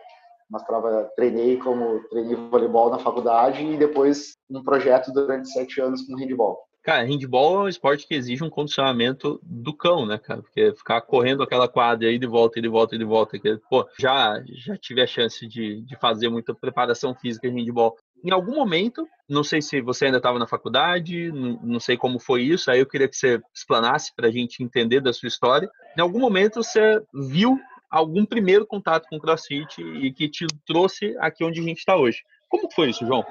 mas 0.49 0.63
trava, 0.63 1.09
treinei 1.15 1.57
como 1.57 1.99
treinei 2.09 2.35
voleibol 2.35 2.89
na 2.89 2.99
faculdade 2.99 3.63
e 3.63 3.77
depois 3.77 4.33
um 4.49 4.63
projeto 4.63 5.11
durante 5.11 5.49
sete 5.49 5.79
anos 5.79 6.01
com 6.05 6.15
handball. 6.15 6.57
Cara, 6.81 7.03
handball 7.03 7.55
é 7.55 7.63
um 7.65 7.67
esporte 7.67 8.07
que 8.07 8.15
exige 8.15 8.43
um 8.43 8.49
condicionamento 8.49 9.39
do 9.43 9.75
cão, 9.75 10.05
né, 10.05 10.17
cara? 10.17 10.41
Porque 10.41 10.73
ficar 10.73 11.01
correndo 11.01 11.43
aquela 11.43 11.67
quadra 11.67 12.07
aí 12.07 12.17
de 12.17 12.25
volta, 12.25 12.57
e 12.57 12.61
de 12.61 12.69
volta, 12.69 12.95
e 12.95 12.97
de 12.97 13.03
volta. 13.03 13.37
Que, 13.37 13.57
pô, 13.69 13.85
já, 13.99 14.41
já 14.47 14.77
tive 14.77 15.01
a 15.01 15.07
chance 15.07 15.45
de, 15.45 15.81
de 15.81 15.95
fazer 15.97 16.29
muita 16.29 16.55
preparação 16.55 17.13
física 17.13 17.47
em 17.47 17.53
handball. 17.53 17.95
Em 18.23 18.31
algum 18.31 18.55
momento, 18.55 19.07
não 19.29 19.43
sei 19.43 19.61
se 19.61 19.81
você 19.81 20.05
ainda 20.05 20.17
estava 20.17 20.39
na 20.39 20.47
faculdade, 20.47 21.31
não, 21.31 21.59
não, 21.61 21.79
sei 21.79 21.95
como 21.95 22.19
foi 22.19 22.43
isso, 22.43 22.71
aí 22.71 22.79
eu 22.79 22.85
queria 22.85 23.07
que 23.07 23.15
você 23.15 23.41
explanasse 23.53 24.13
para 24.15 24.27
a 24.27 24.31
gente 24.31 24.63
entender 24.63 24.99
da 24.99 25.13
sua 25.13 25.27
história. 25.27 25.69
Em 25.97 26.01
algum 26.01 26.19
momento 26.19 26.63
você 26.63 27.01
viu 27.13 27.57
algum 27.89 28.25
primeiro 28.25 28.65
contato 28.65 29.07
com 29.09 29.17
o 29.17 29.19
CrossFit 29.19 29.81
e 29.81 30.11
que 30.11 30.29
te 30.29 30.45
trouxe 30.65 31.15
aqui 31.19 31.43
onde 31.43 31.59
a 31.59 31.63
gente 31.63 31.79
está 31.79 31.95
hoje. 31.95 32.19
Como 32.47 32.69
foi 32.71 32.89
isso, 32.89 33.05
João? 33.05 33.25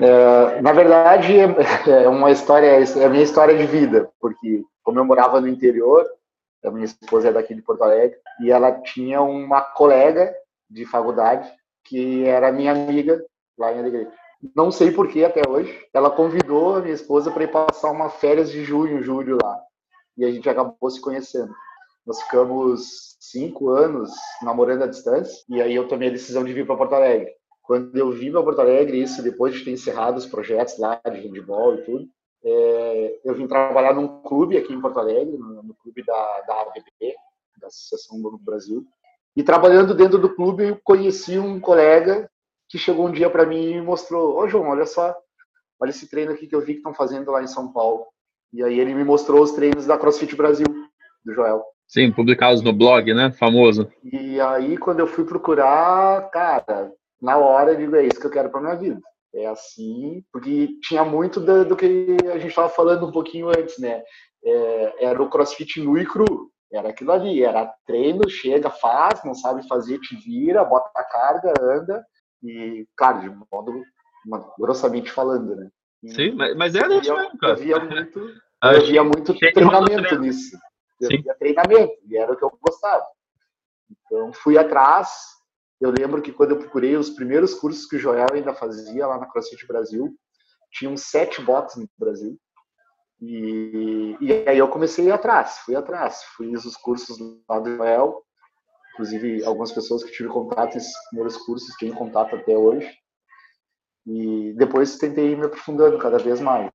É, 0.00 0.60
na 0.60 0.72
verdade, 0.72 1.34
é 1.38 2.08
uma 2.08 2.30
história, 2.30 2.66
é 2.66 3.04
a 3.04 3.08
minha 3.08 3.22
história 3.22 3.56
de 3.56 3.66
vida, 3.66 4.10
porque 4.20 4.62
como 4.82 4.98
eu 4.98 5.04
morava 5.04 5.40
no 5.40 5.48
interior, 5.48 6.06
a 6.64 6.70
minha 6.70 6.84
esposa 6.84 7.28
é 7.28 7.32
daqui 7.32 7.54
de 7.54 7.62
Porto 7.62 7.82
Alegre, 7.82 8.18
e 8.40 8.50
ela 8.50 8.72
tinha 8.72 9.22
uma 9.22 9.60
colega 9.60 10.34
de 10.68 10.84
faculdade 10.84 11.50
que 11.84 12.24
era 12.24 12.52
minha 12.52 12.72
amiga 12.72 13.24
lá 13.56 13.72
em 13.72 13.78
Alegrete. 13.78 14.12
Não 14.54 14.70
sei 14.70 14.90
por 14.90 15.08
que 15.08 15.24
até 15.24 15.42
hoje. 15.48 15.72
Ela 15.94 16.10
convidou 16.10 16.76
a 16.76 16.80
minha 16.80 16.94
esposa 16.94 17.30
para 17.30 17.44
ir 17.44 17.50
passar 17.50 17.90
uma 17.90 18.10
férias 18.10 18.50
de 18.50 18.64
junho, 18.64 19.02
julho 19.02 19.38
lá. 19.42 19.58
E 20.16 20.24
a 20.24 20.30
gente 20.30 20.48
acabou 20.48 20.90
se 20.90 21.00
conhecendo. 21.00 21.54
Nós 22.06 22.22
ficamos 22.22 23.16
cinco 23.18 23.70
anos 23.70 24.10
namorando 24.42 24.84
à 24.84 24.86
distância 24.86 25.44
e 25.48 25.60
aí 25.60 25.74
eu 25.74 25.88
tomei 25.88 26.08
a 26.08 26.12
decisão 26.12 26.44
de 26.44 26.52
vir 26.52 26.64
para 26.64 26.76
Porto 26.76 26.94
Alegre. 26.94 27.34
Quando 27.62 27.96
eu 27.96 28.12
vim 28.12 28.30
para 28.30 28.42
Porto 28.44 28.60
Alegre, 28.60 29.02
isso 29.02 29.22
depois 29.22 29.54
de 29.54 29.64
ter 29.64 29.72
encerrado 29.72 30.16
os 30.16 30.26
projetos 30.26 30.78
lá 30.78 31.00
de 31.04 31.20
handball 31.20 31.74
e 31.74 31.82
tudo, 31.82 32.08
é, 32.44 33.20
eu 33.24 33.34
vim 33.34 33.48
trabalhar 33.48 33.92
num 33.92 34.22
clube 34.22 34.56
aqui 34.56 34.72
em 34.72 34.80
Porto 34.80 35.00
Alegre, 35.00 35.36
no, 35.36 35.64
no 35.64 35.74
clube 35.74 36.04
da, 36.04 36.40
da 36.42 36.60
ABB, 36.62 37.14
da 37.60 37.66
Associação 37.66 38.22
do 38.22 38.38
Brasil. 38.38 38.86
E 39.34 39.42
trabalhando 39.42 39.94
dentro 39.94 40.16
do 40.16 40.32
clube, 40.32 40.68
eu 40.68 40.80
conheci 40.84 41.38
um 41.38 41.58
colega 41.58 42.30
que 42.68 42.78
chegou 42.78 43.08
um 43.08 43.12
dia 43.12 43.28
para 43.28 43.44
mim 43.44 43.72
e 43.72 43.82
mostrou: 43.82 44.36
Ô 44.36 44.42
oh, 44.42 44.48
João, 44.48 44.68
olha 44.68 44.86
só, 44.86 45.14
olha 45.80 45.90
esse 45.90 46.08
treino 46.08 46.32
aqui 46.32 46.46
que 46.46 46.54
eu 46.54 46.60
vi 46.60 46.74
que 46.74 46.78
estão 46.78 46.94
fazendo 46.94 47.32
lá 47.32 47.42
em 47.42 47.48
São 47.48 47.72
Paulo. 47.72 48.06
E 48.52 48.62
aí 48.62 48.78
ele 48.78 48.94
me 48.94 49.02
mostrou 49.02 49.42
os 49.42 49.52
treinos 49.52 49.86
da 49.86 49.98
CrossFit 49.98 50.36
Brasil, 50.36 50.66
do 51.24 51.34
Joel. 51.34 51.64
Sim, 51.86 52.10
publicados 52.12 52.62
no 52.62 52.72
blog, 52.72 53.14
né? 53.14 53.30
Famoso. 53.32 53.90
E 54.04 54.40
aí, 54.40 54.76
quando 54.76 55.00
eu 55.00 55.06
fui 55.06 55.24
procurar, 55.24 56.28
cara, 56.30 56.92
na 57.20 57.36
hora 57.36 57.72
eu 57.72 57.76
digo, 57.76 57.96
é 57.96 58.06
isso 58.06 58.20
que 58.20 58.26
eu 58.26 58.30
quero 58.30 58.50
para 58.50 58.60
minha 58.60 58.74
vida. 58.74 59.00
É 59.34 59.46
assim, 59.46 60.24
porque 60.32 60.68
tinha 60.82 61.04
muito 61.04 61.40
do, 61.40 61.64
do 61.64 61.76
que 61.76 62.16
a 62.32 62.38
gente 62.38 62.48
estava 62.48 62.68
falando 62.68 63.06
um 63.06 63.12
pouquinho 63.12 63.48
antes, 63.48 63.78
né? 63.78 64.02
É, 64.44 65.06
era 65.06 65.22
o 65.22 65.28
crossfit 65.28 65.80
nu 65.80 65.98
e 65.98 66.06
cru. 66.06 66.50
Era 66.72 66.88
aquilo 66.88 67.12
ali, 67.12 67.42
era 67.44 67.72
treino, 67.86 68.28
chega, 68.28 68.70
faz, 68.70 69.22
não 69.24 69.34
sabe 69.34 69.66
fazer, 69.68 69.98
te 70.00 70.16
vira, 70.16 70.64
bota 70.64 70.90
a 70.96 71.04
carga, 71.04 71.52
anda. 71.62 72.04
E, 72.42 72.86
claro, 72.96 73.20
de 73.20 73.28
modo 73.28 73.82
grossamente 74.58 75.10
falando, 75.10 75.54
né? 75.54 75.68
E, 76.02 76.10
Sim, 76.10 76.32
mas, 76.32 76.56
mas 76.56 76.74
era 76.74 76.94
isso 76.96 77.14
mesmo, 77.14 77.38
cara. 77.38 77.52
Havia 77.52 77.80
muito, 77.80 78.34
havia 78.60 79.04
muito 79.04 79.38
treinamento 79.38 80.18
nisso. 80.18 80.56
Eu 81.00 81.10
Sim. 81.10 81.22
treinamento, 81.38 81.94
e 82.06 82.16
era 82.16 82.32
o 82.32 82.36
que 82.36 82.44
eu 82.44 82.58
gostava. 82.60 83.04
Então, 83.90 84.32
fui 84.32 84.56
atrás. 84.56 85.10
Eu 85.80 85.90
lembro 85.90 86.22
que 86.22 86.32
quando 86.32 86.52
eu 86.52 86.58
procurei 86.58 86.96
os 86.96 87.10
primeiros 87.10 87.54
cursos 87.54 87.86
que 87.86 87.96
o 87.96 87.98
Joel 87.98 88.28
ainda 88.32 88.54
fazia 88.54 89.06
lá 89.06 89.18
na 89.18 89.26
CrossFit 89.26 89.66
Brasil, 89.66 90.16
tinham 90.70 90.96
sete 90.96 91.42
boxes 91.42 91.82
no 91.82 91.88
Brasil. 91.98 92.38
E, 93.20 94.16
e 94.20 94.48
aí 94.48 94.58
eu 94.58 94.68
comecei 94.68 95.06
a 95.06 95.08
ir 95.08 95.12
atrás, 95.12 95.58
fui 95.58 95.74
atrás. 95.74 96.22
Fiz 96.36 96.64
os 96.64 96.76
cursos 96.76 97.18
lá 97.48 97.58
do 97.58 97.76
Joel. 97.76 98.22
Inclusive, 98.94 99.44
algumas 99.44 99.72
pessoas 99.72 100.02
que 100.02 100.12
tive 100.12 100.30
contato 100.30 100.74
nesses 100.74 100.94
primeiros 101.08 101.36
cursos 101.36 101.76
têm 101.76 101.92
contato 101.92 102.34
até 102.34 102.56
hoje. 102.56 102.90
E 104.06 104.54
depois 104.54 104.96
tentei 104.96 105.32
ir 105.32 105.36
me 105.36 105.46
aprofundando 105.46 105.98
cada 105.98 106.18
vez 106.18 106.40
mais. 106.40 106.70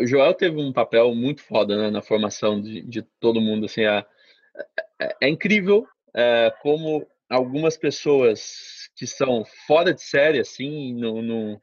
O 0.00 0.06
Joel 0.06 0.34
teve 0.34 0.60
um 0.60 0.72
papel 0.72 1.14
muito 1.14 1.42
foda 1.42 1.76
né, 1.76 1.90
na 1.90 2.02
formação 2.02 2.60
de, 2.60 2.82
de 2.82 3.02
todo 3.20 3.40
mundo. 3.40 3.66
Assim, 3.66 3.82
é, 3.82 4.04
é, 5.00 5.16
é 5.22 5.28
incrível 5.28 5.86
é, 6.14 6.52
como 6.62 7.06
algumas 7.28 7.76
pessoas 7.76 8.90
que 8.96 9.06
são 9.06 9.44
fora 9.66 9.92
de 9.92 10.02
série, 10.02 10.38
assim, 10.38 10.94
no, 10.94 11.22
no, 11.22 11.60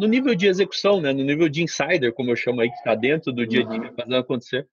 no, 0.00 0.06
nível 0.06 0.34
de 0.34 0.46
execução, 0.46 1.00
né, 1.00 1.12
no 1.12 1.24
nível 1.24 1.48
de 1.48 1.62
insider, 1.62 2.12
como 2.14 2.30
eu 2.30 2.36
chamo 2.36 2.60
aí, 2.60 2.70
que 2.70 2.76
está 2.76 2.94
dentro 2.94 3.32
do 3.32 3.46
dia 3.46 3.62
a 3.62 3.68
dia 3.68 3.80
uhum. 3.80 3.94
fazendo 3.94 4.16
acontecer, 4.16 4.66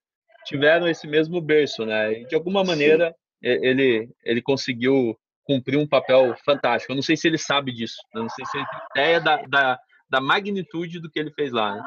tiveram 0.46 0.88
esse 0.88 1.08
mesmo 1.08 1.42
berço, 1.42 1.86
né? 1.86 2.22
E 2.22 2.28
de 2.28 2.36
alguma 2.36 2.64
maneira 2.64 3.16
ele, 3.42 4.10
ele 4.24 4.42
conseguiu 4.42 5.18
cumprir 5.44 5.78
um 5.78 5.88
papel 5.88 6.36
fantástico. 6.44 6.92
Eu 6.92 6.96
não 6.96 7.04
sei 7.04 7.16
se 7.16 7.28
ele 7.28 7.38
sabe 7.38 7.72
disso, 7.72 7.98
eu 8.14 8.22
não 8.22 8.30
sei 8.30 8.46
se 8.46 8.58
ele 8.58 8.66
tem 8.66 8.80
ideia 8.92 9.22
da, 9.22 9.38
da, 9.44 9.80
da 10.10 10.22
magnitude 10.22 11.00
do 11.00 11.10
que 11.10 11.20
ele 11.20 11.32
fez 11.32 11.52
lá. 11.52 11.76
Né? 11.76 11.84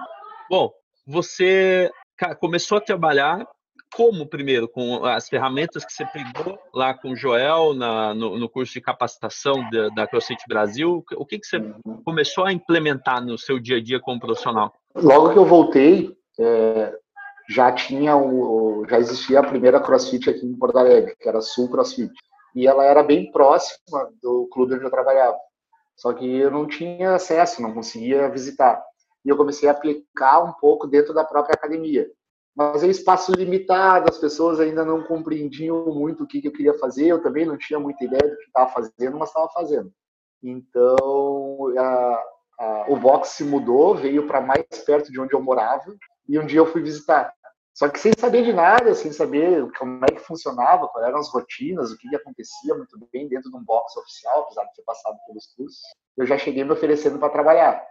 Bom, 0.51 0.73
você 1.09 1.91
começou 2.39 2.77
a 2.77 2.83
trabalhar 2.83 3.49
como 3.97 4.29
primeiro? 4.29 4.69
Com 4.69 5.07
as 5.07 5.27
ferramentas 5.27 5.83
que 5.85 5.93
você 5.93 6.05
pegou 6.05 6.59
lá 6.75 6.93
com 6.93 7.13
o 7.13 7.17
Joel 7.17 7.73
na, 7.73 8.13
no, 8.13 8.39
no, 8.39 8.49
curso 8.49 8.75
de 8.75 8.83
capacitação 8.83 9.55
da, 9.71 9.89
da 9.89 10.07
CrossFit 10.07 10.43
Brasil? 10.47 11.03
O 11.17 11.25
que, 11.25 11.39
que 11.39 11.47
você 11.47 11.59
começou 12.05 12.45
a 12.45 12.53
implementar 12.53 13.25
no 13.25 13.39
seu 13.39 13.59
dia 13.59 13.79
a 13.79 13.83
dia 13.83 13.99
como 13.99 14.21
profissional? 14.21 14.75
Logo 14.95 15.33
que 15.33 15.39
eu 15.39 15.47
voltei 15.47 16.15
é, 16.39 16.93
já 17.49 17.73
tinha 17.73 18.15
o, 18.15 18.85
já 18.87 18.99
existia 18.99 19.41
a 19.41 19.47
primeira 19.47 19.81
CrossFit 19.81 20.29
aqui 20.29 20.45
em 20.45 20.59
Porto 20.59 20.77
Alegre 20.77 21.17
que 21.19 21.27
era 21.27 21.41
Sul 21.41 21.71
CrossFit. 21.71 22.13
E 22.55 22.67
ela 22.67 22.85
era 22.85 23.03
bem 23.03 23.31
próxima 23.33 24.11
do 24.23 24.47
clube 24.53 24.75
onde 24.75 24.85
eu 24.85 24.91
trabalhava. 24.91 25.39
Só 25.97 26.13
que 26.13 26.27
eu 26.27 26.51
não 26.51 26.67
tinha 26.67 27.15
acesso 27.15 27.63
não 27.63 27.73
conseguia 27.73 28.29
visitar 28.29 28.83
e 29.29 29.31
eu 29.31 29.37
comecei 29.37 29.69
a 29.69 29.73
aplicar 29.73 30.43
um 30.43 30.55
pouco 30.55 30.87
dentro 30.87 31.13
da 31.13 31.23
própria 31.23 31.53
academia. 31.53 32.11
Mas 32.57 32.83
é 32.83 32.87
espaço 32.87 33.31
limitado, 33.33 34.09
as 34.09 34.17
pessoas 34.17 34.59
ainda 34.59 34.87
não 34.87 35.03
compreendiam 35.03 35.85
muito 35.95 36.25
o 36.25 36.27
que, 36.27 36.41
eu 36.47 36.51
queria 36.51 36.73
fazer, 36.79 37.09
eu 37.09 37.23
também 37.23 37.45
não 37.45 37.59
tinha 37.59 37.79
muita 37.79 38.03
ideia 38.03 38.27
do 38.27 38.39
que 38.39 38.45
estava 38.45 38.71
fazendo, 38.71 39.19
mas 39.19 39.29
estava 39.29 39.51
fazendo. 39.51 39.93
Então, 40.43 41.75
a, 41.77 42.25
a, 42.59 42.87
o 42.89 42.97
box 42.97 43.29
se 43.29 43.45
mudou, 43.45 43.95
veio 43.95 44.27
para 44.27 44.41
mais 44.41 44.65
perto 44.87 45.13
de 45.13 45.21
onde 45.21 45.35
eu 45.35 45.43
morava, 45.43 45.95
e 46.27 46.39
um 46.39 46.47
dia 46.47 46.61
eu 46.61 46.67
fui 46.67 46.81
visitar. 46.81 47.31
Só 47.75 47.87
que 47.87 48.01
sem 48.01 48.13
saber 48.19 48.45
de 48.45 48.53
nada, 48.55 48.95
sem 48.95 49.13
saber 49.13 49.71
como 49.79 50.05
é 50.07 50.15
que 50.15 50.21
funcionava, 50.21 50.89
quais 50.89 51.07
eram 51.07 51.19
as 51.19 51.29
rotinas, 51.29 51.93
o 51.93 51.99
que, 51.99 52.17
acontecia 52.17 52.75
muito 52.75 52.99
bem 53.13 53.29
dentro 53.29 53.51
de 53.51 53.57
um 53.59 53.63
box 53.63 53.95
oficial, 53.99 54.41
apesar 54.41 54.65
de 54.65 54.75
ter 54.75 54.83
passado 54.85 55.19
pelos 55.27 55.47
cursos, 55.55 55.83
eu 56.17 56.25
já 56.25 56.39
cheguei 56.39 56.65
me 56.65 56.73
oferecendo 56.73 57.19
para 57.19 57.29
trabalhar 57.29 57.87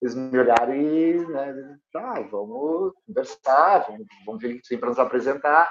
eles 0.00 0.14
me 0.14 0.38
olharam 0.38 0.74
e, 0.74 1.26
né, 1.26 1.78
ah, 1.96 2.20
vamos 2.30 2.92
conversar, 3.06 3.86
vamos, 3.88 4.06
vamos 4.24 4.40
ver 4.40 4.54
o 4.54 4.56
que 4.56 4.68
tem 4.68 4.78
para 4.78 4.90
nos 4.90 4.98
apresentar. 4.98 5.70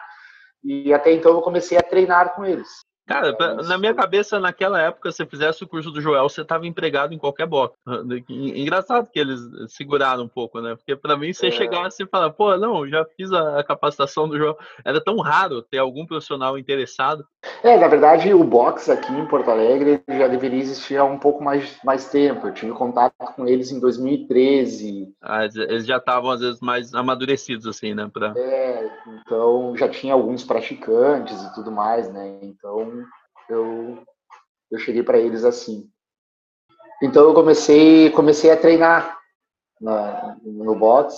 E 0.64 0.94
até 0.94 1.12
então 1.12 1.32
eu 1.32 1.42
comecei 1.42 1.78
a 1.78 1.84
treinar 1.84 2.36
com 2.36 2.46
eles. 2.46 2.68
Cara, 3.08 3.34
pra, 3.34 3.56
na 3.56 3.78
minha 3.78 3.94
cabeça, 3.94 4.38
naquela 4.38 4.82
época, 4.82 5.10
se 5.12 5.18
você 5.18 5.26
fizesse 5.26 5.64
o 5.64 5.68
curso 5.68 5.90
do 5.92 6.02
Joel, 6.02 6.28
você 6.28 6.42
estava 6.42 6.68
empregado 6.68 7.14
em 7.14 7.18
qualquer 7.18 7.48
box. 7.48 7.74
Engraçado 8.30 9.08
que 9.08 9.18
eles 9.18 9.40
seguraram 9.70 10.24
um 10.24 10.28
pouco, 10.28 10.60
né? 10.60 10.76
Porque 10.76 10.94
para 10.94 11.16
mim, 11.16 11.32
você 11.32 11.48
é. 11.48 11.52
chegasse 11.52 12.04
e 12.04 12.08
falar, 12.08 12.32
pô, 12.32 12.58
não, 12.58 12.86
já 12.86 13.06
fiz 13.16 13.32
a, 13.32 13.60
a, 13.60 13.64
capacitação 13.64 14.28
do 14.28 14.38
Joel. 14.38 14.58
Era 14.84 15.02
tão 15.02 15.18
raro 15.20 15.62
ter 15.62 15.78
algum 15.78 16.06
profissional 16.06 16.58
interessado. 16.58 17.26
É, 17.64 17.78
na 17.78 17.88
verdade, 17.88 18.34
o 18.34 18.44
box 18.44 18.90
aqui 18.90 19.14
em 19.14 19.26
Porto 19.26 19.50
Alegre 19.50 20.04
já 20.10 20.28
deveria 20.28 20.60
existir 20.60 20.98
há 20.98 21.06
um 21.06 21.18
pouco 21.18 21.42
mais, 21.42 21.78
mais 21.86 22.10
tempo. 22.10 22.48
Eu 22.48 22.54
tive 22.54 22.74
contato 22.74 23.14
com 23.36 23.48
eles 23.48 23.72
em 23.72 23.80
2013. 23.80 25.14
Ah, 25.22 25.46
eles 25.46 25.86
já 25.86 25.96
estavam, 25.96 26.30
às 26.30 26.42
vezes, 26.42 26.60
mais 26.60 26.94
amadurecidos, 26.94 27.66
assim, 27.68 27.94
né? 27.94 28.10
Pra... 28.12 28.34
É, 28.36 28.90
então 29.22 29.74
já 29.78 29.88
tinha 29.88 30.14
alguns 30.14 30.44
praticantes 30.44 31.42
e 31.42 31.54
tudo 31.54 31.72
mais, 31.72 32.12
né? 32.12 32.38
Então 32.42 32.97
eu, 33.50 34.04
eu 34.72 34.80
cheguei 34.80 35.04
para 35.04 35.18
eles 35.18 35.44
assim. 35.44 35.90
Então 37.02 37.24
eu 37.24 37.34
comecei, 37.34 38.10
comecei 38.12 38.52
a 38.52 38.58
treinar 38.58 39.18
na, 39.80 40.38
no 40.44 40.76
box, 40.76 41.16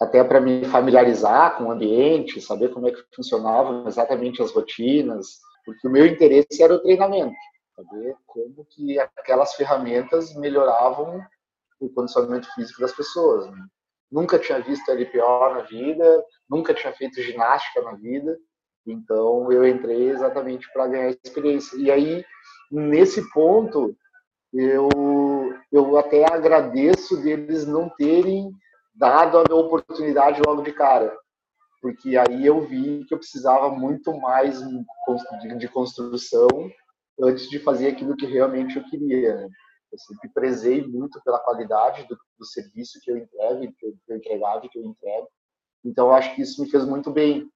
até 0.00 0.22
para 0.22 0.40
me 0.40 0.64
familiarizar 0.64 1.56
com 1.56 1.64
o 1.64 1.70
ambiente, 1.70 2.40
saber 2.40 2.70
como 2.70 2.88
é 2.88 2.92
que 2.92 3.02
funcionavam 3.14 3.86
exatamente 3.86 4.42
as 4.42 4.52
rotinas, 4.52 5.40
porque 5.64 5.86
o 5.86 5.90
meu 5.90 6.06
interesse 6.06 6.62
era 6.62 6.74
o 6.74 6.80
treinamento, 6.80 7.36
saber 7.76 8.16
como 8.26 8.64
que 8.70 8.98
aquelas 8.98 9.54
ferramentas 9.54 10.34
melhoravam 10.36 11.20
o 11.80 11.88
condicionamento 11.88 12.52
físico 12.54 12.80
das 12.80 12.92
pessoas. 12.92 13.50
Né? 13.50 13.64
Nunca 14.10 14.38
tinha 14.38 14.60
visto 14.60 14.90
LPO 14.90 15.54
na 15.54 15.62
vida, 15.62 16.24
nunca 16.48 16.74
tinha 16.74 16.92
feito 16.92 17.22
ginástica 17.22 17.82
na 17.82 17.94
vida, 17.94 18.38
então 18.86 19.50
eu 19.52 19.66
entrei 19.66 20.10
exatamente 20.10 20.70
para 20.72 20.88
ganhar 20.88 21.10
experiência. 21.10 21.76
E 21.76 21.90
aí, 21.90 22.24
nesse 22.70 23.30
ponto, 23.30 23.96
eu, 24.52 24.88
eu 25.70 25.96
até 25.96 26.24
agradeço 26.24 27.22
deles 27.22 27.66
não 27.66 27.88
terem 27.88 28.50
dado 28.94 29.38
a 29.38 29.44
minha 29.44 29.60
oportunidade 29.60 30.42
logo 30.44 30.62
de 30.62 30.72
cara, 30.72 31.16
porque 31.80 32.16
aí 32.16 32.46
eu 32.46 32.60
vi 32.60 33.04
que 33.06 33.14
eu 33.14 33.18
precisava 33.18 33.70
muito 33.70 34.12
mais 34.20 34.60
de 35.58 35.68
construção 35.68 36.48
antes 37.20 37.48
de 37.48 37.58
fazer 37.58 37.88
aquilo 37.88 38.16
que 38.16 38.26
realmente 38.26 38.76
eu 38.76 38.84
queria. 38.84 39.36
Né? 39.36 39.48
Eu 39.92 39.98
sempre 39.98 40.28
prezei 40.30 40.86
muito 40.86 41.20
pela 41.24 41.38
qualidade 41.38 42.06
do, 42.08 42.16
do 42.38 42.46
serviço 42.46 42.98
que 43.02 43.10
eu 43.10 43.18
entrego, 43.18 43.60
que 43.60 43.86
eu, 43.86 43.92
que 44.06 44.12
eu 44.12 44.16
entregava 44.16 44.64
e 44.64 44.68
que 44.68 44.78
eu 44.78 44.84
entrego. 44.84 45.28
Então, 45.84 46.06
eu 46.08 46.12
acho 46.14 46.34
que 46.34 46.42
isso 46.42 46.62
me 46.62 46.70
fez 46.70 46.84
muito 46.84 47.10
bem 47.10 47.50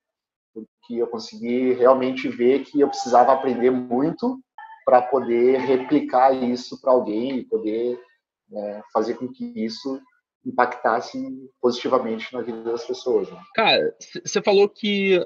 porque 0.63 0.95
eu 1.01 1.07
consegui 1.07 1.73
realmente 1.73 2.29
ver 2.29 2.65
que 2.65 2.81
eu 2.81 2.89
precisava 2.89 3.33
aprender 3.33 3.71
muito 3.71 4.41
para 4.85 5.03
poder 5.03 5.59
replicar 5.59 6.33
isso 6.33 6.81
para 6.81 6.93
alguém 6.93 7.39
e 7.39 7.45
poder 7.45 8.01
né, 8.49 8.83
fazer 8.93 9.15
com 9.15 9.29
que 9.29 9.53
isso 9.57 10.01
impactasse 10.45 11.19
positivamente 11.61 12.33
na 12.33 12.41
vida 12.41 12.63
das 12.63 12.85
pessoas. 12.85 13.29
Né? 13.29 13.41
Cara, 13.55 13.97
você 14.25 14.41
falou 14.41 14.69
que 14.69 15.21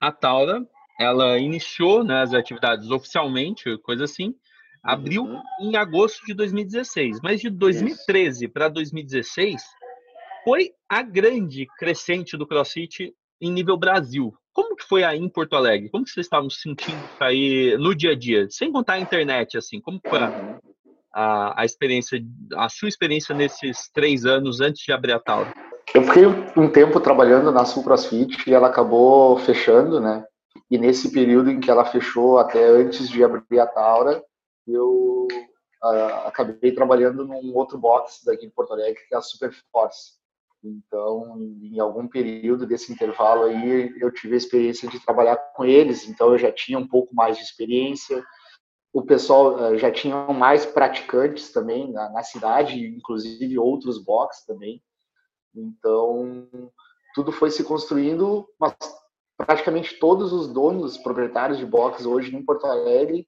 a 0.00 0.12
Taura 0.12 0.64
ela 0.98 1.38
iniciou 1.38 2.04
né, 2.04 2.22
as 2.22 2.32
atividades 2.32 2.90
oficialmente, 2.90 3.76
coisa 3.78 4.04
assim, 4.04 4.34
abriu 4.82 5.24
uhum. 5.24 5.42
em 5.60 5.76
agosto 5.76 6.24
de 6.24 6.34
2016, 6.34 7.20
mas 7.22 7.40
de 7.40 7.50
2013 7.50 8.48
para 8.48 8.68
2016 8.68 9.62
foi 10.44 10.70
a 10.88 11.02
grande 11.02 11.66
crescente 11.78 12.36
do 12.36 12.46
CrossFit 12.46 13.14
em 13.40 13.52
nível 13.52 13.76
Brasil. 13.76 14.32
Como 14.52 14.76
que 14.76 14.84
foi 14.84 15.04
aí 15.04 15.18
em 15.18 15.28
Porto 15.28 15.54
Alegre? 15.54 15.90
Como 15.90 16.04
que 16.04 16.10
vocês 16.10 16.26
estavam 16.26 16.50
sentindo 16.50 17.02
aí 17.20 17.76
no 17.78 17.94
dia 17.94 18.12
a 18.12 18.18
dia? 18.18 18.46
Sem 18.50 18.72
contar 18.72 18.94
a 18.94 19.00
internet, 19.00 19.56
assim, 19.56 19.80
como 19.80 20.00
foi 20.04 20.18
a, 20.18 20.58
a, 21.14 21.62
a 21.62 21.64
experiência, 21.64 22.20
a 22.56 22.68
sua 22.68 22.88
experiência 22.88 23.34
nesses 23.34 23.88
três 23.92 24.26
anos 24.26 24.60
antes 24.60 24.82
de 24.84 24.92
abrir 24.92 25.12
a 25.12 25.20
Taura? 25.20 25.52
Eu 25.94 26.02
fiquei 26.04 26.24
um 26.56 26.70
tempo 26.70 27.00
trabalhando 27.00 27.50
na 27.50 27.64
Sul 27.64 27.82
CrossFit 27.82 28.48
e 28.48 28.54
ela 28.54 28.68
acabou 28.68 29.38
fechando, 29.38 30.00
né? 30.00 30.24
E 30.70 30.78
nesse 30.78 31.12
período 31.12 31.50
em 31.50 31.58
que 31.58 31.70
ela 31.70 31.84
fechou, 31.84 32.38
até 32.38 32.64
antes 32.64 33.08
de 33.08 33.24
abrir 33.24 33.58
a 33.58 33.66
Taura, 33.66 34.22
eu 34.66 35.26
uh, 35.82 36.26
acabei 36.26 36.72
trabalhando 36.72 37.24
num 37.24 37.54
outro 37.54 37.76
box 37.78 38.24
daqui 38.24 38.46
em 38.46 38.50
Porto 38.50 38.72
Alegre, 38.72 39.02
que 39.08 39.14
é 39.14 39.18
a 39.18 39.22
Super 39.22 39.52
Force. 39.72 40.19
Então, 40.62 41.38
em 41.40 41.80
algum 41.80 42.06
período 42.06 42.66
desse 42.66 42.92
intervalo 42.92 43.44
aí, 43.44 43.94
eu 43.98 44.12
tive 44.12 44.34
a 44.34 44.38
experiência 44.38 44.88
de 44.88 45.00
trabalhar 45.00 45.36
com 45.36 45.64
eles, 45.64 46.06
então 46.06 46.32
eu 46.32 46.38
já 46.38 46.52
tinha 46.52 46.78
um 46.78 46.86
pouco 46.86 47.14
mais 47.14 47.38
de 47.38 47.42
experiência. 47.42 48.22
O 48.92 49.02
pessoal 49.02 49.58
eh, 49.64 49.78
já 49.78 49.90
tinha 49.90 50.26
mais 50.26 50.66
praticantes 50.66 51.50
também 51.50 51.90
na, 51.90 52.10
na 52.10 52.22
cidade, 52.22 52.86
inclusive 52.86 53.58
outros 53.58 54.02
box 54.02 54.44
também. 54.44 54.82
Então, 55.54 56.46
tudo 57.14 57.32
foi 57.32 57.50
se 57.50 57.64
construindo, 57.64 58.46
mas 58.58 58.74
praticamente 59.36 59.98
todos 59.98 60.32
os 60.32 60.48
donos, 60.48 60.98
proprietários 60.98 61.58
de 61.58 61.64
box 61.64 62.04
hoje 62.04 62.34
em 62.36 62.44
Porto 62.44 62.66
Alegre 62.66 63.26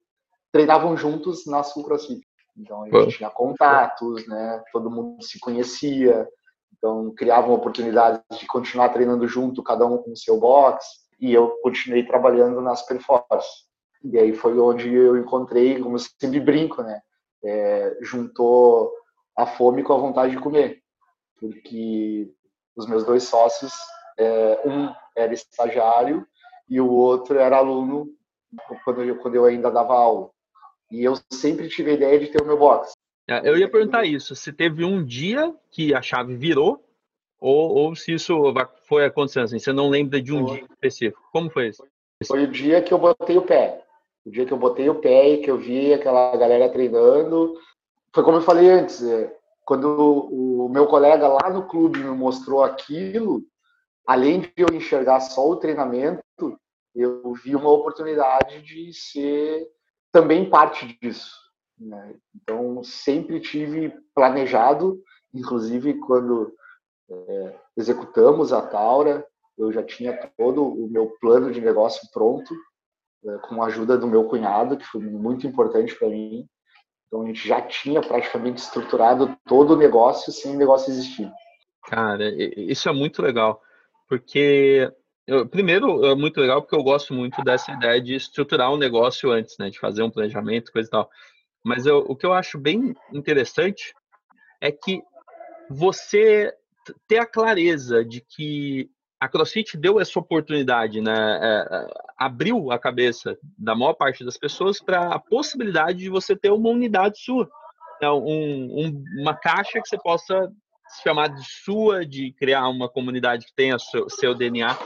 treinavam 0.52 0.96
juntos 0.96 1.46
na 1.46 1.62
Sul 1.62 1.84
CrossFit. 1.84 2.26
Então, 2.56 2.82
a 2.82 2.88
gente 2.90 3.16
tinha 3.16 3.30
contatos, 3.30 4.26
né? 4.28 4.62
Todo 4.70 4.90
mundo 4.90 5.22
se 5.22 5.40
conhecia, 5.40 6.28
então, 6.76 7.12
criavam 7.14 7.54
oportunidades 7.54 8.20
de 8.38 8.46
continuar 8.46 8.88
treinando 8.88 9.26
junto, 9.28 9.62
cada 9.62 9.86
um 9.86 9.98
com 9.98 10.12
o 10.12 10.16
seu 10.16 10.38
box, 10.38 10.84
e 11.20 11.32
eu 11.32 11.50
continuei 11.62 12.04
trabalhando 12.04 12.60
nas 12.60 12.84
Perforce. 12.84 13.64
E 14.02 14.18
aí 14.18 14.34
foi 14.34 14.58
onde 14.58 14.92
eu 14.92 15.16
encontrei, 15.16 15.78
como 15.78 15.94
eu 15.94 16.00
sempre 16.00 16.40
brinco, 16.40 16.82
né? 16.82 17.00
É, 17.44 17.96
juntou 18.00 18.92
a 19.36 19.46
fome 19.46 19.82
com 19.82 19.92
a 19.92 19.98
vontade 19.98 20.32
de 20.32 20.42
comer. 20.42 20.82
Porque 21.38 22.32
os 22.74 22.86
meus 22.88 23.04
dois 23.04 23.24
sócios, 23.24 23.72
é, 24.18 24.60
um 24.64 24.92
era 25.16 25.32
estagiário 25.32 26.26
e 26.68 26.80
o 26.80 26.90
outro 26.90 27.38
era 27.38 27.58
aluno 27.58 28.08
quando 28.84 29.02
eu, 29.02 29.18
quando 29.18 29.34
eu 29.36 29.44
ainda 29.44 29.70
dava 29.70 29.94
aula. 29.94 30.30
E 30.90 31.02
eu 31.04 31.14
sempre 31.32 31.68
tive 31.68 31.92
a 31.92 31.94
ideia 31.94 32.18
de 32.18 32.28
ter 32.28 32.42
o 32.42 32.46
meu 32.46 32.58
box. 32.58 32.92
É, 33.32 33.48
eu 33.48 33.56
ia 33.56 33.70
perguntar 33.70 34.04
isso, 34.04 34.34
se 34.34 34.52
teve 34.52 34.84
um 34.84 35.02
dia 35.02 35.54
que 35.70 35.94
a 35.94 36.02
chave 36.02 36.36
virou, 36.36 36.84
ou, 37.40 37.74
ou 37.74 37.96
se 37.96 38.12
isso 38.12 38.36
foi 38.86 39.06
acontecendo 39.06 39.44
assim, 39.44 39.58
você 39.58 39.72
não 39.72 39.88
lembra 39.88 40.20
de 40.20 40.32
um 40.32 40.46
foi. 40.46 40.58
dia 40.58 40.66
específico. 40.70 41.28
Como 41.32 41.50
foi 41.50 41.68
isso? 41.68 41.84
Foi 42.26 42.44
o 42.44 42.50
dia 42.50 42.82
que 42.82 42.92
eu 42.92 42.98
botei 42.98 43.36
o 43.36 43.42
pé. 43.42 43.82
O 44.24 44.30
dia 44.30 44.44
que 44.44 44.52
eu 44.52 44.58
botei 44.58 44.88
o 44.88 44.96
pé 44.96 45.30
e 45.30 45.38
que 45.38 45.50
eu 45.50 45.58
vi 45.58 45.92
aquela 45.92 46.36
galera 46.36 46.68
treinando. 46.68 47.54
Foi 48.14 48.22
como 48.22 48.36
eu 48.36 48.42
falei 48.42 48.70
antes, 48.70 49.02
é, 49.02 49.34
quando 49.64 49.88
o 50.30 50.68
meu 50.68 50.86
colega 50.86 51.26
lá 51.26 51.50
no 51.50 51.66
clube 51.66 51.98
me 51.98 52.10
mostrou 52.10 52.62
aquilo, 52.62 53.42
além 54.06 54.40
de 54.40 54.52
eu 54.56 54.68
enxergar 54.72 55.20
só 55.20 55.48
o 55.48 55.56
treinamento, 55.56 56.22
eu 56.94 57.32
vi 57.32 57.56
uma 57.56 57.70
oportunidade 57.70 58.62
de 58.62 58.92
ser 58.92 59.66
também 60.12 60.48
parte 60.48 60.98
disso. 61.00 61.41
Né? 61.82 62.14
Então, 62.34 62.82
sempre 62.84 63.40
tive 63.40 63.92
planejado, 64.14 65.02
inclusive 65.34 65.94
quando 65.94 66.54
é, 67.10 67.58
executamos 67.76 68.52
a 68.52 68.62
Taura, 68.62 69.26
eu 69.58 69.72
já 69.72 69.82
tinha 69.82 70.16
todo 70.36 70.64
o 70.64 70.88
meu 70.88 71.12
plano 71.20 71.50
de 71.50 71.60
negócio 71.60 72.08
pronto, 72.12 72.54
é, 73.24 73.38
com 73.38 73.62
a 73.62 73.66
ajuda 73.66 73.98
do 73.98 74.06
meu 74.06 74.24
cunhado, 74.24 74.76
que 74.76 74.86
foi 74.86 75.00
muito 75.00 75.46
importante 75.46 75.94
para 75.96 76.08
mim. 76.08 76.46
Então, 77.06 77.22
a 77.22 77.26
gente 77.26 77.46
já 77.46 77.60
tinha 77.60 78.00
praticamente 78.00 78.62
estruturado 78.62 79.36
todo 79.44 79.74
o 79.74 79.76
negócio 79.76 80.32
sem 80.32 80.54
o 80.54 80.58
negócio 80.58 80.90
existir. 80.90 81.30
Cara, 81.84 82.24
isso 82.56 82.88
é 82.88 82.92
muito 82.92 83.20
legal, 83.20 83.60
porque 84.08 84.90
primeiro, 85.50 86.04
é 86.04 86.14
muito 86.14 86.40
legal 86.40 86.62
porque 86.62 86.74
eu 86.74 86.82
gosto 86.82 87.14
muito 87.14 87.42
dessa 87.42 87.72
ideia 87.72 88.00
de 88.00 88.14
estruturar 88.14 88.72
um 88.72 88.76
negócio 88.76 89.30
antes, 89.30 89.56
né? 89.58 89.70
De 89.70 89.78
fazer 89.78 90.02
um 90.02 90.10
planejamento, 90.10 90.72
coisa 90.72 90.88
e 90.88 90.90
tal. 90.90 91.10
Mas 91.64 91.86
eu, 91.86 91.98
o 92.08 92.16
que 92.16 92.26
eu 92.26 92.32
acho 92.32 92.58
bem 92.58 92.94
interessante 93.12 93.94
é 94.60 94.70
que 94.70 95.02
você 95.70 96.52
ter 97.06 97.18
a 97.18 97.26
clareza 97.26 98.04
de 98.04 98.20
que 98.20 98.90
a 99.20 99.28
CrossFit 99.28 99.76
deu 99.76 100.00
essa 100.00 100.18
oportunidade, 100.18 101.00
né? 101.00 101.38
É, 101.40 101.76
é, 101.76 101.86
abriu 102.18 102.72
a 102.72 102.78
cabeça 102.78 103.38
da 103.56 103.72
maior 103.72 103.94
parte 103.94 104.24
das 104.24 104.36
pessoas 104.36 104.80
para 104.80 105.14
a 105.14 105.18
possibilidade 105.18 105.98
de 105.98 106.08
você 106.08 106.34
ter 106.34 106.50
uma 106.50 106.68
unidade 106.68 107.20
sua, 107.20 107.48
né? 108.00 108.10
um, 108.10 108.80
um, 108.80 109.04
uma 109.20 109.34
caixa 109.36 109.80
que 109.80 109.88
você 109.88 109.96
possa 109.96 110.50
se 110.88 111.02
chamar 111.04 111.28
de 111.28 111.44
sua, 111.44 112.04
de 112.04 112.32
criar 112.32 112.68
uma 112.68 112.88
comunidade 112.88 113.46
que 113.46 113.54
tenha 113.54 113.78
seu, 113.78 114.10
seu 114.10 114.34
DNA. 114.34 114.76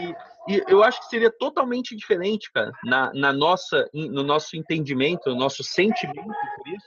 E 0.00 0.33
e 0.48 0.62
eu 0.68 0.82
acho 0.82 1.00
que 1.00 1.06
seria 1.06 1.30
totalmente 1.30 1.96
diferente, 1.96 2.52
cara, 2.52 2.72
na, 2.84 3.12
na 3.14 3.32
nossa, 3.32 3.88
no 3.92 4.22
nosso 4.22 4.56
entendimento, 4.56 5.30
no 5.30 5.36
nosso 5.36 5.64
sentimento 5.64 6.34
por 6.56 6.68
isso, 6.68 6.86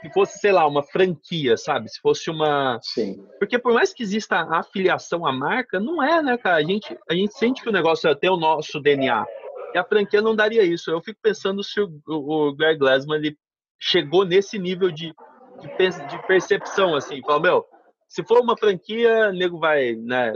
se 0.00 0.10
fosse, 0.12 0.38
sei 0.38 0.52
lá, 0.52 0.66
uma 0.66 0.82
franquia, 0.82 1.56
sabe? 1.56 1.88
Se 1.90 2.00
fosse 2.00 2.30
uma. 2.30 2.78
Sim. 2.82 3.22
Porque 3.38 3.58
por 3.58 3.74
mais 3.74 3.92
que 3.92 4.02
exista 4.02 4.36
a 4.36 4.60
afiliação 4.60 5.26
à 5.26 5.32
marca, 5.32 5.78
não 5.78 6.02
é, 6.02 6.22
né, 6.22 6.38
cara? 6.38 6.56
A 6.56 6.62
gente, 6.62 6.98
a 7.08 7.14
gente 7.14 7.36
sente 7.36 7.62
que 7.62 7.68
o 7.68 7.72
negócio 7.72 8.08
é 8.08 8.14
ter 8.14 8.30
o 8.30 8.36
nosso 8.36 8.80
DNA. 8.80 9.26
E 9.74 9.78
a 9.78 9.84
franquia 9.84 10.22
não 10.22 10.34
daria 10.34 10.64
isso. 10.64 10.90
Eu 10.90 11.02
fico 11.02 11.20
pensando 11.22 11.62
se 11.62 11.80
o, 11.80 11.90
o 12.06 12.54
Greg 12.54 12.78
Glassman 12.78 13.18
ele 13.18 13.36
chegou 13.78 14.24
nesse 14.24 14.58
nível 14.58 14.90
de, 14.90 15.12
de, 15.60 16.06
de 16.06 16.26
percepção, 16.26 16.94
assim, 16.94 17.20
fala, 17.22 17.40
meu, 17.40 17.66
se 18.08 18.24
for 18.24 18.40
uma 18.40 18.56
franquia, 18.56 19.28
o 19.28 19.32
nego 19.32 19.58
vai, 19.58 19.94
né, 19.94 20.32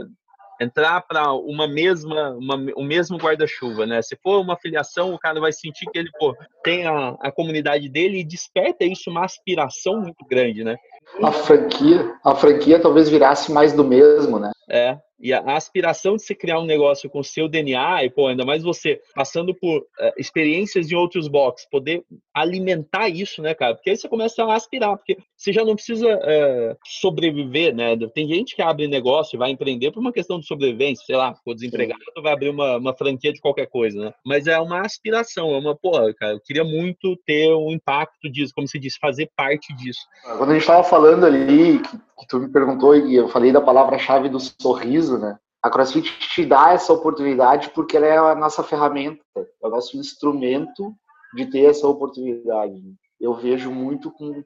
entrar 0.59 1.01
para 1.01 1.33
uma 1.33 1.67
mesma, 1.67 2.31
uma, 2.31 2.55
o 2.75 2.83
mesmo 2.83 3.17
guarda-chuva, 3.17 3.85
né? 3.85 4.01
Se 4.01 4.15
for 4.21 4.39
uma 4.39 4.57
filiação, 4.57 5.13
o 5.13 5.19
cara 5.19 5.39
vai 5.39 5.51
sentir 5.51 5.85
que 5.91 5.99
ele 5.99 6.09
pô, 6.17 6.35
tem 6.63 6.85
a, 6.85 7.15
a 7.21 7.31
comunidade 7.31 7.89
dele 7.89 8.19
e 8.19 8.23
desperta 8.23 8.83
isso 8.83 9.09
uma 9.09 9.25
aspiração 9.25 9.99
muito 10.01 10.25
grande, 10.29 10.63
né? 10.63 10.75
A 11.21 11.31
franquia, 11.31 12.13
a 12.23 12.35
franquia 12.35 12.79
talvez 12.79 13.09
virasse 13.09 13.51
mais 13.51 13.73
do 13.73 13.83
mesmo, 13.83 14.39
né? 14.39 14.51
É, 14.69 14.97
e 15.19 15.33
a, 15.33 15.39
aspiração 15.55 16.15
de 16.15 16.23
se 16.23 16.35
criar 16.35 16.59
um 16.59 16.65
negócio 16.65 17.09
com 17.09 17.23
seu 17.23 17.47
DNA, 17.47 18.05
e 18.05 18.09
pô, 18.09 18.27
ainda 18.27 18.45
mais 18.45 18.63
você 18.63 19.01
passando 19.13 19.53
por 19.53 19.79
uh, 19.79 19.85
experiências 20.17 20.91
em 20.91 20.95
outros 20.95 21.27
boxes, 21.27 21.67
poder 21.69 22.03
alimentar 22.33 23.09
isso, 23.09 23.41
né, 23.41 23.53
cara? 23.53 23.75
Porque 23.75 23.89
aí 23.89 23.97
você 23.97 24.09
começa 24.09 24.43
a 24.43 24.55
aspirar, 24.55 24.97
porque 24.97 25.17
você 25.35 25.53
já 25.53 25.63
não 25.63 25.75
precisa 25.75 26.07
uh, 26.15 26.77
sobreviver, 26.85 27.73
né? 27.73 27.95
Tem 28.13 28.27
gente 28.27 28.55
que 28.55 28.61
abre 28.61 28.87
negócio 28.87 29.35
e 29.35 29.39
vai 29.39 29.51
empreender 29.51 29.91
por 29.91 29.99
uma 29.99 30.11
questão 30.11 30.39
de 30.39 30.45
sobrevivência, 30.45 31.05
sei 31.05 31.15
lá, 31.15 31.33
ficou 31.33 31.55
desempregado, 31.55 32.01
Sim. 32.15 32.21
vai 32.21 32.33
abrir 32.33 32.49
uma, 32.49 32.77
uma 32.77 32.93
franquia 32.93 33.31
de 33.31 33.39
qualquer 33.39 33.67
coisa, 33.67 33.99
né? 33.99 34.13
Mas 34.25 34.47
é 34.47 34.59
uma 34.59 34.81
aspiração, 34.81 35.53
é 35.53 35.57
uma, 35.57 35.75
porra, 35.75 36.13
cara, 36.13 36.33
eu 36.33 36.41
queria 36.41 36.63
muito 36.63 37.15
ter 37.25 37.53
um 37.53 37.71
impacto 37.71 38.29
disso, 38.29 38.53
como 38.53 38.67
se 38.67 38.77
diz, 38.77 38.97
fazer 38.97 39.29
parte 39.35 39.73
disso. 39.75 40.01
Quando 40.37 40.49
a 40.49 40.53
gente 40.53 40.61
estava 40.61 40.83
falando 40.83 41.25
ali, 41.25 41.79
que, 41.79 41.97
que 41.97 42.27
tu 42.27 42.39
me 42.39 42.49
perguntou, 42.49 42.95
e 42.95 43.15
eu 43.15 43.27
falei 43.29 43.51
da 43.51 43.61
palavra-chave 43.61 44.29
do 44.29 44.39
sorriso, 44.39 45.04
né? 45.09 45.37
A 45.61 45.69
CrossFit 45.69 46.17
te 46.19 46.45
dá 46.45 46.73
essa 46.73 46.93
oportunidade 46.93 47.71
porque 47.71 47.97
ela 47.97 48.05
é 48.05 48.17
a 48.17 48.35
nossa 48.35 48.63
ferramenta, 48.63 49.23
é 49.35 49.67
o 49.67 49.69
nosso 49.69 49.97
instrumento 49.97 50.93
de 51.33 51.47
ter 51.47 51.65
essa 51.65 51.87
oportunidade. 51.87 52.81
Eu 53.19 53.33
vejo 53.33 53.71
muito 53.71 54.11
com, 54.11 54.43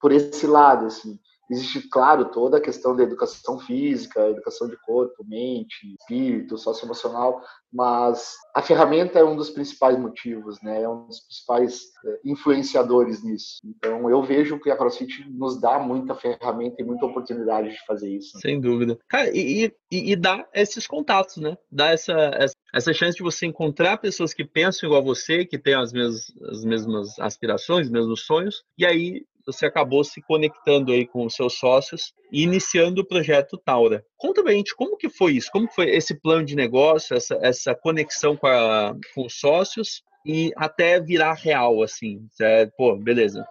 por 0.00 0.12
esse 0.12 0.46
lado, 0.46 0.86
assim. 0.86 1.18
Existe, 1.52 1.86
claro, 1.88 2.30
toda 2.30 2.56
a 2.56 2.60
questão 2.60 2.96
da 2.96 3.02
educação 3.02 3.58
física, 3.58 4.30
educação 4.30 4.66
de 4.68 4.76
corpo, 4.78 5.22
mente, 5.22 5.94
espírito, 6.00 6.56
socioemocional, 6.56 7.42
mas 7.70 8.36
a 8.54 8.62
ferramenta 8.62 9.18
é 9.18 9.24
um 9.24 9.36
dos 9.36 9.50
principais 9.50 9.98
motivos, 9.98 10.62
né? 10.62 10.82
É 10.82 10.88
um 10.88 11.06
dos 11.06 11.20
principais 11.20 11.82
é, 12.06 12.20
influenciadores 12.24 13.22
nisso. 13.22 13.58
Então, 13.62 14.08
eu 14.08 14.22
vejo 14.22 14.58
que 14.60 14.70
a 14.70 14.76
CrossFit 14.76 15.28
nos 15.30 15.60
dá 15.60 15.78
muita 15.78 16.14
ferramenta 16.14 16.76
e 16.80 16.84
muita 16.84 17.04
oportunidade 17.04 17.68
de 17.68 17.84
fazer 17.86 18.10
isso. 18.10 18.38
Sem 18.40 18.58
dúvida. 18.58 18.98
Cara, 19.06 19.30
e, 19.30 19.70
e, 19.90 20.12
e 20.12 20.16
dá 20.16 20.48
esses 20.54 20.86
contatos, 20.86 21.36
né? 21.36 21.56
Dá 21.70 21.90
essa, 21.90 22.14
essa 22.72 22.92
chance 22.94 23.16
de 23.16 23.22
você 23.22 23.44
encontrar 23.44 23.98
pessoas 23.98 24.32
que 24.32 24.44
pensam 24.44 24.86
igual 24.86 25.02
a 25.02 25.04
você, 25.04 25.44
que 25.44 25.58
têm 25.58 25.74
as 25.74 25.92
mesmas, 25.92 26.32
as 26.50 26.64
mesmas 26.64 27.18
aspirações, 27.18 27.86
os 27.86 27.92
mesmos 27.92 28.22
sonhos, 28.24 28.64
e 28.78 28.86
aí 28.86 29.26
você 29.46 29.66
acabou 29.66 30.04
se 30.04 30.20
conectando 30.22 30.92
aí 30.92 31.06
com 31.06 31.26
os 31.26 31.34
seus 31.34 31.54
sócios 31.58 32.12
e 32.30 32.42
iniciando 32.42 33.02
o 33.02 33.06
projeto 33.06 33.58
Taura. 33.58 34.04
Conta 34.16 34.42
pra 34.42 34.52
gente 34.52 34.74
como 34.74 34.96
que 34.96 35.08
foi 35.08 35.32
isso, 35.32 35.50
como 35.52 35.68
foi 35.72 35.90
esse 35.90 36.14
plano 36.20 36.44
de 36.44 36.56
negócio, 36.56 37.16
essa, 37.16 37.38
essa 37.42 37.74
conexão 37.74 38.36
com, 38.36 38.46
a, 38.46 38.94
com 39.14 39.26
os 39.26 39.38
sócios 39.38 40.02
e 40.24 40.52
até 40.56 41.00
virar 41.00 41.34
real, 41.34 41.82
assim, 41.82 42.26
é, 42.40 42.66
pô, 42.76 42.96
beleza, 42.96 43.44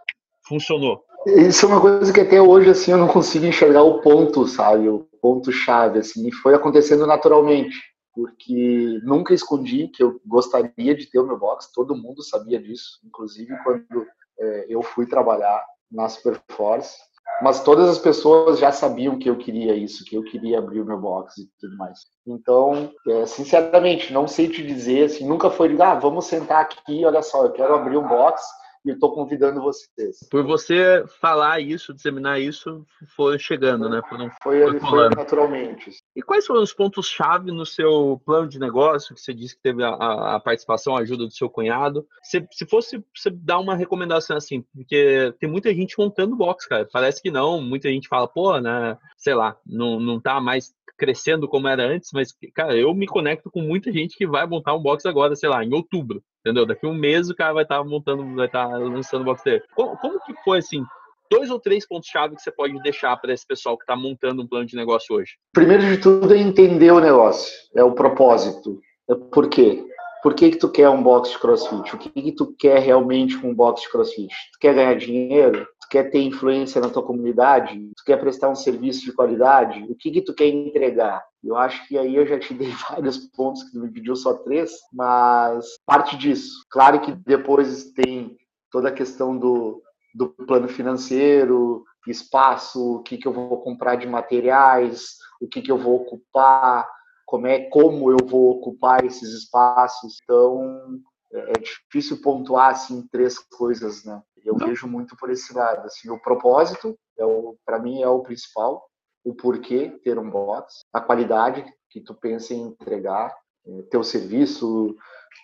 funcionou. 0.48 1.04
Isso 1.28 1.66
é 1.66 1.70
uma 1.70 1.82
coisa 1.82 2.12
que 2.12 2.22
até 2.22 2.42
hoje, 2.42 2.70
assim, 2.70 2.92
eu 2.92 2.98
não 2.98 3.08
consigo 3.08 3.46
enxergar 3.46 3.84
o 3.84 4.02
ponto, 4.02 4.48
sabe, 4.48 4.90
o 4.90 5.08
ponto-chave, 5.22 6.00
assim, 6.00 6.28
e 6.28 6.32
foi 6.32 6.56
acontecendo 6.56 7.06
naturalmente, 7.06 7.78
porque 8.14 9.00
nunca 9.04 9.34
escondi 9.34 9.88
que 9.90 10.02
eu 10.02 10.20
gostaria 10.26 10.96
de 10.96 11.10
ter 11.10 11.20
o 11.20 11.28
meu 11.28 11.38
box, 11.38 11.72
todo 11.74 11.96
mundo 11.96 12.24
sabia 12.24 12.60
disso, 12.60 13.00
inclusive 13.06 13.56
quando 13.64 14.08
é, 14.40 14.66
eu 14.68 14.82
fui 14.82 15.06
trabalhar 15.06 15.64
na 15.92 16.08
Superforce, 16.08 16.98
mas 17.42 17.64
todas 17.64 17.90
as 17.90 17.98
pessoas 17.98 18.60
já 18.60 18.72
sabiam 18.72 19.18
que 19.18 19.30
eu 19.30 19.38
queria 19.38 19.76
isso, 19.76 20.06
que 20.06 20.16
eu 20.16 20.24
queria 20.24 20.60
abrir 20.60 20.82
o 20.82 20.86
meu 20.86 21.00
box 21.00 21.40
e 21.40 21.50
tudo 21.60 21.76
mais. 21.76 22.00
Então, 22.26 22.92
é, 23.08 23.26
sinceramente, 23.26 24.14
não 24.14 24.28
sei 24.28 24.48
te 24.48 24.66
dizer, 24.66 25.06
assim, 25.06 25.28
nunca 25.28 25.50
foi, 25.50 25.76
ah, 25.82 25.96
vamos 25.96 26.26
sentar 26.26 26.62
aqui, 26.62 27.04
olha 27.04 27.24
só, 27.24 27.46
eu 27.46 27.52
quero 27.52 27.74
abrir 27.74 27.98
um 27.98 28.08
box, 28.08 28.44
e 28.86 28.92
estou 28.92 29.14
convidando 29.14 29.62
vocês. 29.62 30.28
Por 30.30 30.44
você 30.44 31.06
falar 31.20 31.60
isso, 31.60 31.94
disseminar 31.94 32.42
isso, 32.42 32.86
foi 33.16 33.38
chegando, 33.38 33.88
né? 33.88 34.02
Foram, 34.10 34.32
foi, 34.42 34.62
foi, 34.62 34.80
foi 34.80 35.10
naturalmente. 35.10 35.92
E 36.16 36.22
quais 36.22 36.46
foram 36.46 36.64
os 36.64 36.74
pontos-chave 36.74 37.52
no 37.52 37.66
seu 37.66 38.20
plano 38.26 38.48
de 38.48 38.60
negócio? 38.60 39.14
Que 39.14 39.22
você 39.22 39.34
disse 39.34 39.56
que 39.56 39.62
teve 39.62 39.84
a, 39.84 40.36
a 40.36 40.40
participação, 40.40 40.96
a 40.96 41.02
ajuda 41.02 41.26
do 41.26 41.34
seu 41.34 41.50
cunhado. 41.50 42.06
Se, 42.24 42.46
se 42.52 42.66
fosse 42.66 43.04
você 43.16 43.30
dar 43.30 43.60
uma 43.60 43.76
recomendação 43.76 44.36
assim, 44.36 44.64
porque 44.74 45.34
tem 45.40 45.50
muita 45.50 45.74
gente 45.74 45.98
montando 45.98 46.36
box, 46.36 46.68
cara. 46.68 46.88
Parece 46.92 47.22
que 47.22 47.30
não, 47.30 47.62
muita 47.62 47.90
gente 47.90 48.08
fala, 48.08 48.28
pô, 48.28 48.60
né? 48.60 48.98
Sei 49.18 49.36
lá, 49.36 49.56
não, 49.66 50.00
não 50.00 50.20
tá 50.20 50.42
mais 50.42 50.74
crescendo 50.98 51.48
como 51.48 51.68
era 51.68 51.84
antes, 51.84 52.12
mas, 52.14 52.32
cara, 52.54 52.78
eu 52.78 52.94
me 52.94 53.08
conecto 53.08 53.50
com 53.50 53.60
muita 53.60 53.92
gente 53.92 54.16
que 54.16 54.28
vai 54.28 54.46
montar 54.46 54.76
um 54.76 54.82
box 54.82 55.04
agora, 55.08 55.36
sei 55.36 55.50
lá, 55.50 55.66
em 55.66 55.74
outubro. 55.74 56.24
Entendeu? 56.42 56.66
Daqui 56.66 56.86
um 56.88 56.94
mês 56.94 57.30
o 57.30 57.36
cara 57.36 57.54
vai 57.54 57.64
estar 57.64 57.78
tá 57.78 57.84
montando, 57.84 58.36
vai 58.36 58.48
estar 58.48 58.68
tá 58.68 58.78
lançando 58.78 59.22
o 59.22 59.26
box 59.26 59.44
dele. 59.44 59.64
Como, 59.76 59.96
como, 59.98 60.20
que 60.26 60.34
foi 60.44 60.58
assim? 60.58 60.84
Dois 61.30 61.50
ou 61.50 61.60
três 61.60 61.88
pontos-chave 61.88 62.36
que 62.36 62.42
você 62.42 62.52
pode 62.52 62.78
deixar 62.82 63.16
para 63.18 63.32
esse 63.32 63.46
pessoal 63.46 63.78
que 63.78 63.84
está 63.84 63.96
montando 63.96 64.42
um 64.42 64.48
plano 64.48 64.66
de 64.66 64.76
negócio 64.76 65.16
hoje? 65.16 65.38
Primeiro 65.54 65.84
de 65.84 65.98
tudo 65.98 66.34
é 66.34 66.38
entender 66.38 66.92
o 66.92 67.00
negócio, 67.00 67.54
é 67.76 67.84
o 67.84 67.94
propósito. 67.94 68.82
É 69.10 69.16
por 69.16 69.48
quê? 69.50 69.86
Por 70.22 70.36
que, 70.36 70.52
que 70.52 70.58
tu 70.58 70.70
quer 70.70 70.90
um 70.90 71.02
box 71.02 71.32
de 71.32 71.40
crossfit? 71.40 71.96
O 71.96 71.98
que, 71.98 72.10
que 72.10 72.32
tu 72.32 72.54
quer 72.58 72.80
realmente 72.80 73.38
com 73.38 73.50
um 73.50 73.56
box 73.56 73.82
de 73.82 73.90
crossfit? 73.90 74.34
Tu 74.54 74.60
quer 74.60 74.76
ganhar 74.76 74.96
dinheiro? 74.96 75.68
Tu 75.82 75.88
quer 75.90 76.12
ter 76.12 76.22
influência 76.22 76.80
na 76.80 76.90
tua 76.90 77.04
comunidade? 77.04 77.92
Tu 77.98 78.04
quer 78.06 78.18
prestar 78.18 78.50
um 78.50 78.56
serviço 78.56 79.04
de 79.04 79.14
qualidade? 79.14 79.84
O 79.90 79.96
que, 79.96 80.12
que 80.12 80.22
tu 80.22 80.34
quer 80.34 80.48
entregar? 80.48 81.24
Eu 81.44 81.58
acho 81.58 81.88
que 81.88 81.98
aí 81.98 82.16
eu 82.16 82.26
já 82.26 82.40
te 82.40 82.54
dei 82.56 82.72
vários 82.90 83.18
pontos, 83.18 83.64
que 83.64 83.72
tu 83.72 83.80
me 83.80 83.92
pediu 83.92 84.16
só 84.16 84.34
três, 84.34 84.72
mas 84.94 85.66
parte 85.86 86.16
disso. 86.16 86.66
Claro 86.70 87.02
que 87.02 87.12
depois 87.12 87.92
tem 87.94 88.38
toda 88.72 88.90
a 88.90 88.94
questão 88.94 89.38
do, 89.38 89.82
do 90.14 90.30
plano 90.30 90.68
financeiro, 90.68 91.84
espaço, 92.08 92.96
o 92.96 93.04
que, 93.04 93.18
que 93.18 93.28
eu 93.28 93.34
vou 93.34 93.62
comprar 93.62 93.96
de 93.96 94.08
materiais, 94.08 95.18
o 95.40 95.48
que, 95.48 95.62
que 95.62 95.72
eu 95.72 95.78
vou 95.78 96.02
ocupar, 96.02 96.88
como 97.32 97.48
é 97.48 97.62
como 97.70 98.12
eu 98.12 98.18
vou 98.28 98.58
ocupar 98.58 99.06
esses 99.06 99.30
espaços. 99.30 100.18
Então 100.22 101.00
é, 101.32 101.52
é 101.52 101.54
difícil 101.54 102.22
pontuar 102.22 102.72
assim 102.72 103.08
três 103.10 103.40
coisas, 103.40 104.04
né? 104.04 104.22
Eu 104.44 104.58
Não. 104.58 104.68
vejo 104.68 104.86
muito 104.86 105.16
por 105.16 105.30
esse 105.30 105.56
lado. 105.56 105.86
Assim, 105.86 106.10
o 106.10 106.20
propósito 106.20 106.94
é 107.18 107.24
o, 107.24 107.56
para 107.66 107.80
mim 107.80 108.02
é 108.02 108.10
o 108.10 108.20
principal. 108.20 108.86
O 109.24 109.34
porquê 109.34 109.98
ter 110.04 110.20
um 110.20 110.30
box, 110.30 110.82
a 110.92 111.00
qualidade 111.00 111.64
que 111.90 112.02
tu 112.02 112.14
pensa 112.14 112.54
em 112.54 112.64
entregar, 112.64 113.34
é, 113.66 113.82
teu 113.84 114.04
serviço, 114.04 114.94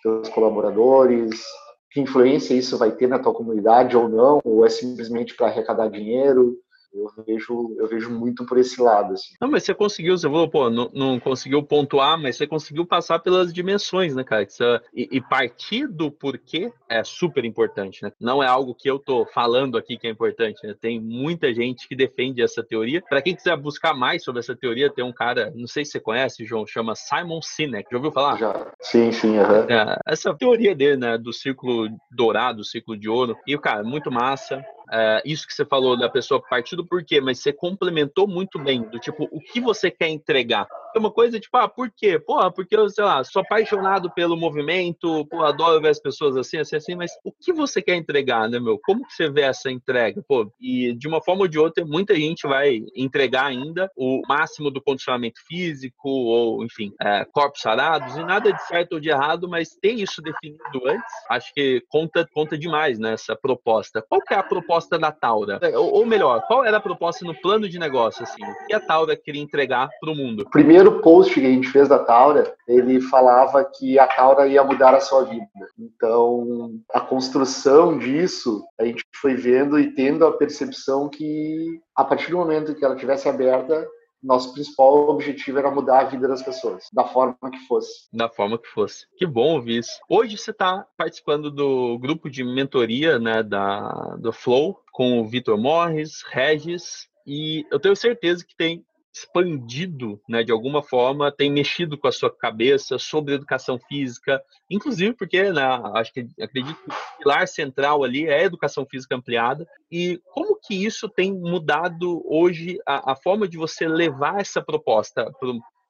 teus 0.02 0.28
colaboradores, 0.28 1.42
que 1.90 2.02
influência 2.02 2.52
isso 2.52 2.76
vai 2.76 2.92
ter 2.92 3.06
na 3.06 3.18
tua 3.18 3.32
comunidade 3.32 3.96
ou 3.96 4.10
não, 4.10 4.40
ou 4.44 4.66
é 4.66 4.68
simplesmente 4.68 5.34
para 5.34 5.46
arrecadar 5.46 5.88
dinheiro. 5.88 6.58
Eu 6.92 7.24
vejo, 7.24 7.76
eu 7.78 7.86
vejo 7.86 8.10
muito 8.10 8.46
por 8.46 8.58
esse 8.58 8.80
lado. 8.80 9.12
Assim. 9.14 9.34
Não, 9.40 9.50
mas 9.50 9.64
você 9.64 9.74
conseguiu, 9.74 10.16
você 10.16 10.26
falou, 10.26 10.48
pô, 10.48 10.70
não, 10.70 10.90
não 10.92 11.20
conseguiu 11.20 11.62
pontuar, 11.62 12.20
mas 12.20 12.36
você 12.36 12.46
conseguiu 12.46 12.86
passar 12.86 13.18
pelas 13.18 13.52
dimensões, 13.52 14.14
né, 14.14 14.24
cara? 14.24 14.46
E, 14.94 15.08
e, 15.12 15.20
partir 15.20 15.86
do 15.86 16.10
porquê 16.10 16.72
é 16.88 17.04
super 17.04 17.44
importante, 17.44 18.02
né? 18.02 18.12
Não 18.20 18.42
é 18.42 18.46
algo 18.46 18.74
que 18.74 18.90
eu 18.90 18.98
tô 18.98 19.26
falando 19.26 19.76
aqui 19.76 19.98
que 19.98 20.06
é 20.06 20.10
importante, 20.10 20.66
né? 20.66 20.74
Tem 20.80 21.00
muita 21.00 21.52
gente 21.52 21.86
que 21.86 21.94
defende 21.94 22.42
essa 22.42 22.62
teoria. 22.62 23.02
Para 23.02 23.22
quem 23.22 23.34
quiser 23.34 23.56
buscar 23.56 23.94
mais 23.94 24.24
sobre 24.24 24.40
essa 24.40 24.56
teoria, 24.56 24.92
tem 24.92 25.04
um 25.04 25.12
cara, 25.12 25.52
não 25.54 25.66
sei 25.66 25.84
se 25.84 25.92
você 25.92 26.00
conhece, 26.00 26.44
João, 26.44 26.66
chama 26.66 26.94
Simon 26.94 27.42
Sinek. 27.42 27.88
Já 27.90 27.96
ouviu 27.96 28.12
falar? 28.12 28.38
Já. 28.38 28.72
Sim, 28.80 29.12
sim, 29.12 29.38
uhum. 29.38 29.68
é, 29.68 29.98
essa 30.06 30.34
teoria 30.34 30.74
dele, 30.74 30.96
né, 30.96 31.18
do 31.18 31.32
ciclo 31.32 31.88
dourado, 32.10 32.64
ciclo 32.64 32.96
de 32.96 33.08
ouro. 33.08 33.36
E, 33.46 33.56
cara, 33.58 33.84
muito 33.84 34.10
massa. 34.10 34.64
É, 34.90 35.22
isso 35.24 35.46
que 35.46 35.54
você 35.54 35.64
falou 35.64 35.98
da 35.98 36.08
pessoa 36.08 36.42
partir 36.48 36.76
do 36.76 36.86
porquê, 36.86 37.20
mas 37.20 37.40
você 37.40 37.52
complementou 37.52 38.26
muito 38.26 38.58
bem, 38.58 38.82
do 38.82 38.98
tipo, 38.98 39.28
o 39.30 39.40
que 39.40 39.60
você 39.60 39.90
quer 39.90 40.08
entregar. 40.08 40.66
É 40.94 40.98
uma 40.98 41.10
coisa 41.10 41.38
tipo, 41.38 41.56
ah, 41.56 41.68
por 41.68 41.90
quê? 41.94 42.18
Porra, 42.18 42.50
porque 42.50 42.74
eu, 42.74 42.88
sei 42.88 43.04
lá, 43.04 43.22
sou 43.22 43.42
apaixonado 43.42 44.10
pelo 44.10 44.36
movimento, 44.36 45.26
pô, 45.26 45.44
adoro 45.44 45.80
ver 45.80 45.90
as 45.90 46.00
pessoas 46.00 46.36
assim, 46.36 46.58
assim, 46.58 46.76
assim, 46.76 46.94
mas 46.94 47.12
o 47.24 47.30
que 47.30 47.52
você 47.52 47.82
quer 47.82 47.94
entregar, 47.96 48.48
né, 48.48 48.58
meu? 48.58 48.78
Como 48.82 49.06
que 49.06 49.12
você 49.12 49.30
vê 49.30 49.42
essa 49.42 49.70
entrega? 49.70 50.22
Pô, 50.26 50.50
e 50.60 50.94
de 50.94 51.06
uma 51.06 51.22
forma 51.22 51.42
ou 51.42 51.48
de 51.48 51.58
outra, 51.58 51.84
muita 51.84 52.14
gente 52.14 52.46
vai 52.46 52.82
entregar 52.96 53.46
ainda 53.46 53.90
o 53.96 54.22
máximo 54.26 54.70
do 54.70 54.82
condicionamento 54.82 55.40
físico, 55.46 56.08
ou, 56.08 56.64
enfim, 56.64 56.92
é, 57.00 57.24
corpos 57.26 57.60
sarados, 57.60 58.16
e 58.16 58.24
nada 58.24 58.52
de 58.52 58.66
certo 58.66 58.94
ou 58.94 59.00
de 59.00 59.10
errado, 59.10 59.48
mas 59.48 59.76
ter 59.80 59.92
isso 59.92 60.22
definido 60.22 60.86
antes, 60.86 61.14
acho 61.30 61.52
que 61.52 61.82
conta, 61.88 62.26
conta 62.32 62.56
demais 62.56 62.98
nessa 62.98 63.36
proposta. 63.36 64.02
Qual 64.08 64.22
que 64.22 64.32
é 64.32 64.38
a 64.38 64.42
proposta 64.42 64.77
proposta 64.78 64.98
da 64.98 65.10
Taura? 65.10 65.60
Ou, 65.74 65.94
ou, 65.94 66.06
melhor, 66.06 66.42
qual 66.46 66.64
era 66.64 66.76
a 66.76 66.80
proposta 66.80 67.24
no 67.24 67.34
plano 67.34 67.68
de 67.68 67.78
negócio? 67.78 68.22
Assim, 68.22 68.42
o 68.42 68.66
que 68.66 68.74
a 68.74 68.80
Taura 68.80 69.16
queria 69.16 69.42
entregar 69.42 69.88
para 70.00 70.10
o 70.10 70.14
mundo? 70.14 70.48
Primeiro 70.50 71.00
post 71.00 71.34
que 71.34 71.46
a 71.46 71.50
gente 71.50 71.68
fez 71.68 71.88
da 71.88 71.98
Taura, 71.98 72.54
ele 72.66 73.00
falava 73.00 73.64
que 73.64 73.98
a 73.98 74.06
Taura 74.06 74.46
ia 74.46 74.62
mudar 74.62 74.94
a 74.94 75.00
sua 75.00 75.24
vida. 75.24 75.46
Então, 75.78 76.72
a 76.92 77.00
construção 77.00 77.98
disso, 77.98 78.64
a 78.78 78.84
gente 78.84 79.04
foi 79.20 79.34
vendo 79.34 79.78
e 79.78 79.92
tendo 79.94 80.24
a 80.24 80.36
percepção 80.36 81.08
que, 81.08 81.80
a 81.96 82.04
partir 82.04 82.30
do 82.30 82.38
momento 82.38 82.74
que 82.74 82.84
ela 82.84 82.96
tivesse 82.96 83.28
aberta, 83.28 83.86
nosso 84.22 84.52
principal 84.52 85.08
objetivo 85.08 85.58
era 85.58 85.70
mudar 85.70 86.00
a 86.00 86.04
vida 86.04 86.26
das 86.26 86.42
pessoas, 86.42 86.88
da 86.92 87.04
forma 87.04 87.36
que 87.50 87.58
fosse. 87.66 88.08
Da 88.12 88.28
forma 88.28 88.58
que 88.58 88.68
fosse. 88.68 89.06
Que 89.16 89.26
bom 89.26 89.54
ouvir 89.54 89.78
isso. 89.78 90.00
Hoje 90.08 90.36
você 90.36 90.50
está 90.50 90.86
participando 90.96 91.50
do 91.50 91.98
grupo 91.98 92.28
de 92.28 92.42
mentoria 92.42 93.18
né, 93.18 93.42
da, 93.42 94.16
do 94.18 94.32
Flow 94.32 94.82
com 94.92 95.20
o 95.20 95.26
Vitor 95.26 95.56
Morris, 95.56 96.22
Regis, 96.28 97.08
e 97.26 97.66
eu 97.70 97.78
tenho 97.78 97.94
certeza 97.94 98.44
que 98.44 98.56
tem 98.56 98.84
expandido, 99.18 100.20
né, 100.28 100.42
de 100.42 100.52
alguma 100.52 100.82
forma, 100.82 101.32
tem 101.32 101.50
mexido 101.50 101.98
com 101.98 102.06
a 102.06 102.12
sua 102.12 102.34
cabeça 102.34 102.98
sobre 102.98 103.34
educação 103.34 103.78
física, 103.78 104.42
inclusive 104.70 105.14
porque, 105.14 105.50
né, 105.52 105.62
acho 105.94 106.12
que 106.12 106.28
acredito 106.40 106.76
que 106.82 106.90
o 106.90 107.18
pilar 107.18 107.48
central 107.48 108.04
ali 108.04 108.26
é 108.26 108.40
a 108.40 108.44
educação 108.44 108.86
física 108.86 109.16
ampliada. 109.16 109.66
E 109.90 110.20
como 110.32 110.58
que 110.60 110.84
isso 110.84 111.08
tem 111.08 111.32
mudado 111.32 112.22
hoje 112.26 112.78
a, 112.86 113.12
a 113.12 113.16
forma 113.16 113.48
de 113.48 113.56
você 113.56 113.88
levar 113.88 114.40
essa 114.40 114.62
proposta 114.62 115.30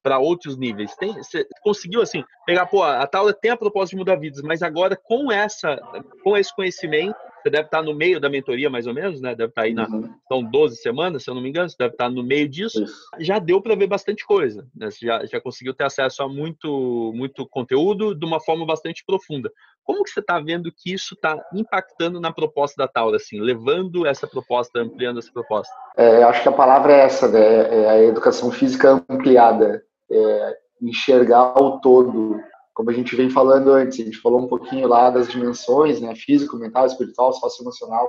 para 0.02 0.18
outros 0.18 0.56
níveis? 0.56 0.94
Tem, 0.96 1.12
você 1.12 1.46
conseguiu 1.62 2.00
assim 2.00 2.24
pegar, 2.46 2.66
pô, 2.66 2.82
a 2.82 3.06
Taula 3.06 3.32
tem 3.32 3.50
a 3.50 3.56
proposta 3.56 3.90
de 3.90 3.98
mudar 3.98 4.16
vidas, 4.16 4.42
mas 4.42 4.62
agora 4.62 4.96
com 4.96 5.30
essa, 5.30 5.76
com 6.22 6.36
esse 6.36 6.54
conhecimento 6.54 7.16
você 7.42 7.50
deve 7.50 7.64
estar 7.64 7.82
no 7.82 7.94
meio 7.94 8.20
da 8.20 8.28
mentoria, 8.28 8.68
mais 8.68 8.86
ou 8.86 8.94
menos, 8.94 9.20
né? 9.20 9.34
Deve 9.34 9.50
estar 9.50 9.62
aí 9.62 9.74
na. 9.74 9.88
Uhum. 9.88 10.12
São 10.28 10.42
12 10.42 10.76
semanas, 10.76 11.22
se 11.22 11.30
eu 11.30 11.34
não 11.34 11.42
me 11.42 11.48
engano, 11.48 11.68
você 11.68 11.76
deve 11.78 11.92
estar 11.92 12.10
no 12.10 12.22
meio 12.22 12.48
disso. 12.48 12.82
Isso. 12.82 13.08
Já 13.18 13.38
deu 13.38 13.60
para 13.60 13.74
ver 13.74 13.86
bastante 13.86 14.26
coisa. 14.26 14.66
Né? 14.74 14.90
Você 14.90 15.06
já, 15.06 15.24
já 15.24 15.40
conseguiu 15.40 15.74
ter 15.74 15.84
acesso 15.84 16.22
a 16.22 16.28
muito, 16.28 17.12
muito 17.14 17.46
conteúdo 17.48 18.14
de 18.14 18.24
uma 18.24 18.40
forma 18.40 18.66
bastante 18.66 19.04
profunda. 19.06 19.50
Como 19.84 20.04
que 20.04 20.10
você 20.10 20.20
está 20.20 20.38
vendo 20.38 20.70
que 20.70 20.92
isso 20.92 21.14
está 21.14 21.36
impactando 21.54 22.20
na 22.20 22.32
proposta 22.32 22.74
da 22.76 22.88
Taura, 22.88 23.16
assim, 23.16 23.40
levando 23.40 24.06
essa 24.06 24.26
proposta, 24.26 24.80
ampliando 24.80 25.18
essa 25.18 25.32
proposta? 25.32 25.74
É, 25.96 26.22
acho 26.24 26.42
que 26.42 26.48
a 26.48 26.52
palavra 26.52 26.92
é 26.92 27.00
essa, 27.00 27.28
né? 27.28 27.84
É 27.84 27.90
a 27.90 28.02
educação 28.02 28.50
física 28.50 29.02
ampliada. 29.08 29.82
É 30.10 30.56
enxergar 30.80 31.60
o 31.60 31.80
todo, 31.80 32.40
como 32.78 32.90
a 32.90 32.94
gente 32.94 33.16
vem 33.16 33.28
falando 33.28 33.72
antes, 33.72 33.98
a 33.98 34.04
gente 34.04 34.20
falou 34.20 34.40
um 34.40 34.46
pouquinho 34.46 34.86
lá 34.86 35.10
das 35.10 35.28
dimensões, 35.28 36.00
né, 36.00 36.14
físico, 36.14 36.56
mental, 36.56 36.86
espiritual, 36.86 37.32
socioemocional. 37.32 38.08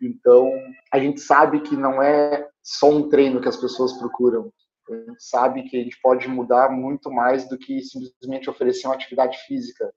Então, 0.00 0.50
a 0.90 0.98
gente 0.98 1.20
sabe 1.20 1.60
que 1.60 1.76
não 1.76 2.00
é 2.00 2.48
só 2.62 2.88
um 2.88 3.10
treino 3.10 3.38
que 3.38 3.50
as 3.50 3.58
pessoas 3.58 3.92
procuram. 3.98 4.50
A 4.90 4.94
gente 4.94 5.22
sabe 5.22 5.62
que 5.64 5.76
a 5.76 5.82
gente 5.82 6.00
pode 6.00 6.26
mudar 6.26 6.70
muito 6.70 7.10
mais 7.10 7.46
do 7.50 7.58
que 7.58 7.82
simplesmente 7.82 8.48
oferecer 8.48 8.86
uma 8.86 8.94
atividade 8.94 9.36
física. 9.46 9.92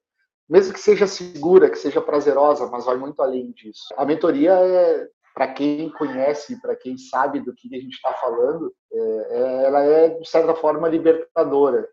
Mesmo 0.46 0.74
que 0.74 0.80
seja 0.80 1.06
segura, 1.06 1.70
que 1.70 1.78
seja 1.78 2.02
prazerosa, 2.02 2.66
mas 2.66 2.84
vai 2.84 2.98
muito 2.98 3.22
além 3.22 3.50
disso. 3.52 3.94
A 3.96 4.04
mentoria 4.04 4.52
é, 4.52 5.08
para 5.34 5.54
quem 5.54 5.88
conhece, 5.88 6.60
para 6.60 6.76
quem 6.76 6.98
sabe 6.98 7.40
do 7.40 7.54
que 7.54 7.74
a 7.74 7.80
gente 7.80 7.94
está 7.94 8.12
falando, 8.12 8.74
é, 8.92 9.64
ela 9.64 9.82
é, 9.82 10.08
de 10.10 10.28
certa 10.28 10.54
forma, 10.54 10.86
libertadora 10.86 11.88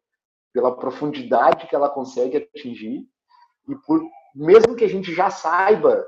pela 0.54 0.76
profundidade 0.76 1.68
que 1.68 1.76
ela 1.76 1.90
consegue 1.90 2.38
atingir 2.38 3.08
e 3.68 3.76
por 3.86 4.02
mesmo 4.34 4.76
que 4.76 4.84
a 4.84 4.90
gente 4.90 5.14
já 5.14 5.30
saiba, 5.30 6.06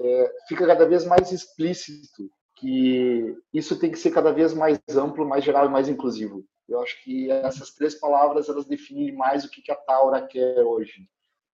é, 0.00 0.32
fica 0.48 0.66
cada 0.66 0.86
vez 0.86 1.04
mais 1.04 1.32
explícito 1.32 2.30
que 2.56 3.36
isso 3.52 3.78
tem 3.78 3.90
que 3.90 3.98
ser 3.98 4.10
cada 4.10 4.32
vez 4.32 4.54
mais 4.54 4.78
amplo, 4.96 5.26
mais 5.26 5.44
geral 5.44 5.66
e 5.66 5.70
mais 5.70 5.88
inclusivo. 5.88 6.44
Eu 6.68 6.80
acho 6.80 7.02
que 7.02 7.30
essas 7.30 7.72
três 7.72 7.94
palavras 7.94 8.48
elas 8.48 8.64
definem 8.64 9.14
mais 9.14 9.44
o 9.44 9.50
que 9.50 9.70
a 9.70 9.76
Taura 9.76 10.26
quer 10.26 10.62
hoje. 10.62 11.08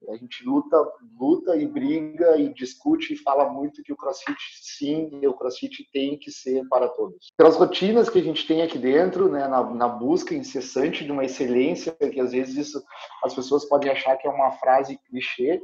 A 0.08 0.16
gente 0.16 0.44
luta, 0.44 0.76
luta 1.18 1.56
e 1.56 1.66
briga 1.66 2.38
e 2.38 2.52
discute 2.54 3.12
e 3.12 3.18
fala 3.18 3.50
muito 3.50 3.82
que 3.82 3.92
o 3.92 3.96
CrossFit 3.96 4.38
sim, 4.62 5.10
o 5.26 5.34
CrossFit 5.34 5.86
tem 5.92 6.18
que 6.18 6.30
ser 6.30 6.66
para 6.68 6.88
todos. 6.88 7.32
Pelas 7.36 7.56
rotinas 7.56 8.08
que 8.08 8.18
a 8.18 8.22
gente 8.22 8.46
tem 8.46 8.62
aqui 8.62 8.78
dentro, 8.78 9.30
né, 9.30 9.46
na, 9.46 9.62
na 9.62 9.88
busca 9.88 10.34
incessante 10.34 11.04
de 11.04 11.12
uma 11.12 11.24
excelência, 11.24 11.92
que 11.92 12.18
às 12.18 12.32
vezes 12.32 12.56
isso 12.56 12.82
as 13.22 13.34
pessoas 13.34 13.66
podem 13.66 13.90
achar 13.90 14.16
que 14.16 14.26
é 14.26 14.30
uma 14.30 14.52
frase 14.52 14.98
clichê, 15.06 15.60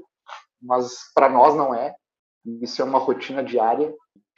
mas 0.60 1.12
para 1.14 1.28
nós 1.28 1.54
não 1.54 1.74
é. 1.74 1.94
Isso 2.62 2.80
é 2.82 2.84
uma 2.84 2.98
rotina 2.98 3.42
diária. 3.42 3.92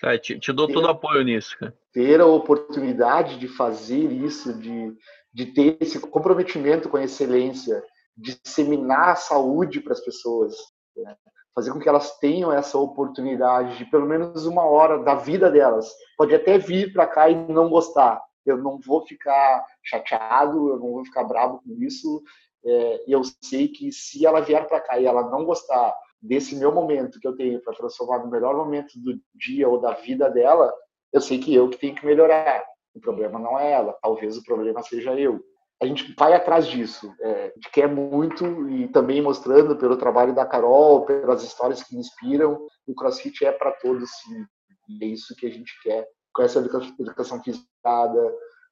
É, 0.05 0.17
te, 0.17 0.39
te 0.39 0.53
dou 0.53 0.67
ter, 0.67 0.75
todo 0.75 0.89
apoio 0.89 1.23
nisso. 1.23 1.59
Cara. 1.59 1.75
Ter 1.93 2.21
a 2.21 2.27
oportunidade 2.27 3.39
de 3.39 3.49
fazer 3.49 4.13
isso, 4.13 4.55
de, 4.55 4.95
de 5.35 5.47
ter 5.47 5.77
esse 5.81 5.99
comprometimento 6.01 6.89
com 6.89 6.97
a 6.97 7.05
excelência, 7.05 7.83
disseminar 8.19 9.11
a 9.11 9.17
saúde 9.17 9.81
para 9.81 9.93
as 9.93 10.01
pessoas, 10.01 10.57
né? 10.97 11.17
fazer 11.55 11.73
com 11.73 11.79
que 11.79 11.89
elas 11.89 12.19
tenham 12.19 12.53
essa 12.53 12.79
oportunidade 12.79 13.79
de 13.79 13.85
pelo 13.87 14.07
menos 14.07 14.45
uma 14.47 14.65
hora 14.65 15.03
da 15.03 15.15
vida 15.15 15.51
delas. 15.51 15.89
Pode 16.17 16.35
até 16.35 16.59
vir 16.59 16.93
para 16.93 17.07
cá 17.07 17.29
e 17.29 17.35
não 17.35 17.69
gostar. 17.69 18.23
Eu 18.45 18.59
não 18.59 18.79
vou 18.79 19.05
ficar 19.07 19.65
chateado, 19.83 20.69
eu 20.69 20.79
não 20.79 20.93
vou 20.93 21.05
ficar 21.05 21.25
bravo 21.25 21.61
com 21.63 21.83
isso. 21.83 22.23
É, 22.65 23.05
eu 23.09 23.23
sei 23.43 23.69
que 23.69 23.91
se 23.93 24.25
ela 24.27 24.41
vier 24.41 24.67
para 24.67 24.81
cá 24.81 24.99
e 24.99 25.07
ela 25.07 25.31
não 25.31 25.45
gostar 25.45 25.95
desse 26.21 26.57
meu 26.57 26.73
momento 26.73 27.21
que 27.21 27.27
eu 27.27 27.37
tenho 27.37 27.61
para 27.61 27.75
transformar 27.75 28.19
no 28.19 28.31
melhor 28.31 28.57
momento 28.57 28.93
do 28.97 29.21
dia 29.35 29.69
ou 29.69 29.81
da 29.81 29.95
vida 29.95 30.31
dela, 30.31 30.73
eu 31.13 31.21
sei 31.21 31.39
que 31.39 31.55
eu 31.55 31.69
que 31.69 31.79
tenho 31.79 31.95
que 31.95 32.07
melhorar. 32.07 32.65
O 32.95 33.01
problema 33.01 33.39
não 33.39 33.59
é 33.59 33.73
ela, 33.73 33.97
talvez 34.01 34.37
o 34.37 34.43
problema 34.43 34.83
seja 34.83 35.13
eu 35.15 35.41
a 35.81 35.87
gente 35.87 36.15
vai 36.19 36.35
atrás 36.35 36.67
disso. 36.67 37.15
É, 37.21 37.45
a 37.45 37.49
gente 37.55 37.71
quer 37.73 37.89
muito 37.89 38.69
e 38.69 38.89
também 38.89 39.23
mostrando 39.23 39.77
pelo 39.77 39.97
trabalho 39.97 40.35
da 40.35 40.45
Carol, 40.45 41.05
pelas 41.07 41.43
histórias 41.43 41.83
que 41.83 41.97
inspiram, 41.97 42.67
o 42.87 42.95
CrossFit 42.95 43.45
é 43.45 43.53
para 43.53 43.73
todos, 43.73 44.11
sim. 44.11 44.45
E 44.89 45.05
é 45.05 45.09
isso 45.09 45.37
que 45.37 45.47
a 45.47 45.51
gente 45.51 45.73
quer. 45.83 46.07
Com 46.35 46.43
essa 46.43 46.59
educação 46.59 47.43
física, 47.43 47.67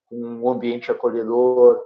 com 0.07 0.17
um 0.17 0.49
ambiente 0.49 0.91
acolhedor, 0.91 1.81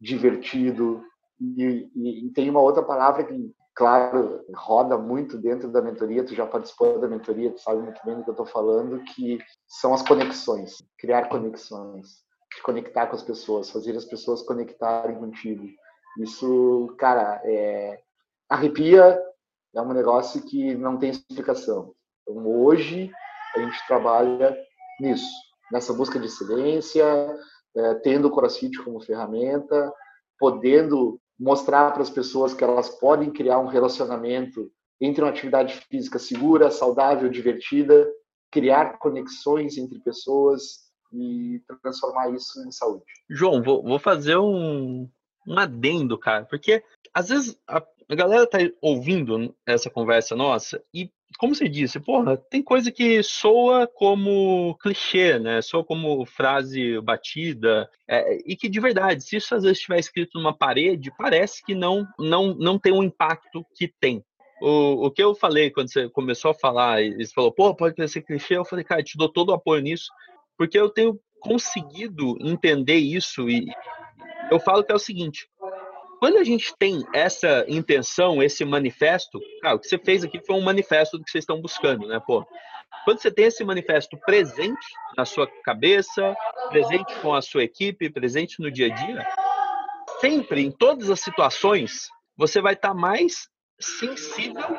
divertido. 0.00 1.02
E, 1.40 1.90
e, 1.94 2.26
e, 2.26 2.30
tem 2.32 2.48
uma 2.50 2.60
outra 2.60 2.82
palavra 2.82 3.24
que, 3.24 3.54
claro, 3.74 4.44
roda 4.54 4.98
muito 4.98 5.38
dentro 5.38 5.70
da 5.70 5.80
mentoria. 5.80 6.24
Tu 6.24 6.34
já 6.34 6.46
participou 6.46 6.98
da 6.98 7.08
mentoria, 7.08 7.52
tu 7.52 7.60
sabe 7.60 7.82
muito 7.82 8.00
bem 8.04 8.16
do 8.16 8.24
que 8.24 8.30
eu 8.30 8.32
estou 8.32 8.46
falando, 8.46 9.02
que 9.04 9.38
são 9.66 9.94
as 9.94 10.02
conexões, 10.02 10.76
criar 10.98 11.28
conexões 11.28 12.25
de 12.56 12.62
conectar 12.62 13.06
com 13.06 13.14
as 13.14 13.22
pessoas, 13.22 13.70
fazer 13.70 13.94
as 13.96 14.04
pessoas 14.04 14.42
conectarem 14.42 15.16
contigo. 15.18 15.68
Isso, 16.18 16.94
cara, 16.98 17.40
é, 17.44 18.00
arrepia, 18.48 19.20
é 19.74 19.80
um 19.80 19.92
negócio 19.92 20.42
que 20.42 20.74
não 20.74 20.96
tem 20.96 21.10
explicação. 21.10 21.94
Então, 22.22 22.46
hoje, 22.46 23.10
a 23.54 23.60
gente 23.60 23.86
trabalha 23.86 24.56
nisso, 24.98 25.30
nessa 25.70 25.92
busca 25.92 26.18
de 26.18 26.26
excelência, 26.26 27.04
é, 27.76 27.94
tendo 27.96 28.28
o 28.28 28.30
CrossFit 28.30 28.82
como 28.82 29.02
ferramenta, 29.02 29.92
podendo 30.38 31.20
mostrar 31.38 31.92
para 31.92 32.02
as 32.02 32.10
pessoas 32.10 32.54
que 32.54 32.64
elas 32.64 32.88
podem 32.88 33.30
criar 33.30 33.58
um 33.58 33.66
relacionamento 33.66 34.70
entre 34.98 35.22
uma 35.22 35.30
atividade 35.30 35.74
física 35.90 36.18
segura, 36.18 36.70
saudável, 36.70 37.28
divertida, 37.28 38.10
criar 38.50 38.98
conexões 38.98 39.76
entre 39.76 40.00
pessoas, 40.00 40.85
e 41.12 41.62
transformar 41.82 42.30
isso 42.30 42.60
em 42.66 42.70
saúde. 42.70 43.04
João, 43.28 43.62
vou, 43.62 43.82
vou 43.82 43.98
fazer 43.98 44.36
um, 44.36 45.08
um 45.46 45.58
adendo, 45.58 46.18
cara, 46.18 46.44
porque 46.44 46.82
às 47.14 47.28
vezes 47.28 47.58
a, 47.66 47.82
a 48.08 48.14
galera 48.14 48.46
tá 48.46 48.58
ouvindo 48.80 49.54
essa 49.66 49.90
conversa 49.90 50.36
nossa 50.36 50.82
e, 50.92 51.10
como 51.38 51.54
você 51.54 51.68
disse, 51.68 51.98
porra, 51.98 52.36
tem 52.36 52.62
coisa 52.62 52.90
que 52.90 53.22
soa 53.22 53.86
como 53.86 54.76
clichê, 54.80 55.38
né? 55.38 55.60
Soa 55.60 55.84
como 55.84 56.24
frase 56.24 57.00
batida 57.00 57.88
é, 58.08 58.38
e 58.46 58.56
que 58.56 58.68
de 58.68 58.80
verdade, 58.80 59.22
se 59.22 59.36
isso 59.36 59.54
às 59.54 59.62
vezes 59.62 59.78
estiver 59.78 59.98
escrito 59.98 60.38
numa 60.38 60.56
parede, 60.56 61.12
parece 61.16 61.64
que 61.64 61.74
não, 61.74 62.06
não, 62.18 62.54
não 62.54 62.78
tem 62.78 62.92
o 62.92 62.98
um 62.98 63.02
impacto 63.02 63.64
que 63.74 63.92
tem. 64.00 64.24
O, 64.60 65.06
o 65.06 65.10
que 65.10 65.22
eu 65.22 65.34
falei 65.34 65.70
quando 65.70 65.92
você 65.92 66.08
começou 66.08 66.50
a 66.50 66.54
falar, 66.54 67.02
e 67.02 67.12
você 67.24 67.32
falou, 67.32 67.52
pô, 67.52 67.74
pode 67.74 67.94
parecer 67.94 68.22
clichê, 68.22 68.56
eu 68.56 68.64
falei, 68.64 68.84
cara, 68.84 69.02
te 69.02 69.18
dou 69.18 69.28
todo 69.28 69.50
o 69.50 69.54
apoio 69.54 69.82
nisso, 69.82 70.10
porque 70.56 70.78
eu 70.78 70.88
tenho 70.88 71.18
conseguido 71.40 72.36
entender 72.40 72.96
isso 72.96 73.48
e 73.48 73.66
eu 74.50 74.58
falo 74.58 74.82
que 74.84 74.92
é 74.92 74.94
o 74.94 74.98
seguinte: 74.98 75.48
quando 76.18 76.38
a 76.38 76.44
gente 76.44 76.74
tem 76.78 77.04
essa 77.12 77.64
intenção, 77.68 78.42
esse 78.42 78.64
manifesto, 78.64 79.38
cara, 79.60 79.76
o 79.76 79.78
que 79.78 79.88
você 79.88 79.98
fez 79.98 80.24
aqui 80.24 80.40
foi 80.44 80.56
um 80.56 80.62
manifesto 80.62 81.18
do 81.18 81.24
que 81.24 81.30
vocês 81.30 81.42
estão 81.42 81.60
buscando, 81.60 82.06
né, 82.06 82.20
pô? 82.26 82.46
Quando 83.04 83.20
você 83.20 83.30
tem 83.30 83.44
esse 83.44 83.62
manifesto 83.64 84.16
presente 84.24 84.86
na 85.16 85.24
sua 85.24 85.46
cabeça, 85.64 86.34
presente 86.70 87.14
com 87.20 87.34
a 87.34 87.42
sua 87.42 87.62
equipe, 87.62 88.10
presente 88.10 88.60
no 88.60 88.70
dia 88.70 88.86
a 88.86 88.94
dia, 88.94 89.26
sempre, 90.20 90.62
em 90.62 90.72
todas 90.72 91.10
as 91.10 91.20
situações, 91.20 92.08
você 92.36 92.60
vai 92.60 92.74
estar 92.74 92.94
mais 92.94 93.48
sensível 93.78 94.76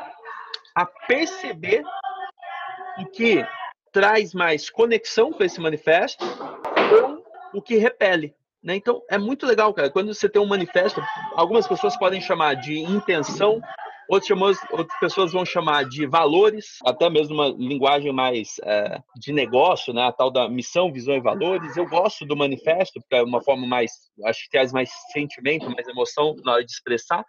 a 0.76 0.86
perceber 0.86 1.84
o 3.00 3.06
que 3.06 3.46
traz 3.92 4.34
mais 4.34 4.70
conexão 4.70 5.32
com 5.32 5.44
esse 5.44 5.60
manifesto 5.60 6.24
ou 6.92 7.24
o 7.54 7.62
que 7.62 7.78
repele. 7.78 8.36
Né? 8.64 8.76
Então, 8.76 9.02
é 9.10 9.18
muito 9.18 9.46
legal, 9.46 9.74
cara. 9.74 9.90
Quando 9.90 10.14
você 10.14 10.28
tem 10.28 10.42
um 10.42 10.48
manifesto, 10.48 11.02
algumas 11.36 11.68
pessoas 11.68 11.98
podem 11.98 12.20
chamar 12.20 12.56
de 12.56 12.80
intenção, 12.80 13.62
outras, 14.10 14.58
outras 14.72 15.00
pessoas 15.00 15.32
vão 15.32 15.46
chamar 15.46 15.86
de 15.86 16.06
valores, 16.06 16.78
até 16.86 17.10
mesmo 17.10 17.34
uma 17.34 17.50
linguagem 17.50 18.12
mais 18.12 18.56
é, 18.64 19.00
de 19.16 19.32
negócio, 19.32 19.94
né? 19.94 20.04
a 20.04 20.12
tal 20.12 20.32
da 20.32 20.50
missão, 20.50 20.92
visão 20.92 21.16
e 21.16 21.22
valores. 21.22 21.76
Eu 21.76 21.88
gosto 21.88 22.26
do 22.26 22.36
manifesto, 22.36 23.00
porque 23.02 23.16
é 23.16 23.24
uma 23.24 23.42
forma 23.42 23.68
mais, 23.68 23.92
acho 24.26 24.44
que 24.44 24.50
traz 24.50 24.72
mais 24.72 24.90
sentimento, 25.12 25.70
mais 25.70 25.88
emoção 25.88 26.36
na 26.44 26.54
hora 26.54 26.66
de 26.66 26.72
expressar. 26.72 27.24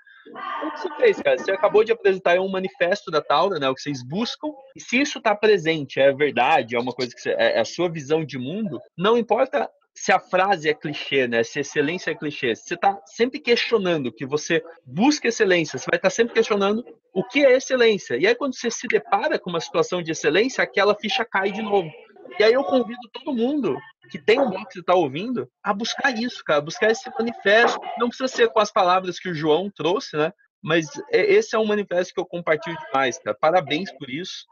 O 0.65 0.71
que 0.73 0.81
você 0.81 0.95
fez, 0.97 1.23
cara? 1.23 1.39
Você 1.39 1.51
acabou 1.51 1.83
de 1.83 1.93
apresentar 1.93 2.39
um 2.39 2.51
manifesto 2.51 3.11
da 3.11 3.23
Taura, 3.23 3.59
né? 3.59 3.69
O 3.69 3.75
que 3.75 3.81
vocês 3.81 4.03
buscam. 4.07 4.49
E 4.77 4.81
se 4.81 5.01
isso 5.01 5.19
está 5.19 5.35
presente, 5.35 6.01
é 6.01 6.13
verdade, 6.13 6.77
é 6.77 6.79
uma 6.81 6.93
coisa 6.93 7.15
que 7.15 7.21
você, 7.21 7.31
é, 7.31 7.57
é 7.57 7.61
a 7.61 7.65
sua 7.65 7.89
visão 7.89 8.25
de 8.25 8.39
mundo, 8.39 8.81
não 8.97 9.17
importa 9.17 9.71
se 10.01 10.13
a 10.13 10.21
frase 10.21 10.69
é 10.69 10.75
clichê, 10.75 11.27
né? 11.27 11.43
Se 11.43 11.59
excelência 11.61 12.13
é 12.13 12.15
clichê, 12.15 12.55
você 12.55 12.75
está 12.75 13.01
sempre 13.05 13.41
questionando 13.41 14.13
que 14.13 14.25
você 14.25 14.63
busca 14.87 15.27
excelência, 15.27 15.79
você 15.79 15.87
vai 15.91 15.99
estar 15.99 16.09
tá 16.09 16.15
sempre 16.15 16.35
questionando 16.35 16.85
o 17.13 17.25
que 17.25 17.45
é 17.45 17.57
excelência. 17.57 18.17
E 18.17 18.27
aí, 18.27 18.35
quando 18.35 18.55
você 18.55 18.71
se 18.71 18.87
depara 18.87 19.39
com 19.39 19.51
uma 19.51 19.61
situação 19.61 20.01
de 20.01 20.13
excelência, 20.13 20.63
aquela 20.63 20.95
ficha 20.95 21.25
cai 21.25 21.51
de 21.51 21.63
novo. 21.63 21.91
E 22.39 22.45
aí 22.45 22.53
eu 22.53 22.63
convido 22.63 23.01
todo 23.13 23.37
mundo 23.37 23.77
que 24.09 24.19
tem 24.19 24.41
um 24.41 24.49
box 24.49 24.77
e 24.77 24.81
está 24.81 24.95
ouvindo 24.95 25.49
a 25.63 25.75
buscar 25.75 26.17
isso, 26.17 26.45
cara, 26.45 26.61
buscar 26.61 26.91
esse 26.91 27.11
manifesto. 27.19 27.81
Não 27.99 28.09
precisa 28.09 28.29
ser 28.29 28.49
com 28.51 28.61
as 28.61 28.71
palavras 28.71 29.19
que 29.19 29.29
o 29.29 29.35
João 29.35 29.69
trouxe, 29.69 30.17
né? 30.17 30.33
Mas 30.63 30.87
é, 31.11 31.21
esse 31.33 31.57
é 31.57 31.59
um 31.59 31.67
manifesto 31.67 32.15
que 32.15 32.21
eu 32.21 32.27
compartilho 32.27 32.77
demais, 32.87 33.19
cara. 33.19 33.37
Parabéns 33.39 33.91
por 33.93 34.09
isso 34.09 34.47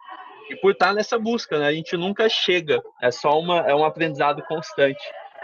e 0.50 0.56
por 0.56 0.72
estar 0.72 0.92
nessa 0.92 1.18
busca, 1.18 1.58
né? 1.58 1.68
A 1.68 1.72
gente 1.72 1.96
nunca 1.96 2.28
chega, 2.28 2.82
é 3.00 3.12
só 3.12 3.38
uma, 3.38 3.60
é 3.60 3.74
um 3.74 3.84
aprendizado 3.84 4.42
constante. 4.42 5.02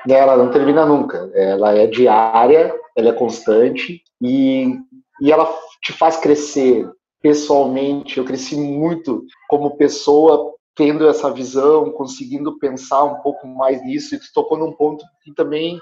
Ela 0.09 0.36
não 0.36 0.50
termina 0.50 0.84
nunca. 0.84 1.30
Ela 1.34 1.74
é 1.76 1.86
diária, 1.86 2.74
ela 2.96 3.11
é 3.11 3.12
constante 3.12 4.03
e, 4.20 4.76
e 5.20 5.30
ela 5.32 5.53
te 5.82 5.92
faz 5.92 6.16
crescer 6.16 6.90
pessoalmente. 7.20 8.18
Eu 8.18 8.24
cresci 8.24 8.57
muito 8.57 9.24
como 9.48 9.76
pessoa 9.76 10.53
tendo 10.74 11.07
essa 11.07 11.30
visão, 11.30 11.90
conseguindo 11.92 12.59
pensar 12.59 13.05
um 13.05 13.20
pouco 13.20 13.46
mais 13.46 13.84
nisso, 13.84 14.14
e 14.14 14.18
tu 14.18 14.26
tocou 14.34 14.59
num 14.59 14.72
ponto 14.72 15.05
que 15.22 15.32
também 15.34 15.78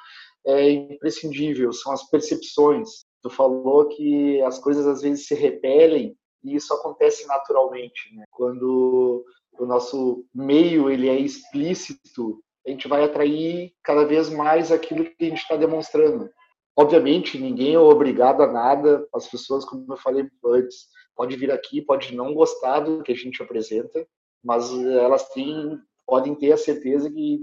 é 0.47 0.71
imprescindível, 0.71 1.73
são 1.73 1.93
as 1.93 2.09
percepções. 2.09 3.05
Tu 3.23 3.31
falou 3.31 3.87
que 3.89 4.41
as 4.43 4.59
coisas 4.59 4.87
às 4.87 5.03
vezes 5.03 5.27
se 5.27 5.35
repelem 5.35 6.17
e 6.43 6.55
isso 6.55 6.73
acontece 6.73 7.27
naturalmente, 7.27 8.15
né? 8.15 8.25
Quando 8.31 9.25
o 9.59 9.67
nosso 9.67 10.25
meio 10.35 10.91
ele 10.91 11.09
é 11.09 11.19
explícito, 11.19 12.41
a 12.71 12.73
gente 12.73 12.89
vai 12.89 13.05
atrair 13.05 13.73
cada 13.83 14.05
vez 14.05 14.31
mais 14.31 14.71
aquilo 14.71 15.05
que 15.05 15.25
a 15.25 15.29
gente 15.29 15.43
está 15.43 15.57
demonstrando. 15.57 16.31
Obviamente, 16.77 17.39
ninguém 17.39 17.75
é 17.75 17.79
obrigado 17.79 18.43
a 18.43 18.47
nada. 18.47 19.07
As 19.13 19.29
pessoas, 19.29 19.65
como 19.65 19.85
eu 19.93 19.97
falei 19.97 20.29
antes, 20.47 20.87
pode 21.17 21.37
vir 21.37 21.51
aqui, 21.51 21.83
pode 21.83 22.15
não 22.15 22.33
gostar 22.33 22.81
do 22.81 23.03
que 23.03 23.13
a 23.13 23.17
gente 23.17 23.43
apresenta, 23.43 24.07
mas 24.43 24.73
elas 24.73 25.29
têm, 25.31 25.79
podem 26.07 26.35
ter 26.35 26.53
a 26.53 26.57
certeza 26.57 27.11
que 27.11 27.41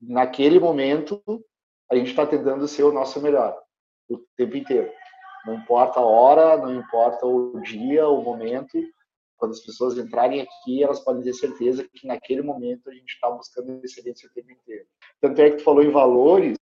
naquele 0.00 0.58
momento 0.58 1.22
a 1.90 1.94
gente 1.94 2.10
está 2.10 2.26
tentando 2.26 2.66
ser 2.66 2.82
o 2.82 2.92
nosso 2.92 3.20
melhor 3.20 3.56
o 4.08 4.18
tempo 4.36 4.56
inteiro. 4.56 4.90
Não 5.46 5.54
importa 5.54 6.00
a 6.00 6.04
hora, 6.04 6.56
não 6.56 6.74
importa 6.74 7.26
o 7.26 7.60
dia, 7.60 8.08
o 8.08 8.22
momento. 8.22 8.78
Quando 9.42 9.50
as 9.50 9.60
pessoas 9.60 9.98
entrarem 9.98 10.40
aqui, 10.40 10.84
elas 10.84 11.00
podem 11.00 11.20
ter 11.20 11.32
certeza 11.32 11.84
que 11.92 12.06
naquele 12.06 12.42
momento 12.42 12.88
a 12.88 12.94
gente 12.94 13.12
está 13.12 13.28
buscando 13.28 13.80
excelência 13.82 14.28
o 14.28 14.32
tempo 14.32 14.52
inteiro. 14.52 14.84
Tanto 15.20 15.40
é 15.40 15.50
que 15.50 15.56
tu 15.56 15.64
falou 15.64 15.82
em 15.82 15.90
valores, 15.90 16.56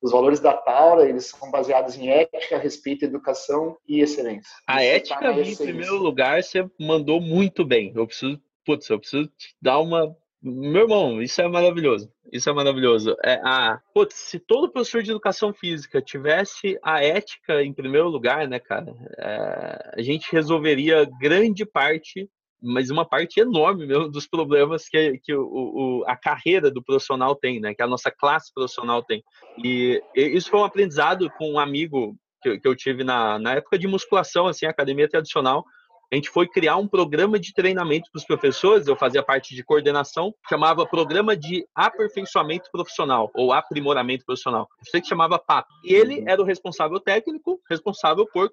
os 0.00 0.10
valores 0.10 0.40
da 0.40 0.56
Taura, 0.56 1.06
eles 1.06 1.26
são 1.26 1.50
baseados 1.50 1.98
em 1.98 2.08
ética, 2.08 2.56
respeito, 2.56 3.04
educação 3.04 3.76
e 3.86 4.00
excelência. 4.00 4.50
A 4.66 4.82
Isso 4.82 4.94
ética, 4.94 5.20
tá 5.20 5.38
em 5.38 5.54
primeiro 5.54 5.96
lugar, 5.98 6.42
você 6.42 6.66
mandou 6.80 7.20
muito 7.20 7.66
bem. 7.66 7.92
Eu 7.94 8.06
preciso 8.06 8.40
putz, 8.64 8.88
eu 8.88 8.98
preciso 8.98 9.26
te 9.36 9.54
dar 9.60 9.78
uma. 9.80 10.16
Meu 10.42 10.82
irmão, 10.82 11.20
isso 11.20 11.40
é 11.42 11.46
maravilhoso. 11.46 12.10
Isso 12.32 12.48
é 12.48 12.52
maravilhoso. 12.52 13.14
É, 13.22 13.34
a, 13.44 13.78
putz, 13.92 14.14
se 14.14 14.38
todo 14.38 14.70
professor 14.72 15.02
de 15.02 15.10
educação 15.10 15.52
física 15.52 16.00
tivesse 16.00 16.78
a 16.82 17.04
ética 17.04 17.62
em 17.62 17.74
primeiro 17.74 18.08
lugar, 18.08 18.48
né, 18.48 18.58
cara, 18.58 18.94
é, 19.18 19.92
a 19.98 20.02
gente 20.02 20.32
resolveria 20.32 21.06
grande 21.20 21.66
parte, 21.66 22.26
mas 22.62 22.88
uma 22.88 23.04
parte 23.04 23.38
enorme 23.38 23.86
mesmo 23.86 24.08
dos 24.08 24.26
problemas 24.26 24.88
que, 24.88 25.18
que 25.22 25.34
o, 25.34 25.42
o, 25.42 26.04
a 26.06 26.16
carreira 26.16 26.70
do 26.70 26.82
profissional 26.82 27.34
tem, 27.34 27.60
né, 27.60 27.74
que 27.74 27.82
a 27.82 27.86
nossa 27.86 28.10
classe 28.10 28.50
profissional 28.54 29.02
tem. 29.02 29.22
E, 29.62 30.02
isso 30.14 30.48
foi 30.48 30.60
um 30.60 30.64
aprendizado 30.64 31.30
com 31.36 31.52
um 31.52 31.58
amigo 31.58 32.16
que, 32.42 32.58
que 32.58 32.66
eu 32.66 32.74
tive 32.74 33.04
na, 33.04 33.38
na 33.38 33.56
época 33.56 33.78
de 33.78 33.86
musculação, 33.86 34.46
assim, 34.46 34.64
academia 34.64 35.08
tradicional 35.08 35.66
a 36.12 36.16
gente 36.16 36.28
foi 36.28 36.48
criar 36.48 36.76
um 36.76 36.88
programa 36.88 37.38
de 37.38 37.54
treinamento 37.54 38.10
para 38.10 38.18
os 38.18 38.24
professores, 38.24 38.88
eu 38.88 38.96
fazia 38.96 39.22
parte 39.22 39.54
de 39.54 39.62
coordenação, 39.62 40.34
chamava 40.48 40.84
Programa 40.84 41.36
de 41.36 41.64
Aperfeiçoamento 41.74 42.68
Profissional, 42.72 43.30
ou 43.32 43.52
Aprimoramento 43.52 44.24
Profissional. 44.24 44.68
Eu 44.78 44.90
sei 44.90 45.00
que 45.00 45.06
chamava 45.06 45.38
PAP. 45.38 45.68
E 45.84 45.94
ele 45.94 46.20
uhum. 46.20 46.28
era 46.28 46.42
o 46.42 46.44
responsável 46.44 46.98
técnico, 46.98 47.60
responsável 47.70 48.26
por 48.32 48.50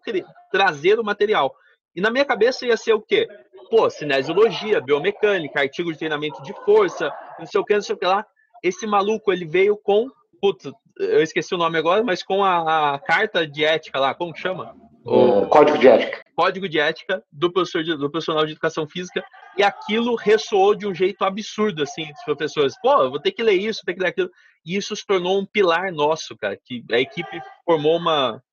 trazer 0.51 0.99
o 0.99 1.03
material. 1.03 1.55
E 1.95 2.01
na 2.01 2.12
minha 2.12 2.26
cabeça 2.26 2.68
ia 2.68 2.78
ser 2.78 2.93
o 2.93 3.01
quê? 3.01 3.28
Pô, 3.72 3.89
cinesiologia, 3.89 4.80
biomecânica, 4.80 5.60
artigo 5.60 5.91
de 5.91 5.97
treinamento 5.97 6.41
de 6.43 6.53
força, 6.64 7.12
não 7.39 7.47
sei 7.47 7.60
o 7.60 7.66
que, 7.66 7.74
não 7.74 7.82
sei 7.82 7.95
o 7.95 7.97
que 7.97 8.05
lá. 8.05 8.24
Esse 8.64 8.86
maluco, 8.86 9.34
ele 9.34 9.45
veio 9.45 9.76
com, 9.76 10.08
putz, 10.39 10.72
eu 10.99 11.24
esqueci 11.24 11.55
o 11.55 11.58
nome 11.58 11.78
agora, 11.78 12.03
mas 12.03 12.22
com 12.22 12.43
a, 12.43 12.93
a 12.93 12.99
carta 12.99 13.47
de 13.47 13.66
ética 13.66 13.99
lá, 13.99 14.14
como 14.14 14.36
chama? 14.36 14.76
O 15.08 15.45
código 15.47 15.78
de 15.78 15.88
ética. 15.88 16.22
Código 16.36 16.68
de 16.68 16.80
ética 16.80 17.24
do, 17.32 17.51
professor 17.51 17.82
de, 17.82 17.95
do 17.95 18.12
profissional 18.12 18.45
de 18.45 18.51
educação 18.51 18.86
física 18.86 19.24
e 19.58 19.64
aquilo 19.64 20.16
ressoou 20.16 20.76
de 20.76 20.86
um 20.86 20.93
jeito 20.93 21.24
absurdo, 21.24 21.82
assim, 21.82 22.12
dos 22.12 22.24
professores. 22.26 22.76
Pô, 22.82 23.03
eu 23.03 23.10
vou 23.10 23.20
ter 23.20 23.32
que 23.32 23.41
ler 23.41 23.53
isso, 23.53 23.84
ter 23.86 23.93
que 23.93 24.01
ler 24.01 24.10
aquilo. 24.10 24.30
E 24.66 24.76
isso 24.76 24.93
se 24.95 25.05
tornou 25.05 25.39
um 25.39 25.45
pilar 25.45 25.93
nosso, 25.93 26.36
cara, 26.36 26.60
que 26.62 26.84
a 26.91 26.99
equipe 26.99 27.41
formou 27.64 27.95
uma, 27.95 28.43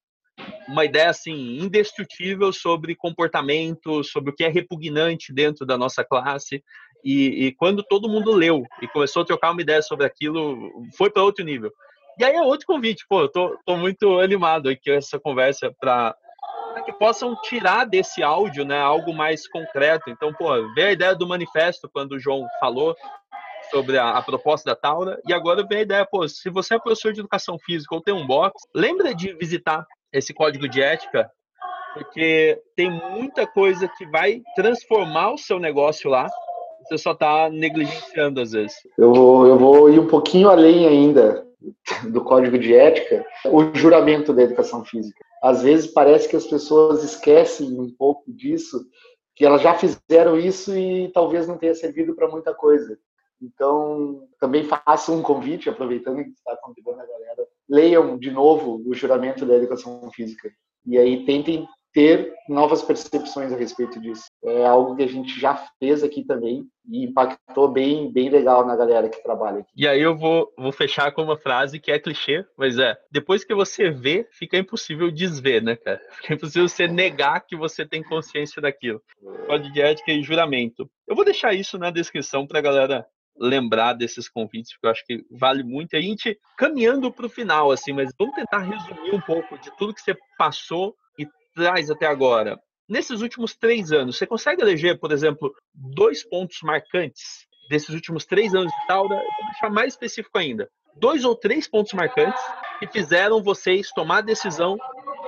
uma 0.67 0.85
ideia, 0.85 1.09
assim, 1.09 1.59
indestrutível 1.59 2.53
sobre 2.53 2.95
comportamento, 2.95 4.01
sobre 4.03 4.31
o 4.31 4.33
que 4.33 4.45
é 4.45 4.47
repugnante 4.47 5.33
dentro 5.33 5.65
da 5.65 5.77
nossa 5.77 6.05
classe. 6.05 6.63
E, 7.03 7.47
e 7.47 7.51
quando 7.51 7.83
todo 7.83 8.09
mundo 8.09 8.31
leu 8.31 8.63
e 8.81 8.87
começou 8.87 9.23
a 9.23 9.25
trocar 9.25 9.51
uma 9.51 9.61
ideia 9.61 9.81
sobre 9.81 10.05
aquilo, 10.05 10.71
foi 10.97 11.09
para 11.09 11.23
outro 11.23 11.43
nível. 11.43 11.71
E 12.17 12.23
aí 12.23 12.33
é 12.33 12.41
outro 12.41 12.65
convite, 12.65 13.05
pô, 13.09 13.23
eu 13.23 13.29
tô, 13.29 13.59
tô 13.65 13.75
muito 13.75 14.19
animado 14.21 14.69
aqui 14.69 14.89
essa 14.89 15.19
conversa 15.19 15.69
para 15.77 16.15
que 16.83 16.93
possam 16.93 17.35
tirar 17.41 17.85
desse 17.85 18.23
áudio 18.23 18.65
né, 18.65 18.79
algo 18.79 19.13
mais 19.13 19.47
concreto. 19.47 20.09
Então, 20.09 20.33
pô, 20.33 20.49
vê 20.73 20.83
a 20.83 20.91
ideia 20.91 21.15
do 21.15 21.27
manifesto 21.27 21.89
quando 21.91 22.13
o 22.13 22.19
João 22.19 22.45
falou 22.59 22.95
sobre 23.69 23.97
a, 23.97 24.11
a, 24.11 24.21
proposta 24.21 24.69
da 24.69 24.75
Taura, 24.75 25.19
e 25.27 25.33
agora 25.33 25.65
vem 25.67 25.79
a 25.79 25.81
ideia, 25.81 26.07
pô, 26.09 26.27
se 26.27 26.49
você 26.49 26.75
é 26.75 26.79
professor 26.79 27.11
de 27.11 27.19
educação 27.19 27.57
física 27.57 27.95
ou 27.95 28.01
tem 28.01 28.13
um 28.13 28.27
box, 28.27 28.53
lembra 28.73 29.13
de 29.13 29.33
visitar 29.33 29.85
esse 30.13 30.33
código 30.33 30.69
de 30.69 30.81
ética, 30.81 31.29
porque 31.93 32.61
tem 32.75 32.91
muita 32.91 33.47
coisa 33.47 33.87
que 33.87 34.05
vai 34.05 34.41
transformar 34.55 35.33
o 35.33 35.37
seu 35.37 35.59
negócio 35.59 36.09
lá, 36.09 36.29
você 36.83 36.97
só 36.97 37.11
está 37.11 37.49
negligenciando 37.49 38.39
às 38.39 38.51
vezes. 38.51 38.77
Eu 38.97 39.11
vou, 39.13 39.47
eu 39.47 39.57
vou 39.57 39.89
ir 39.89 39.99
um 39.99 40.07
pouquinho 40.07 40.49
além 40.49 40.85
ainda 40.85 41.44
do 42.09 42.23
código 42.23 42.57
de 42.57 42.73
ética, 42.73 43.25
o 43.45 43.73
juramento 43.75 44.33
da 44.33 44.43
educação 44.43 44.83
física 44.83 45.25
às 45.45 45.61
vezes 45.61 45.85
parece 45.85 46.27
que 46.27 46.35
as 46.35 46.47
pessoas 46.47 47.03
esquecem 47.03 47.79
um 47.79 47.91
pouco 47.91 48.23
disso, 48.33 48.83
que 49.35 49.45
elas 49.45 49.61
já 49.61 49.75
fizeram 49.75 50.39
isso 50.39 50.75
e 50.75 51.11
talvez 51.13 51.47
não 51.47 51.55
tenha 51.55 51.75
servido 51.75 52.15
para 52.15 52.27
muita 52.27 52.51
coisa. 52.51 52.97
Então, 53.39 54.27
também 54.39 54.63
faço 54.63 55.13
um 55.13 55.21
convite, 55.21 55.69
aproveitando 55.69 56.23
que 56.23 56.31
está 56.31 56.57
convidando 56.57 56.99
a 56.99 57.05
galera, 57.05 57.47
leiam 57.69 58.17
de 58.17 58.31
novo 58.31 58.81
o 58.87 58.95
juramento 58.95 59.45
da 59.45 59.53
educação 59.53 60.09
física. 60.11 60.49
E 60.83 60.97
aí 60.97 61.25
tentem 61.25 61.67
ter 61.95 62.35
novas 62.49 62.83
percepções 62.83 63.53
a 63.53 63.55
respeito 63.55 64.01
disso. 64.01 64.25
É 64.43 64.65
algo 64.65 64.97
que 64.97 65.03
a 65.03 65.07
gente 65.07 65.39
já 65.39 65.55
fez 65.79 66.03
aqui 66.03 66.25
também 66.25 66.67
e 66.91 67.05
impactou 67.05 67.69
bem, 67.69 68.11
bem 68.11 68.29
legal 68.29 68.67
na 68.67 68.75
galera 68.75 69.07
que 69.07 69.23
trabalha 69.23 69.59
aqui. 69.59 69.71
E 69.73 69.87
aí 69.87 70.01
eu 70.01 70.15
vou, 70.15 70.53
vou 70.57 70.73
fechar 70.73 71.13
com 71.13 71.23
uma 71.23 71.37
frase 71.37 71.79
que 71.79 71.89
é 71.89 71.97
clichê, 71.97 72.45
mas 72.57 72.77
é: 72.77 72.97
depois 73.09 73.45
que 73.45 73.55
você 73.55 73.89
vê, 73.89 74.27
fica 74.29 74.57
impossível 74.57 75.09
desver, 75.09 75.63
né, 75.63 75.77
cara? 75.77 76.01
Fica 76.21 76.33
impossível 76.33 76.67
você 76.67 76.85
negar 76.85 77.39
que 77.39 77.55
você 77.55 77.85
tem 77.85 78.03
consciência 78.03 78.61
daquilo. 78.61 79.01
Código 79.47 79.73
de 79.73 79.81
ética 79.81 80.11
e 80.11 80.21
juramento. 80.21 80.89
Eu 81.07 81.15
vou 81.15 81.23
deixar 81.23 81.53
isso 81.53 81.77
na 81.77 81.89
descrição 81.89 82.45
para 82.45 82.59
a 82.59 82.61
galera 82.61 83.07
lembrar 83.37 83.93
desses 83.93 84.27
convites, 84.27 84.73
porque 84.73 84.87
eu 84.87 84.91
acho 84.91 85.05
que 85.05 85.25
vale 85.31 85.63
muito. 85.63 85.95
A 85.95 86.01
gente 86.01 86.37
caminhando 86.57 87.11
para 87.11 87.25
o 87.25 87.29
final, 87.29 87.71
assim, 87.71 87.93
mas 87.93 88.11
vamos 88.19 88.35
tentar 88.35 88.59
resumir 88.59 89.15
um 89.15 89.21
pouco 89.21 89.57
de 89.57 89.75
tudo 89.77 89.93
que 89.93 90.01
você 90.01 90.15
passou 90.37 90.93
traz 91.55 91.89
até 91.89 92.05
agora, 92.05 92.59
nesses 92.87 93.21
últimos 93.21 93.55
três 93.55 93.91
anos, 93.91 94.17
você 94.17 94.27
consegue 94.27 94.61
eleger, 94.61 94.99
por 94.99 95.11
exemplo, 95.11 95.53
dois 95.73 96.23
pontos 96.27 96.57
marcantes 96.61 97.47
desses 97.69 97.89
últimos 97.89 98.25
três 98.25 98.53
anos 98.53 98.71
de 98.71 98.87
Taura, 98.87 99.15
vou 99.15 99.49
deixar 99.51 99.69
mais 99.69 99.93
específico 99.93 100.37
ainda. 100.37 100.69
Dois 100.95 101.25
ou 101.25 101.35
três 101.35 101.67
pontos 101.67 101.93
marcantes 101.93 102.41
que 102.79 102.87
fizeram 102.87 103.41
vocês 103.41 103.89
tomar 103.91 104.19
a 104.19 104.21
decisão 104.21 104.77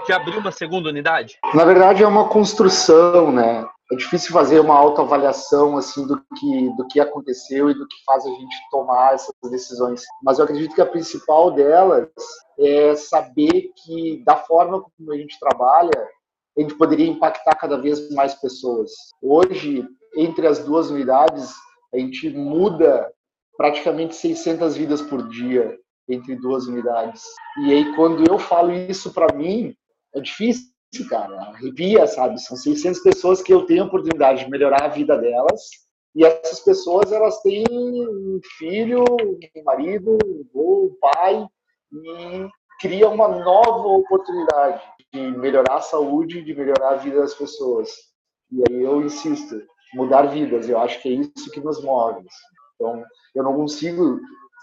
de 0.06 0.14
abrir 0.14 0.38
uma 0.38 0.52
segunda 0.52 0.90
unidade? 0.90 1.38
Na 1.54 1.66
verdade, 1.66 2.04
é 2.04 2.08
uma 2.08 2.30
construção, 2.30 3.32
né? 3.32 3.68
É 3.92 3.96
difícil 3.96 4.34
fazer 4.34 4.60
uma 4.60 4.76
autoavaliação 4.76 5.78
assim 5.78 6.06
do 6.06 6.22
que 6.38 6.70
do 6.76 6.86
que 6.88 7.00
aconteceu 7.00 7.70
e 7.70 7.74
do 7.74 7.88
que 7.88 7.96
faz 8.06 8.26
a 8.26 8.30
gente 8.30 8.56
tomar 8.70 9.14
essas 9.14 9.34
decisões. 9.50 10.04
Mas 10.22 10.40
eu 10.40 10.46
acredito 10.46 10.76
que 10.76 10.82
a 10.82 10.86
principal 10.86 11.52
delas 11.52 12.10
é 12.60 12.96
saber 12.96 13.72
que 13.84 14.22
da 14.26 14.36
forma 14.36 14.82
como 14.82 15.14
a 15.14 15.18
gente 15.18 15.40
trabalha, 15.40 16.08
a 16.58 16.62
gente 16.62 16.76
poderia 16.76 17.08
impactar 17.08 17.56
cada 17.56 17.78
vez 17.78 18.10
mais 18.12 18.34
pessoas. 18.34 18.92
Hoje, 19.22 19.88
entre 20.16 20.48
as 20.48 20.60
duas 20.60 20.90
unidades, 20.90 21.54
a 21.94 21.98
gente 21.98 22.30
muda 22.32 23.12
praticamente 23.56 24.16
600 24.16 24.76
vidas 24.76 25.02
por 25.02 25.28
dia 25.30 25.78
entre 26.10 26.36
duas 26.36 26.66
unidades. 26.66 27.24
E 27.64 27.74
aí, 27.74 27.96
quando 27.96 28.28
eu 28.30 28.40
falo 28.40 28.72
isso 28.74 29.14
para 29.14 29.34
mim, 29.36 29.76
é 30.16 30.20
difícil, 30.20 30.72
cara. 31.10 31.36
Arrepia, 31.36 32.08
sabe? 32.08 32.42
São 32.42 32.58
600 32.58 33.02
pessoas 33.02 33.42
que 33.42 33.54
eu 33.54 33.66
tenho 33.66 33.84
a 33.84 33.88
oportunidade 33.88 34.46
de 34.46 34.50
melhorar 34.50 34.84
a 34.84 34.90
vida 34.90 35.18
delas. 35.18 35.62
E 36.16 36.26
essas 36.26 36.60
pessoas, 36.62 37.12
elas 37.12 37.40
têm 37.42 37.64
um 37.70 38.40
filho, 38.58 39.04
um 39.56 39.64
marido, 39.64 40.18
um 40.56 40.96
pai, 41.00 41.46
e 41.94 42.48
cria 42.80 43.08
uma 43.08 43.28
nova 43.28 43.88
oportunidade 43.88 44.82
de 45.14 45.20
melhorar 45.38 45.78
a 45.78 45.82
saúde, 45.82 46.44
de 46.44 46.54
melhorar 46.54 46.92
a 46.92 46.98
vida 46.98 47.20
das 47.20 47.34
pessoas. 47.34 47.90
E 48.52 48.64
aí 48.70 48.82
eu 48.82 49.02
insisto, 49.02 49.62
mudar 49.94 50.24
vidas, 50.24 50.70
eu 50.70 50.80
acho 50.80 51.02
que 51.02 51.10
é 51.10 51.12
isso 51.14 51.52
que 51.52 51.60
nos 51.60 51.84
move. 51.84 52.26
Então, 52.76 53.04
eu 53.34 53.44
não 53.44 53.56
consigo, 53.56 54.20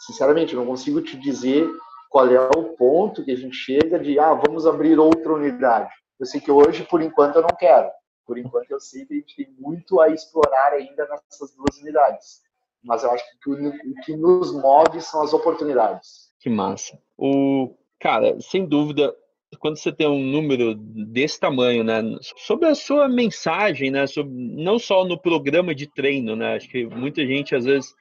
sinceramente, 0.07 0.55
eu 0.55 0.61
não 0.61 0.67
consigo 0.67 1.01
te 1.01 1.17
dizer 1.19 1.69
qual 2.11 2.29
é 2.29 2.41
o 2.41 2.77
ponto 2.77 3.25
que 3.25 3.33
a 3.33 3.37
gente 3.37 3.57
chega 3.57 3.99
de, 3.99 4.19
ah, 4.19 4.35
vamos 4.35 4.67
abrir 4.67 4.99
outra 4.99 5.33
unidade. 5.33 5.91
Eu 6.19 6.27
sei 6.27 6.41
que 6.41 6.51
hoje, 6.51 6.85
por 6.85 7.03
enquanto, 7.03 7.37
eu 7.37 7.43
não 7.43 7.57
quero. 7.59 7.91
Por 8.27 8.39
enquanto, 8.39 8.71
eu 8.71 8.81
sei 8.81 9.05
que 9.05 9.15
a 9.15 9.17
gente 9.17 9.37
tem 9.37 9.55
muito 9.59 10.01
a 10.01 10.09
explorar 10.09 10.73
ainda 10.73 11.07
nessas 11.09 11.55
duas 11.55 11.79
unidades. 11.81 12.41
Mas 12.83 13.03
eu 13.03 13.11
acho 13.11 13.25
que 13.41 13.51
o 13.51 13.95
que 14.05 14.17
nos 14.17 14.53
move 14.53 15.01
são 15.01 15.23
as 15.23 15.33
oportunidades. 15.33 16.33
Que 16.39 16.49
massa. 16.49 16.99
O 17.19 17.75
cara, 17.99 18.39
sem 18.41 18.67
dúvida, 18.67 19.15
quando 19.59 19.77
você 19.77 19.93
tem 19.93 20.07
um 20.07 20.23
número 20.23 20.75
desse 20.75 21.39
tamanho, 21.39 21.85
né, 21.85 22.03
sobre 22.37 22.69
a 22.69 22.75
sua 22.75 23.09
mensagem, 23.09 23.91
né, 23.91 24.07
sobre, 24.07 24.33
não 24.33 24.79
só 24.79 25.05
no 25.05 25.21
programa 25.21 25.75
de 25.75 25.87
treino, 25.87 26.37
né, 26.37 26.57
acho 26.57 26.69
que 26.69 26.87
muita 26.87 27.27
gente 27.27 27.55
às 27.55 27.65
vezes 27.65 27.95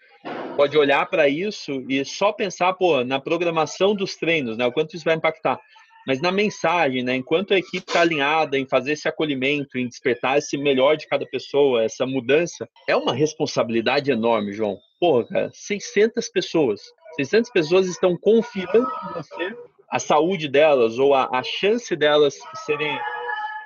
pode 0.55 0.77
olhar 0.77 1.05
para 1.09 1.27
isso 1.27 1.83
e 1.89 2.03
só 2.05 2.31
pensar, 2.31 2.73
pô, 2.73 3.03
na 3.03 3.19
programação 3.19 3.95
dos 3.95 4.15
treinos, 4.15 4.57
né, 4.57 4.65
o 4.65 4.71
quanto 4.71 4.95
isso 4.95 5.05
vai 5.05 5.15
impactar, 5.15 5.59
mas 6.05 6.21
na 6.21 6.31
mensagem, 6.31 7.03
né, 7.03 7.15
enquanto 7.15 7.53
a 7.53 7.57
equipe 7.57 7.85
está 7.87 8.01
alinhada 8.01 8.57
em 8.57 8.65
fazer 8.65 8.93
esse 8.93 9.07
acolhimento, 9.07 9.77
em 9.77 9.87
despertar 9.87 10.37
esse 10.37 10.57
melhor 10.57 10.97
de 10.97 11.07
cada 11.07 11.25
pessoa, 11.25 11.83
essa 11.83 12.05
mudança, 12.05 12.67
é 12.87 12.95
uma 12.95 13.13
responsabilidade 13.13 14.11
enorme, 14.11 14.51
João. 14.53 14.77
Porra, 14.99 15.25
cara, 15.25 15.51
600 15.53 16.29
pessoas, 16.29 16.81
600 17.15 17.51
pessoas 17.51 17.87
estão 17.87 18.17
confiando 18.17 18.87
em 19.09 19.13
você 19.13 19.55
a 19.93 19.99
saúde 19.99 20.47
delas 20.47 20.97
ou 20.97 21.13
a, 21.13 21.29
a 21.31 21.43
chance 21.43 21.95
delas 21.95 22.33
serem 22.65 22.99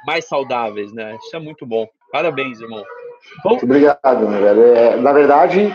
mais 0.06 0.26
saudáveis, 0.26 0.92
né? 0.92 1.16
Isso 1.24 1.34
é 1.34 1.40
muito 1.40 1.66
bom. 1.66 1.88
Parabéns, 2.12 2.60
irmão. 2.60 2.84
Bom, 3.46 3.52
muito 3.52 3.64
obrigado, 3.64 4.28
meu 4.28 4.42
velho. 4.42 4.62
É, 4.62 4.98
na 4.98 5.14
verdade, 5.14 5.74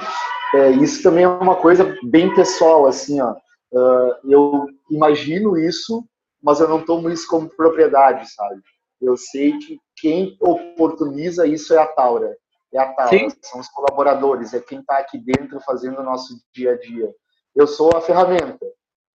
é, 0.54 0.70
isso 0.72 1.02
também 1.02 1.24
é 1.24 1.28
uma 1.28 1.56
coisa 1.56 1.96
bem 2.04 2.34
pessoal, 2.34 2.84
assim, 2.84 3.18
ó. 3.22 3.34
Uh, 3.72 4.12
eu 4.28 4.66
imagino 4.90 5.56
isso, 5.56 6.04
mas 6.42 6.60
eu 6.60 6.68
não 6.68 6.84
tomo 6.84 7.08
isso 7.08 7.26
como 7.26 7.48
propriedade, 7.48 8.30
sabe? 8.30 8.60
Eu 9.00 9.16
sei 9.16 9.56
que 9.56 9.80
quem 9.96 10.36
oportuniza 10.38 11.46
isso 11.46 11.72
é 11.72 11.78
a 11.78 11.86
Taura. 11.86 12.36
É 12.74 12.78
a 12.78 12.92
Taura, 12.92 13.10
Sim. 13.10 13.28
são 13.40 13.58
os 13.58 13.68
colaboradores, 13.68 14.52
é 14.52 14.60
quem 14.60 14.80
está 14.80 14.98
aqui 14.98 15.16
dentro 15.16 15.58
fazendo 15.60 16.00
o 16.00 16.04
nosso 16.04 16.34
dia 16.54 16.72
a 16.72 16.78
dia. 16.78 17.10
Eu 17.56 17.66
sou 17.66 17.96
a 17.96 18.02
ferramenta, 18.02 18.66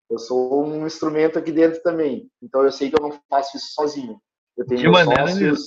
eu 0.09 0.17
sou 0.17 0.65
um 0.65 0.85
instrumento 0.85 1.37
aqui 1.37 1.51
dentro 1.51 1.81
também. 1.81 2.29
Então 2.41 2.63
eu 2.63 2.71
sei 2.71 2.89
que 2.89 2.97
eu 2.97 3.01
não 3.01 3.19
faço 3.29 3.57
isso 3.57 3.73
sozinho. 3.73 4.19
Eu 4.55 4.65
tenho 4.65 4.81
De 4.81 4.89
meus 4.89 5.03
sócios, 5.03 5.59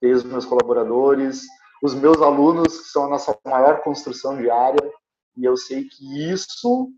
tenho 0.00 0.16
os 0.16 0.24
meus 0.24 0.46
colaboradores, 0.46 1.42
os 1.82 1.94
meus 1.94 2.20
alunos, 2.22 2.80
que 2.80 2.88
são 2.88 3.04
a 3.04 3.08
nossa 3.08 3.36
maior 3.44 3.82
construção 3.82 4.36
diária. 4.36 4.90
E 5.36 5.44
eu 5.44 5.56
sei 5.56 5.84
que 5.84 6.30
isso 6.30 6.90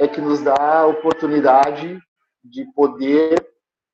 é 0.00 0.06
que 0.06 0.20
nos 0.20 0.42
dá 0.42 0.80
a 0.80 0.86
oportunidade 0.86 2.00
de 2.44 2.64
poder 2.72 3.46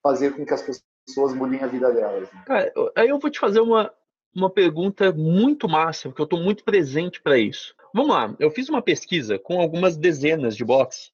fazer 0.02 0.36
com 0.36 0.44
que 0.44 0.52
as 0.52 0.82
pessoas 1.06 1.32
mudem 1.32 1.60
a 1.60 1.66
vida 1.66 1.90
delas. 1.92 2.28
Cara, 2.46 2.72
aí 2.94 3.08
eu 3.08 3.18
vou 3.18 3.30
te 3.30 3.38
fazer 3.38 3.60
uma, 3.60 3.92
uma 4.34 4.50
pergunta 4.50 5.12
muito 5.12 5.68
massa, 5.68 6.08
porque 6.08 6.20
eu 6.20 6.24
estou 6.24 6.40
muito 6.40 6.64
presente 6.64 7.20
para 7.22 7.38
isso. 7.38 7.74
Vamos 7.94 8.10
lá, 8.10 8.34
eu 8.38 8.50
fiz 8.50 8.68
uma 8.68 8.82
pesquisa 8.82 9.38
com 9.38 9.60
algumas 9.60 9.96
dezenas 9.96 10.56
de 10.56 10.64
bots 10.64 11.12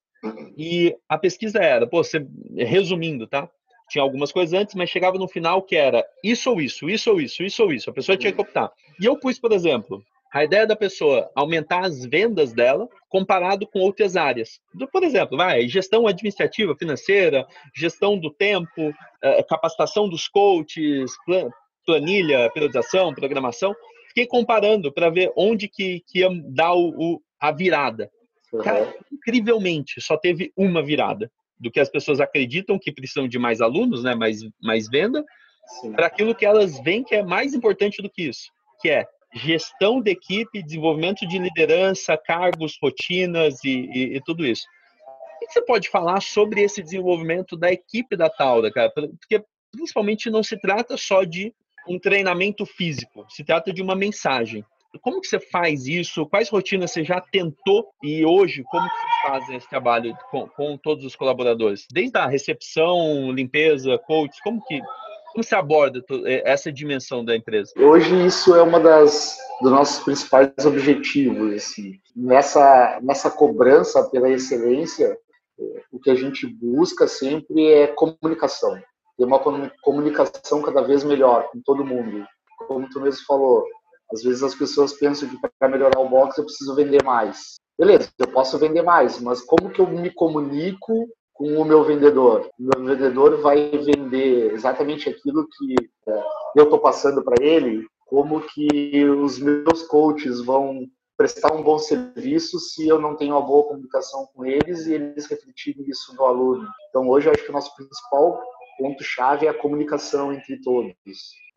e 0.57 0.97
a 1.09 1.17
pesquisa 1.17 1.59
era, 1.59 1.87
pô, 1.87 2.03
você, 2.03 2.27
resumindo, 2.57 3.27
tá? 3.27 3.49
Tinha 3.89 4.03
algumas 4.03 4.31
coisas 4.31 4.59
antes, 4.59 4.75
mas 4.75 4.91
chegava 4.91 5.19
no 5.19 5.29
final 5.29 5.63
que 5.63 5.77
era 5.77 6.05
isso 6.23 6.51
ou 6.51 6.61
isso, 6.61 6.91
isso 6.91 7.11
ou 7.11 7.21
isso, 7.21 7.43
isso 7.43 7.63
ou 7.63 7.73
isso. 7.73 7.91
A 7.91 7.93
pessoa 7.93 8.19
tinha 8.19 8.33
que 8.33 8.41
optar. 8.41 8.71
E 9.01 9.07
eu 9.07 9.19
pus, 9.19 9.39
por 9.39 9.53
exemplo, 9.53 10.03
a 10.33 10.45
ideia 10.45 10.67
da 10.67 10.77
pessoa 10.77 11.31
aumentar 11.35 11.87
as 11.87 12.05
vendas 12.05 12.53
dela 12.53 12.87
comparado 13.09 13.67
com 13.67 13.81
outras 13.81 14.15
áreas. 14.15 14.61
Por 14.93 15.03
exemplo, 15.03 15.37
vai, 15.37 15.67
gestão 15.69 16.07
administrativa, 16.07 16.77
financeira, 16.77 17.47
gestão 17.75 18.19
do 18.19 18.31
tempo, 18.31 18.93
eh, 19.23 19.43
capacitação 19.45 20.09
dos 20.09 20.29
coaches, 20.29 21.13
planilha, 21.87 22.51
periodização, 22.53 23.15
programação. 23.15 23.75
Fiquei 24.09 24.27
comparando 24.27 24.93
para 24.93 25.09
ver 25.09 25.33
onde 25.35 25.67
que, 25.67 26.03
que 26.07 26.19
ia 26.19 26.29
dar 26.49 26.75
o, 26.75 27.23
a 27.41 27.51
virada. 27.51 28.11
Cara, 28.63 28.95
incrivelmente, 29.13 30.01
só 30.01 30.17
teve 30.17 30.53
uma 30.57 30.83
virada. 30.83 31.31
Do 31.61 31.73
que 31.73 31.81
as 31.81 31.89
pessoas 31.89 32.21
acreditam 32.21 32.79
que 32.79 32.93
precisam 32.93 33.27
de 33.27 33.37
mais 33.37 33.61
alunos, 33.61 34.05
né, 34.05 34.15
mais, 34.15 34.39
mais 34.63 34.89
venda, 34.89 35.25
para 35.97 36.07
aquilo 36.07 36.35
que 36.35 36.47
elas 36.47 36.79
veem 36.83 37.03
que 37.03 37.17
é 37.17 37.23
mais 37.23 37.53
importante 37.53 38.01
do 38.01 38.09
que 38.09 38.23
isso, 38.29 38.51
que 38.81 38.89
é 38.89 39.07
gestão 39.35 40.01
de 40.01 40.13
equipe, 40.13 40.63
desenvolvimento 40.63 41.27
de 41.27 41.39
liderança, 41.39 42.17
cargos, 42.17 42.79
rotinas 42.81 43.63
e, 43.65 43.91
e, 43.93 44.17
e 44.17 44.21
tudo 44.23 44.47
isso. 44.47 44.65
O 45.37 45.47
que 45.47 45.53
você 45.53 45.63
pode 45.63 45.89
falar 45.89 46.21
sobre 46.21 46.63
esse 46.63 46.83
desenvolvimento 46.83 47.57
da 47.57 47.71
equipe 47.71 48.17
da 48.17 48.31
Taura, 48.31 48.73
cara? 48.73 48.91
Porque 48.91 49.45
principalmente 49.71 50.31
não 50.31 50.43
se 50.43 50.59
trata 50.59 50.97
só 50.97 51.25
de 51.25 51.53
um 51.89 51.99
treinamento 51.99 52.67
físico, 52.67 53.27
se 53.29 53.45
trata 53.45 53.73
de 53.73 53.83
uma 53.83 53.95
mensagem. 53.95 54.65
Como 55.03 55.21
que 55.21 55.27
você 55.27 55.39
faz 55.39 55.87
isso? 55.87 56.27
Quais 56.27 56.49
rotinas 56.49 56.91
você 56.91 57.05
já 57.05 57.21
tentou 57.21 57.89
e 58.03 58.25
hoje 58.25 58.65
como 58.71 58.89
que 58.89 58.95
vocês 58.95 59.23
fazem 59.23 59.57
esse 59.57 59.69
trabalho 59.69 60.17
com, 60.31 60.49
com 60.49 60.77
todos 60.79 61.05
os 61.05 61.15
colaboradores? 61.15 61.87
Desde 61.93 62.17
a 62.19 62.27
recepção, 62.27 63.31
limpeza, 63.31 63.99
coach, 63.99 64.35
como 64.43 64.65
que 64.65 64.81
como 65.33 65.45
você 65.45 65.55
aborda 65.55 66.03
essa 66.43 66.73
dimensão 66.73 67.25
da 67.25 67.37
empresa? 67.37 67.73
Hoje 67.77 68.27
isso 68.27 68.57
é 68.57 68.63
uma 68.63 68.81
das 68.81 69.37
dos 69.61 69.71
nossos 69.71 70.03
principais 70.03 70.53
objetivos. 70.65 71.55
Assim. 71.55 72.01
Nessa 72.17 72.99
nessa 73.03 73.31
cobrança 73.31 74.09
pela 74.11 74.31
excelência, 74.31 75.17
o 75.93 75.99
que 76.01 76.11
a 76.11 76.15
gente 76.15 76.47
busca 76.47 77.07
sempre 77.07 77.73
é 77.73 77.87
comunicação. 77.89 78.81
Ter 79.17 79.25
uma 79.25 79.41
comunicação 79.83 80.63
cada 80.63 80.81
vez 80.83 81.05
melhor 81.05 81.51
com 81.51 81.61
todo 81.61 81.85
mundo. 81.85 82.25
Como 82.67 82.89
tu 82.89 83.01
mesmo 83.01 83.25
falou, 83.27 83.65
às 84.13 84.23
vezes 84.23 84.43
as 84.43 84.55
pessoas 84.55 84.93
pensam 84.95 85.29
que 85.29 85.37
para 85.59 85.69
melhorar 85.69 85.99
o 86.01 86.09
box 86.09 86.39
eu 86.39 86.45
preciso 86.45 86.75
vender 86.75 87.03
mais. 87.05 87.57
Beleza, 87.79 88.11
eu 88.19 88.27
posso 88.29 88.59
vender 88.59 88.83
mais, 88.83 89.21
mas 89.21 89.41
como 89.41 89.71
que 89.71 89.81
eu 89.81 89.87
me 89.87 90.11
comunico 90.11 91.09
com 91.33 91.61
o 91.61 91.65
meu 91.65 91.85
vendedor? 91.85 92.49
O 92.59 92.63
meu 92.63 92.85
vendedor 92.85 93.41
vai 93.41 93.71
vender 93.71 94.53
exatamente 94.53 95.09
aquilo 95.09 95.47
que 95.47 95.75
é, 96.09 96.23
eu 96.57 96.65
estou 96.65 96.81
passando 96.81 97.23
para 97.23 97.41
ele, 97.41 97.87
como 98.07 98.41
que 98.41 99.05
os 99.05 99.39
meus 99.39 99.83
coaches 99.83 100.41
vão 100.41 100.89
prestar 101.17 101.53
um 101.53 101.63
bom 101.63 101.79
serviço 101.79 102.59
se 102.61 102.87
eu 102.87 103.01
não 103.01 103.17
tenho 103.17 103.35
uma 103.35 103.45
boa 103.45 103.65
comunicação 103.65 104.29
com 104.35 104.45
eles 104.45 104.87
e 104.87 104.95
eles 104.95 105.27
refletirem 105.27 105.85
isso 105.89 106.15
no 106.15 106.25
aluno. 106.25 106.67
Então 106.89 107.09
hoje 107.09 107.29
eu 107.29 107.33
acho 107.33 107.45
que 107.45 107.51
o 107.51 107.53
nosso 107.53 107.75
principal 107.75 108.41
ponto-chave 108.79 109.47
é 109.47 109.51
a 109.51 109.59
comunicação 109.59 110.33
entre 110.33 110.61
todos. 110.61 110.95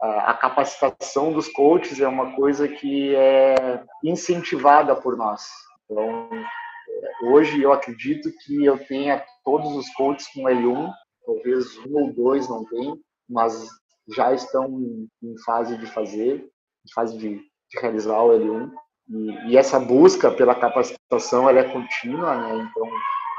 A, 0.01 0.33
capacitação 0.33 1.31
dos 1.31 1.47
coaches 1.47 1.99
é 1.99 2.07
uma 2.07 2.35
coisa 2.35 2.67
que 2.67 3.15
é 3.15 3.83
incentivada 4.03 4.95
por 4.95 5.15
nós. 5.15 5.47
Então, 5.85 6.27
é, 6.33 7.25
hoje 7.27 7.61
eu 7.61 7.71
acredito 7.71 8.31
que 8.43 8.65
eu 8.65 8.83
tenha 8.85 9.23
todos 9.45 9.75
os 9.75 9.87
coaches 9.93 10.27
com 10.33 10.41
L1, 10.41 10.91
talvez 11.23 11.77
um 11.85 12.01
ou 12.01 12.13
dois 12.13 12.49
não 12.49 12.65
tem, 12.65 12.99
mas 13.29 13.67
já 14.15 14.33
estão 14.33 14.67
em 15.21 15.37
fase 15.45 15.77
de 15.77 15.85
fazer, 15.85 16.49
em 16.85 16.93
fase 16.93 17.15
de, 17.15 17.35
de 17.35 17.79
realizar 17.79 18.19
o 18.23 18.31
L1. 18.31 18.71
E, 19.07 19.51
e 19.51 19.57
essa 19.57 19.79
busca 19.79 20.31
pela 20.31 20.55
capacitação 20.55 21.47
ela 21.47 21.59
é 21.59 21.71
contínua, 21.71 22.35
né? 22.35 22.67
Então, 22.69 22.89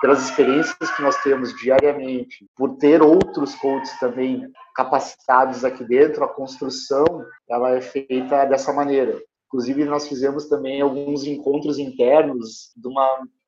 pelas 0.03 0.25
experiências 0.25 0.91
que 0.97 1.01
nós 1.01 1.17
temos 1.23 1.55
diariamente, 1.55 2.45
por 2.57 2.77
ter 2.77 3.01
outros 3.01 3.55
coaches 3.55 3.97
também 4.01 4.51
capacitados 4.75 5.65
aqui 5.65 5.85
dentro, 5.85 6.25
a 6.25 6.29
construção 6.29 7.25
ela 7.49 7.71
é 7.71 7.81
feita 7.81 8.45
dessa 8.45 8.73
maneira. 8.73 9.23
Inclusive, 9.47 9.85
nós 9.85 10.09
fizemos 10.09 10.49
também 10.49 10.81
alguns 10.81 11.25
encontros 11.25 11.79
internos 11.79 12.73
de 12.77 12.89
uma, 12.89 13.05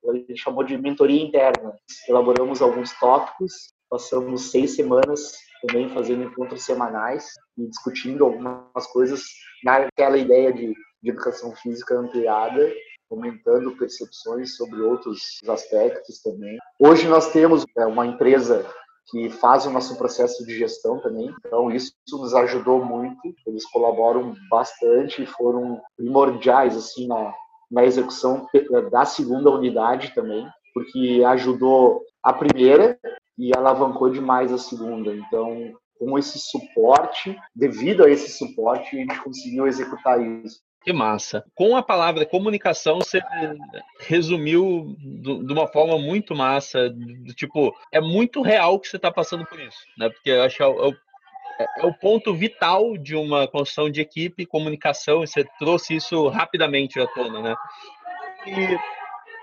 a 0.09 0.15
gente 0.15 0.37
chamou 0.37 0.63
de 0.63 0.79
mentoria 0.79 1.21
interna. 1.21 1.75
Elaboramos 2.09 2.63
alguns 2.63 2.93
tópicos, 3.01 3.73
passamos 3.91 4.53
seis 4.53 4.77
semanas 4.77 5.33
também 5.67 5.89
fazendo 5.89 6.23
encontros 6.23 6.65
semanais 6.65 7.33
e 7.59 7.67
discutindo 7.67 8.25
algumas 8.25 8.87
coisas 8.93 9.23
naquela 9.65 10.19
ideia 10.19 10.53
de, 10.53 10.73
de 11.03 11.11
educação 11.11 11.53
física 11.57 11.99
ampliada, 11.99 12.71
aumentando 13.11 13.77
percepções 13.77 14.57
sobre 14.57 14.81
outros 14.81 15.41
aspectos 15.49 16.21
também. 16.23 16.57
Hoje 16.79 17.07
nós 17.09 17.31
temos 17.33 17.65
é, 17.77 17.87
uma 17.87 18.07
empresa 18.07 18.67
que 19.11 19.29
faz 19.29 19.67
o 19.67 19.71
nosso 19.71 19.97
processo 19.97 20.45
de 20.47 20.57
gestão 20.57 20.99
também. 20.99 21.33
Então, 21.47 21.71
isso 21.71 21.93
nos 22.13 22.35
ajudou 22.35 22.85
muito. 22.85 23.21
Eles 23.47 23.65
colaboram 23.71 24.35
bastante 24.51 25.23
e 25.23 25.27
foram 25.27 25.81
primordiais 25.97 26.77
assim 26.77 27.07
na, 27.07 27.33
na 27.71 27.85
execução 27.85 28.47
da 28.91 29.05
segunda 29.05 29.51
unidade 29.51 30.15
também, 30.15 30.47
porque 30.73 31.23
ajudou 31.27 32.03
a 32.23 32.33
primeira 32.33 32.99
e 33.37 33.55
alavancou 33.55 34.09
demais 34.09 34.53
a 34.53 34.59
segunda. 34.59 35.15
Então, 35.15 35.73
com 35.99 36.19
esse 36.19 36.39
suporte, 36.39 37.37
devido 37.55 38.05
a 38.05 38.11
esse 38.11 38.31
suporte, 38.31 38.97
a 38.97 39.01
gente 39.01 39.21
conseguiu 39.21 39.67
executar 39.67 40.21
isso. 40.21 40.61
Que 40.85 40.93
massa. 40.93 41.43
Com 41.55 41.75
a 41.77 41.83
palavra 41.83 42.27
comunicação, 42.27 42.99
você 42.99 43.23
resumiu 44.01 44.95
de 44.99 45.53
uma 45.53 45.67
forma 45.67 45.99
muito 45.99 46.37
massa. 46.37 46.91
Do, 46.91 47.33
tipo, 47.33 47.75
é 47.91 48.03
muito 48.03 48.43
real 48.43 48.79
que 48.79 48.89
você 48.89 48.97
está 48.97 49.11
passando 49.11 49.47
por 49.47 49.59
isso, 49.59 49.79
né? 49.97 50.11
Porque 50.11 50.29
eu 50.29 50.43
acho 50.43 50.57
que 50.59 50.63
é 50.63 50.67
o, 50.67 50.95
é, 51.59 51.67
é 51.79 51.87
o 51.87 51.95
ponto 51.95 52.35
vital 52.35 52.99
de 52.99 53.17
uma 53.17 53.49
construção 53.49 53.89
de 53.89 54.03
equipe, 54.03 54.45
comunicação, 54.45 55.25
e 55.25 55.27
você 55.27 55.43
trouxe 55.59 55.97
isso 55.97 56.29
rapidamente 56.29 57.01
à 57.01 57.07
tona, 57.07 57.41
né? 57.41 57.57
E 58.47 58.79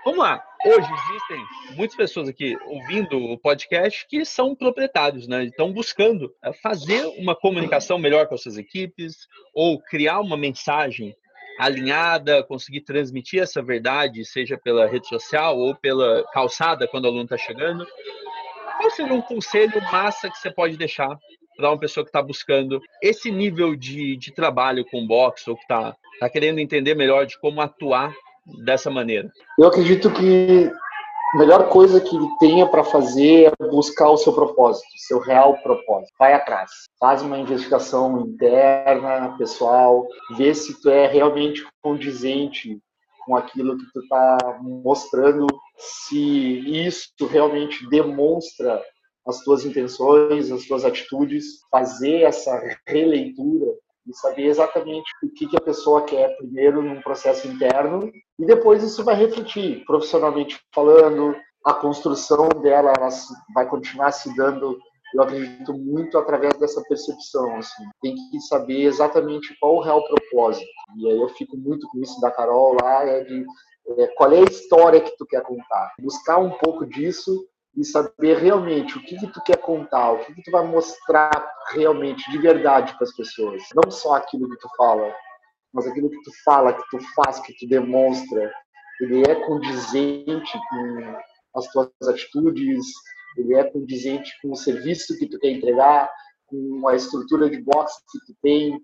vamos 0.05 0.19
lá. 0.19 0.43
Hoje 0.63 0.87
existem 0.93 1.75
muitas 1.75 1.97
pessoas 1.97 2.29
aqui 2.29 2.55
ouvindo 2.67 3.17
o 3.17 3.35
podcast 3.35 4.05
que 4.07 4.23
são 4.23 4.53
proprietários, 4.53 5.27
né? 5.27 5.45
Estão 5.45 5.73
buscando 5.73 6.31
é, 6.43 6.53
fazer 6.53 7.03
uma 7.17 7.35
comunicação 7.35 7.97
melhor 7.97 8.27
com 8.27 8.35
as 8.35 8.43
suas 8.43 8.59
equipes 8.59 9.27
ou 9.55 9.81
criar 9.81 10.19
uma 10.19 10.37
mensagem 10.37 11.15
alinhada, 11.61 12.43
conseguir 12.43 12.81
transmitir 12.81 13.39
essa 13.39 13.61
verdade, 13.61 14.25
seja 14.25 14.57
pela 14.57 14.87
rede 14.87 15.07
social 15.07 15.55
ou 15.59 15.75
pela 15.75 16.23
calçada 16.33 16.87
quando 16.87 17.05
o 17.05 17.07
aluno 17.09 17.25
está 17.25 17.37
chegando. 17.37 17.85
Qual 18.79 18.89
seria 18.89 19.13
um 19.13 19.21
conselho 19.21 19.79
massa 19.91 20.27
que 20.27 20.39
você 20.39 20.49
pode 20.49 20.75
deixar 20.75 21.15
para 21.55 21.69
uma 21.69 21.77
pessoa 21.77 22.03
que 22.03 22.09
está 22.09 22.19
buscando 22.19 22.81
esse 22.99 23.29
nível 23.29 23.75
de, 23.75 24.17
de 24.17 24.33
trabalho 24.33 24.83
com 24.85 25.05
boxe 25.05 25.51
ou 25.51 25.55
que 25.55 25.61
está 25.61 25.95
tá 26.19 26.27
querendo 26.27 26.57
entender 26.57 26.95
melhor 26.95 27.27
de 27.27 27.39
como 27.39 27.61
atuar 27.61 28.11
dessa 28.65 28.89
maneira? 28.89 29.31
Eu 29.59 29.67
acredito 29.67 30.11
que 30.11 30.71
a 31.33 31.37
melhor 31.37 31.69
coisa 31.69 32.01
que 32.01 32.15
ele 32.15 32.27
tenha 32.39 32.67
para 32.67 32.83
fazer 32.83 33.53
é 33.59 33.67
buscar 33.67 34.09
o 34.09 34.17
seu 34.17 34.33
propósito, 34.33 34.85
seu 34.97 35.19
real 35.19 35.57
propósito. 35.63 36.11
Vai 36.19 36.33
atrás. 36.33 36.69
Faz 36.99 37.21
uma 37.21 37.37
investigação 37.37 38.19
interna, 38.19 39.35
pessoal, 39.37 40.05
vê 40.35 40.53
se 40.53 40.81
tu 40.81 40.89
é 40.89 41.07
realmente 41.07 41.65
condizente 41.81 42.77
com 43.25 43.35
aquilo 43.35 43.77
que 43.77 43.85
tu 43.93 44.01
está 44.01 44.59
mostrando, 44.61 45.47
se 45.77 46.85
isso 46.85 47.11
realmente 47.29 47.87
demonstra 47.89 48.83
as 49.25 49.39
tuas 49.41 49.63
intenções, 49.63 50.51
as 50.51 50.65
tuas 50.65 50.83
atitudes, 50.83 51.61
fazer 51.69 52.23
essa 52.23 52.59
releitura 52.85 53.67
e 54.11 54.17
saber 54.17 54.45
exatamente 54.45 55.09
o 55.23 55.29
que, 55.33 55.47
que 55.47 55.57
a 55.57 55.61
pessoa 55.61 56.03
quer 56.03 56.35
primeiro 56.37 56.81
num 56.81 57.01
processo 57.01 57.47
interno 57.47 58.11
e 58.37 58.45
depois 58.45 58.83
isso 58.83 59.03
vai 59.03 59.15
refletir 59.15 59.83
profissionalmente 59.85 60.59
falando 60.73 61.35
a 61.65 61.73
construção 61.73 62.49
dela 62.49 62.93
ela 62.97 63.09
vai 63.53 63.67
continuar 63.67 64.11
se 64.11 64.35
dando 64.35 64.77
eu 65.13 65.21
acredito 65.21 65.73
muito 65.73 66.17
através 66.17 66.53
dessa 66.57 66.81
percepção 66.87 67.57
assim. 67.57 67.83
Tem 68.01 68.15
que 68.15 68.39
saber 68.41 68.83
exatamente 68.83 69.55
qual 69.59 69.75
o 69.75 69.81
real 69.81 70.01
propósito. 70.05 70.65
E 70.97 71.09
aí 71.09 71.17
eu 71.17 71.27
fico 71.29 71.57
muito 71.57 71.87
com 71.89 71.99
isso 71.99 72.19
da 72.21 72.31
Carol 72.31 72.77
lá 72.81 73.03
é 73.03 73.23
de 73.23 73.45
é, 73.97 74.07
qual 74.15 74.31
é 74.31 74.39
a 74.39 74.43
história 74.43 75.01
que 75.01 75.15
tu 75.17 75.25
quer 75.25 75.41
contar? 75.43 75.93
Buscar 75.99 76.37
um 76.37 76.51
pouco 76.51 76.85
disso 76.85 77.45
e 77.75 77.85
saber 77.85 78.37
realmente 78.37 78.97
o 78.97 79.01
que, 79.01 79.17
que 79.17 79.27
tu 79.27 79.41
quer 79.43 79.57
contar, 79.57 80.11
o 80.11 80.25
que, 80.25 80.33
que 80.33 80.43
tu 80.43 80.51
vai 80.51 80.65
mostrar 80.65 81.31
realmente, 81.69 82.29
de 82.29 82.37
verdade 82.37 82.93
para 82.95 83.05
as 83.05 83.15
pessoas. 83.15 83.63
Não 83.73 83.89
só 83.89 84.15
aquilo 84.15 84.49
que 84.49 84.57
tu 84.57 84.67
fala, 84.75 85.13
mas 85.73 85.87
aquilo 85.87 86.09
que 86.09 86.21
tu 86.23 86.31
fala, 86.43 86.73
que 86.73 86.83
tu 86.89 86.99
faz, 87.15 87.39
que 87.39 87.53
tu 87.57 87.67
demonstra. 87.67 88.51
Ele 88.99 89.23
é 89.23 89.35
condizente 89.35 90.59
com 90.69 91.17
as 91.55 91.67
tuas 91.71 91.89
atitudes, 92.07 92.85
ele 93.37 93.55
é 93.55 93.63
condizente 93.63 94.31
com 94.41 94.51
o 94.51 94.55
serviço 94.55 95.17
que 95.17 95.27
tu 95.27 95.39
quer 95.39 95.51
entregar, 95.51 96.09
com 96.47 96.87
a 96.87 96.95
estrutura 96.95 97.49
de 97.49 97.61
boxe 97.61 97.99
que 98.11 98.19
tu 98.25 98.37
tem. 98.41 98.79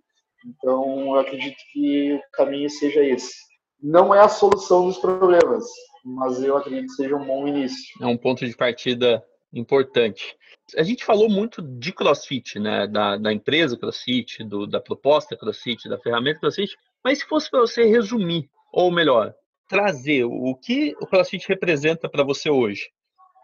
Então, 0.45 1.15
eu 1.15 1.19
acredito 1.19 1.57
que 1.73 2.13
o 2.13 2.21
caminho 2.31 2.69
seja 2.69 3.03
esse. 3.03 3.33
Não 3.81 4.15
é 4.15 4.19
a 4.19 4.29
solução 4.29 4.88
dos 4.88 4.97
problemas, 4.97 5.65
mas 6.08 6.41
eu 6.41 6.55
acredito 6.55 6.88
que 6.88 6.93
seja 6.93 7.16
um 7.16 7.26
bom 7.26 7.47
início. 7.47 8.01
É 8.01 8.05
um 8.05 8.16
ponto 8.16 8.45
de 8.45 8.55
partida 8.55 9.22
importante. 9.53 10.38
A 10.78 10.84
gente 10.84 11.03
falou 11.03 11.30
muito 11.30 11.62
de 11.62 11.91
CrossFit, 11.91 12.60
né? 12.60 12.88
Da, 12.88 13.18
da 13.18 13.34
empresa 13.34 13.78
CrossFit, 13.78 14.43
do, 14.45 14.66
da 14.66 14.80
proposta 14.80 15.36
CrossFit, 15.36 15.89
da 15.89 15.97
ferramenta 15.97 16.39
CrossFit. 16.39 16.78
Mas 17.03 17.20
se 17.20 17.26
fosse 17.26 17.49
para 17.49 17.60
você 17.60 17.84
resumir, 17.84 18.49
ou 18.72 18.89
melhor, 18.89 19.34
trazer 19.68 20.24
o 20.24 20.55
que 20.55 20.95
o 21.01 21.05
CrossFit 21.05 21.45
representa 21.47 22.10
para 22.10 22.24
você 22.24 22.49
hoje, 22.49 22.89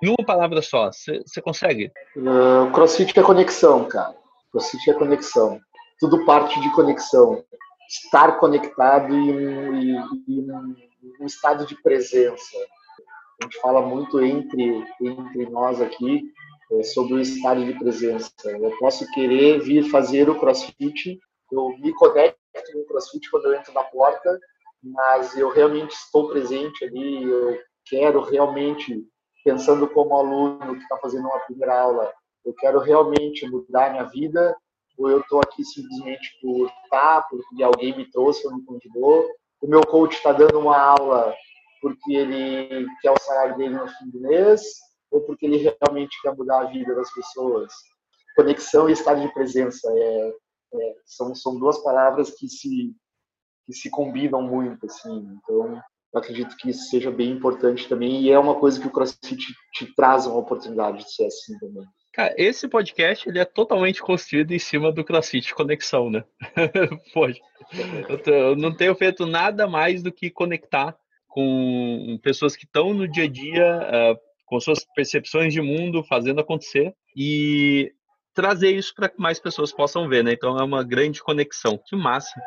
em 0.02 0.08
uma 0.08 0.26
palavra 0.26 0.62
só, 0.62 0.90
você 0.92 1.42
consegue? 1.42 1.92
Uh, 2.16 2.72
CrossFit 2.74 3.18
é 3.18 3.24
conexão, 3.24 3.86
cara. 3.86 4.16
CrossFit 4.52 4.90
é 4.90 4.94
conexão. 4.94 5.60
Tudo 6.00 6.26
parte 6.26 6.60
de 6.62 6.70
conexão. 6.74 7.44
Estar 7.88 8.40
conectado 8.40 9.14
e, 9.14 9.96
e, 10.28 10.40
e 10.40 10.42
um 11.20 11.26
estado 11.26 11.66
de 11.66 11.76
presença. 11.82 12.58
A 13.42 13.46
gente 13.46 13.60
fala 13.60 13.82
muito 13.82 14.22
entre, 14.22 14.86
entre 15.02 15.50
nós 15.50 15.82
aqui 15.82 16.24
é, 16.72 16.84
sobre 16.84 17.16
o 17.16 17.20
estado 17.20 17.66
de 17.66 17.78
presença. 17.78 18.32
Eu 18.46 18.78
posso 18.78 19.10
querer 19.12 19.60
vir 19.60 19.90
fazer 19.90 20.30
o 20.30 20.40
crossfit, 20.40 21.20
eu 21.52 21.70
me 21.80 21.94
conecto 21.94 22.40
no 22.76 22.86
crossfit 22.86 23.30
quando 23.30 23.46
eu 23.46 23.56
entro 23.56 23.74
na 23.74 23.84
porta, 23.84 24.40
mas 24.82 25.36
eu 25.38 25.50
realmente 25.50 25.92
estou 25.92 26.30
presente 26.30 26.84
ali, 26.86 27.24
eu 27.24 27.60
quero 27.86 28.22
realmente, 28.22 29.04
pensando 29.44 29.88
como 29.88 30.18
aluno 30.18 30.76
que 30.76 30.84
está 30.84 30.98
fazendo 30.98 31.28
uma 31.28 31.40
primeira 31.40 31.80
aula, 31.80 32.14
eu 32.46 32.54
quero 32.54 32.80
realmente 32.80 33.48
mudar 33.48 33.92
minha 33.92 34.04
vida, 34.04 34.56
ou 34.98 35.10
eu 35.10 35.22
estou 35.22 35.40
aqui 35.40 35.64
simplesmente 35.64 36.38
por 36.42 36.68
estar, 36.68 37.22
tá, 37.22 37.28
porque 37.30 37.64
alguém 37.64 37.96
me 37.96 38.10
trouxe 38.12 38.46
ou 38.46 38.56
me 38.56 38.64
convidou, 38.64 39.30
o 39.64 39.68
meu 39.68 39.82
coach 39.82 40.18
está 40.18 40.34
dando 40.34 40.60
uma 40.60 40.78
aula 40.78 41.34
porque 41.82 42.14
ele 42.14 42.86
quer 43.02 43.12
o 43.12 43.20
salário 43.20 43.56
dele 43.56 43.76
no 43.76 43.88
fim 43.88 44.10
do 44.10 44.20
mês 44.20 44.62
ou 45.10 45.22
porque 45.22 45.46
ele 45.46 45.58
realmente 45.58 46.22
quer 46.22 46.36
mudar 46.36 46.62
a 46.62 46.66
vida 46.66 46.94
das 46.94 47.12
pessoas. 47.14 47.72
Conexão 48.36 48.90
e 48.90 48.94
estado 48.94 49.22
de 49.22 49.34
presença 49.34 49.90
é, 49.96 50.34
é, 50.74 50.96
são, 51.06 51.34
são 51.34 51.58
duas 51.58 51.78
palavras 51.82 52.32
que 52.32 52.50
se, 52.50 52.94
que 53.66 53.74
se 53.74 53.90
combinam 53.90 54.42
muito. 54.42 54.86
Assim. 54.86 55.40
Então, 55.42 55.82
eu 56.14 56.20
acredito 56.20 56.58
que 56.58 56.70
isso 56.70 56.90
seja 56.90 57.10
bem 57.10 57.32
importante 57.32 57.88
também 57.88 58.22
e 58.22 58.32
é 58.32 58.38
uma 58.38 58.60
coisa 58.60 58.82
que 58.82 58.88
o 58.88 58.92
CrossFit 58.92 59.38
te, 59.38 59.54
te 59.74 59.96
traz 59.96 60.26
uma 60.26 60.40
oportunidade 60.40 60.98
de 60.98 61.14
ser 61.14 61.28
assim 61.28 61.58
também. 61.58 61.86
Cara, 62.14 62.34
esse 62.38 62.68
podcast 62.68 63.28
ele 63.28 63.40
é 63.40 63.46
totalmente 63.46 64.00
construído 64.00 64.52
em 64.52 64.60
cima 64.60 64.92
do 64.92 65.04
CrossFit 65.04 65.54
Conexão, 65.56 66.12
né? 66.12 66.24
Poxa, 67.12 67.42
eu 68.28 68.56
não 68.56 68.72
tenho 68.72 68.94
feito 68.94 69.26
nada 69.26 69.68
mais 69.68 70.04
do 70.04 70.12
que 70.12 70.30
conectar 70.30 70.96
com 71.28 72.20
pessoas 72.22 72.56
que 72.56 72.66
estão 72.66 72.94
no 72.94 73.08
dia 73.08 73.24
a 73.24 73.28
dia, 73.28 73.80
uh, 73.80 74.20
com 74.46 74.60
suas 74.60 74.86
percepções 74.96 75.52
de 75.52 75.60
mundo, 75.60 76.04
fazendo 76.04 76.40
acontecer 76.40 76.94
e 77.18 77.92
trazer 78.36 78.70
isso 78.70 78.94
para 78.94 79.10
que 79.10 79.20
mais 79.20 79.40
pessoas 79.40 79.72
possam 79.72 80.08
ver, 80.08 80.24
né? 80.24 80.34
Então 80.34 80.56
é 80.60 80.64
uma 80.64 80.84
grande 80.84 81.20
conexão. 81.24 81.80
Que 81.84 81.96
massa! 81.96 82.40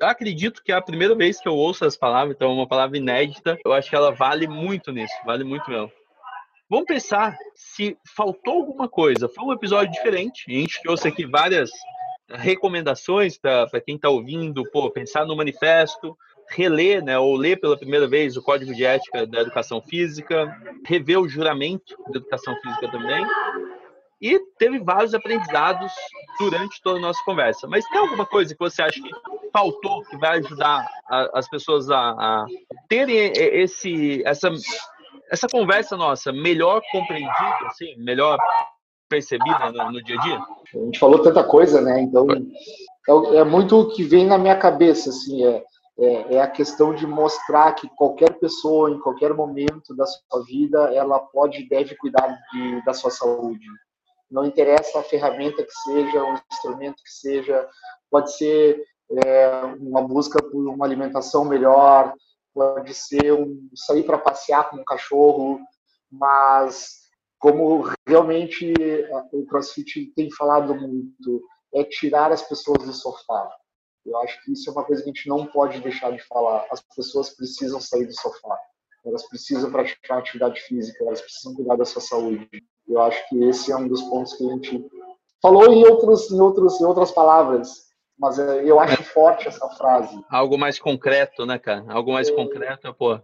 Eu 0.00 0.08
acredito 0.08 0.60
que 0.64 0.72
é 0.72 0.74
a 0.74 0.82
primeira 0.82 1.14
vez 1.14 1.40
que 1.40 1.46
eu 1.48 1.54
ouço 1.54 1.84
as 1.84 1.96
palavras, 1.96 2.34
então 2.34 2.50
é 2.50 2.54
uma 2.54 2.66
palavra 2.66 2.98
inédita. 2.98 3.56
Eu 3.64 3.72
acho 3.72 3.88
que 3.88 3.94
ela 3.94 4.10
vale 4.10 4.48
muito 4.48 4.90
nisso, 4.90 5.14
vale 5.24 5.44
muito 5.44 5.70
mesmo. 5.70 5.92
Vamos 6.72 6.86
pensar 6.86 7.36
se 7.54 7.98
faltou 8.16 8.54
alguma 8.54 8.88
coisa. 8.88 9.28
Foi 9.28 9.44
um 9.44 9.52
episódio 9.52 9.92
diferente. 9.92 10.46
A 10.48 10.54
gente 10.54 10.80
trouxe 10.82 11.06
aqui 11.06 11.26
várias 11.26 11.70
recomendações 12.30 13.36
para 13.36 13.78
quem 13.84 13.96
está 13.96 14.08
ouvindo, 14.08 14.64
pô, 14.70 14.90
pensar 14.90 15.26
no 15.26 15.36
manifesto, 15.36 16.16
reler, 16.48 17.04
né, 17.04 17.18
ou 17.18 17.36
ler 17.36 17.60
pela 17.60 17.76
primeira 17.76 18.08
vez 18.08 18.38
o 18.38 18.42
Código 18.42 18.74
de 18.74 18.86
Ética 18.86 19.26
da 19.26 19.42
Educação 19.42 19.82
Física, 19.82 20.50
rever 20.86 21.20
o 21.20 21.28
juramento 21.28 21.94
da 22.10 22.18
Educação 22.18 22.56
Física 22.62 22.90
também, 22.90 23.22
e 24.18 24.38
teve 24.56 24.78
vários 24.78 25.12
aprendizados 25.12 25.92
durante 26.38 26.80
toda 26.80 26.98
a 26.98 27.02
nossa 27.02 27.22
conversa. 27.22 27.68
Mas 27.68 27.84
tem 27.88 27.98
alguma 27.98 28.24
coisa 28.24 28.54
que 28.54 28.58
você 28.58 28.80
acha 28.80 28.98
que 28.98 29.10
faltou, 29.52 30.02
que 30.04 30.16
vai 30.16 30.38
ajudar 30.38 30.88
a, 31.10 31.38
as 31.38 31.50
pessoas 31.50 31.90
a, 31.90 31.98
a, 31.98 32.46
terem 32.88 33.32
esse, 33.36 34.22
essa, 34.24 34.50
essa 35.32 35.48
conversa 35.48 35.96
nossa 35.96 36.30
melhor 36.30 36.82
compreendida, 36.92 37.66
assim, 37.66 37.96
melhor 37.96 38.38
percebida 39.08 39.72
no, 39.72 39.92
no 39.92 40.04
dia 40.04 40.18
a 40.18 40.22
dia? 40.22 40.38
A 40.74 40.84
gente 40.84 40.98
falou 40.98 41.22
tanta 41.22 41.42
coisa, 41.42 41.80
né? 41.80 42.02
Então, 42.02 42.26
é, 43.08 43.36
é 43.38 43.44
muito 43.44 43.80
o 43.80 43.88
que 43.94 44.04
vem 44.04 44.26
na 44.26 44.36
minha 44.36 44.58
cabeça, 44.58 45.08
assim, 45.08 45.42
é, 45.42 45.64
é, 45.98 46.34
é, 46.34 46.42
a 46.42 46.46
questão 46.46 46.94
de 46.94 47.06
mostrar 47.06 47.72
que 47.72 47.88
qualquer 47.96 48.38
pessoa, 48.38 48.90
em 48.90 49.00
qualquer 49.00 49.32
momento 49.32 49.96
da 49.96 50.04
sua 50.04 50.44
vida, 50.44 50.92
ela 50.94 51.18
pode 51.18 51.62
e 51.62 51.68
deve 51.68 51.96
cuidar 51.96 52.38
de, 52.52 52.84
da 52.84 52.92
sua 52.92 53.10
saúde. 53.10 53.64
Não 54.30 54.44
interessa 54.44 54.98
a 54.98 55.02
ferramenta 55.02 55.62
que 55.62 55.72
seja, 55.72 56.24
o 56.24 56.38
instrumento 56.52 57.02
que 57.02 57.10
seja, 57.10 57.66
pode 58.10 58.36
ser 58.36 58.82
é, 59.24 59.50
uma 59.80 60.02
busca 60.02 60.42
por 60.42 60.68
uma 60.68 60.84
alimentação 60.84 61.44
melhor, 61.46 62.12
pode 62.54 62.94
ser 62.94 63.32
um, 63.32 63.68
sair 63.74 64.04
para 64.04 64.18
passear 64.18 64.70
com 64.70 64.76
um 64.76 64.84
cachorro, 64.84 65.60
mas 66.10 67.02
como 67.38 67.84
realmente 68.06 68.72
o 69.32 69.44
CrossFit 69.46 70.12
tem 70.14 70.30
falado 70.30 70.74
muito, 70.74 71.42
é 71.74 71.82
tirar 71.82 72.30
as 72.30 72.42
pessoas 72.42 72.84
do 72.84 72.92
sofá. 72.92 73.50
Eu 74.04 74.16
acho 74.18 74.42
que 74.44 74.52
isso 74.52 74.68
é 74.68 74.72
uma 74.72 74.84
coisa 74.84 75.02
que 75.02 75.10
a 75.10 75.12
gente 75.12 75.28
não 75.28 75.46
pode 75.46 75.80
deixar 75.80 76.10
de 76.12 76.22
falar. 76.26 76.66
As 76.70 76.80
pessoas 76.94 77.30
precisam 77.30 77.80
sair 77.80 78.06
do 78.06 78.14
sofá. 78.14 78.58
Elas 79.04 79.26
precisam 79.28 79.70
praticar 79.70 80.18
atividade 80.18 80.60
física, 80.60 81.04
elas 81.04 81.20
precisam 81.20 81.54
cuidar 81.54 81.76
da 81.76 81.84
sua 81.84 82.00
saúde. 82.00 82.48
Eu 82.86 83.00
acho 83.00 83.28
que 83.28 83.42
esse 83.44 83.72
é 83.72 83.76
um 83.76 83.88
dos 83.88 84.02
pontos 84.02 84.34
que 84.34 84.46
a 84.46 84.52
gente 84.52 84.86
falou 85.40 85.66
em 85.72 85.84
outros, 85.84 86.30
em 86.30 86.40
outros, 86.40 86.80
em 86.80 86.84
outras 86.84 87.10
palavras, 87.10 87.88
mas 88.22 88.38
é, 88.38 88.62
eu 88.64 88.78
acho 88.78 89.02
forte 89.02 89.48
essa 89.48 89.68
frase. 89.70 90.16
Algo 90.30 90.56
mais 90.56 90.78
concreto, 90.78 91.44
né, 91.44 91.58
cara? 91.58 91.84
Algo 91.88 92.12
mais 92.12 92.28
é, 92.28 92.32
concreto, 92.32 92.94
pô. 92.94 93.18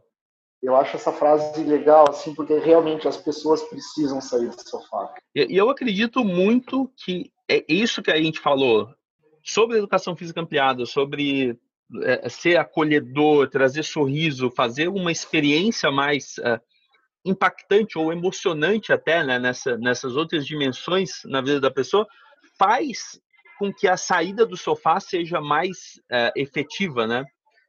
Eu 0.61 0.75
acho 0.75 0.97
essa 0.97 1.13
frase 1.13 1.63
legal, 1.63 2.07
assim, 2.11 2.35
porque 2.35 2.59
realmente 2.59 3.07
as 3.07 3.17
pessoas 3.17 3.63
precisam 3.63 4.21
sair 4.21 4.49
do 4.49 4.61
sofá. 4.69 5.15
E 5.37 5.57
eu 5.57 5.71
acredito 5.71 6.25
muito 6.25 6.91
que 6.97 7.31
é 7.49 7.65
isso 7.69 8.03
que 8.03 8.11
a 8.11 8.21
gente 8.21 8.41
falou 8.41 8.93
sobre 9.41 9.79
educação 9.79 10.17
física 10.17 10.41
ampliada, 10.41 10.85
sobre 10.85 11.57
é, 12.03 12.29
ser 12.29 12.57
acolhedor, 12.57 13.49
trazer 13.49 13.85
sorriso, 13.85 14.51
fazer 14.51 14.89
uma 14.89 15.13
experiência 15.13 15.93
mais 15.93 16.39
é, 16.39 16.61
impactante 17.25 17.97
ou 17.97 18.13
emocionante 18.13 18.93
até 18.93 19.23
né, 19.23 19.39
nessa, 19.39 19.79
nessas 19.79 20.17
outras 20.17 20.45
dimensões 20.45 21.23
na 21.25 21.41
vida 21.41 21.61
da 21.61 21.71
pessoa, 21.71 22.05
faz 22.59 23.21
com 23.59 23.73
que 23.73 23.89
a 23.89 23.97
saída 23.97 24.47
do 24.47 24.57
sofá 24.57 25.01
seja 25.01 25.41
mais 25.41 26.01
é, 26.11 26.33
efetiva, 26.37 27.07
né? 27.07 27.25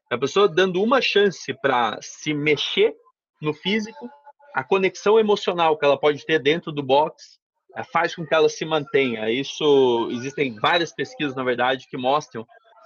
A 0.09 0.17
pessoa 0.17 0.47
dando 0.47 0.81
uma 0.81 1.01
chance 1.01 1.53
para 1.61 1.97
se 2.01 2.33
mexer 2.33 2.93
no 3.41 3.53
físico, 3.53 4.09
a 4.53 4.63
conexão 4.63 5.19
emocional 5.19 5.77
que 5.77 5.85
ela 5.85 5.99
pode 5.99 6.25
ter 6.25 6.39
dentro 6.39 6.71
do 6.71 6.83
box 6.83 7.39
é, 7.75 7.83
faz 7.83 8.15
com 8.15 8.25
que 8.25 8.33
ela 8.33 8.49
se 8.49 8.65
mantenha. 8.65 9.29
Isso 9.29 10.09
existem 10.11 10.55
várias 10.59 10.93
pesquisas, 10.93 11.35
na 11.35 11.43
verdade, 11.43 11.87
que 11.89 11.97
mostram 11.97 12.45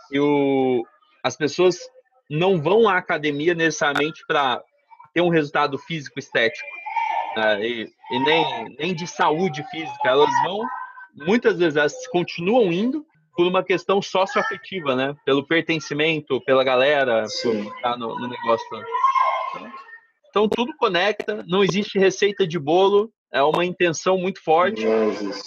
que 0.09 0.19
o, 0.19 0.83
as 1.23 1.37
pessoas 1.37 1.77
não 2.29 2.61
vão 2.61 2.87
à 2.87 2.97
academia 2.97 3.53
necessariamente 3.53 4.23
para 4.27 4.61
ter 5.13 5.21
um 5.21 5.29
resultado 5.29 5.77
físico 5.77 6.19
estético 6.19 6.67
né? 7.35 7.65
e, 7.65 7.93
e, 8.11 8.19
nem, 8.19 8.75
nem 8.77 8.93
de 8.93 9.07
saúde 9.07 9.63
física. 9.69 10.09
Elas 10.09 10.29
vão, 10.43 10.59
muitas 11.13 11.57
vezes, 11.57 11.75
elas 11.75 12.07
continuam 12.07 12.71
indo 12.71 13.05
por 13.35 13.47
uma 13.47 13.63
questão 13.63 14.01
socioafetiva, 14.01 14.95
né? 14.95 15.15
Pelo 15.25 15.45
pertencimento, 15.45 16.41
pela 16.41 16.63
galera, 16.63 17.27
Sim. 17.27 17.63
por 17.63 17.75
estar 17.75 17.97
no, 17.97 18.19
no 18.19 18.27
negócio. 18.27 18.65
Então, 18.69 19.71
então, 20.29 20.49
tudo 20.49 20.75
conecta, 20.77 21.43
não 21.47 21.63
existe 21.63 21.99
receita 21.99 22.47
de 22.47 22.57
bolo, 22.57 23.11
é 23.31 23.41
uma 23.43 23.63
intenção 23.63 24.17
muito 24.17 24.43
forte 24.43 24.83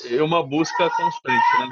e 0.08 0.20
uma 0.20 0.44
busca 0.44 0.88
constante, 0.90 1.58
né? 1.58 1.68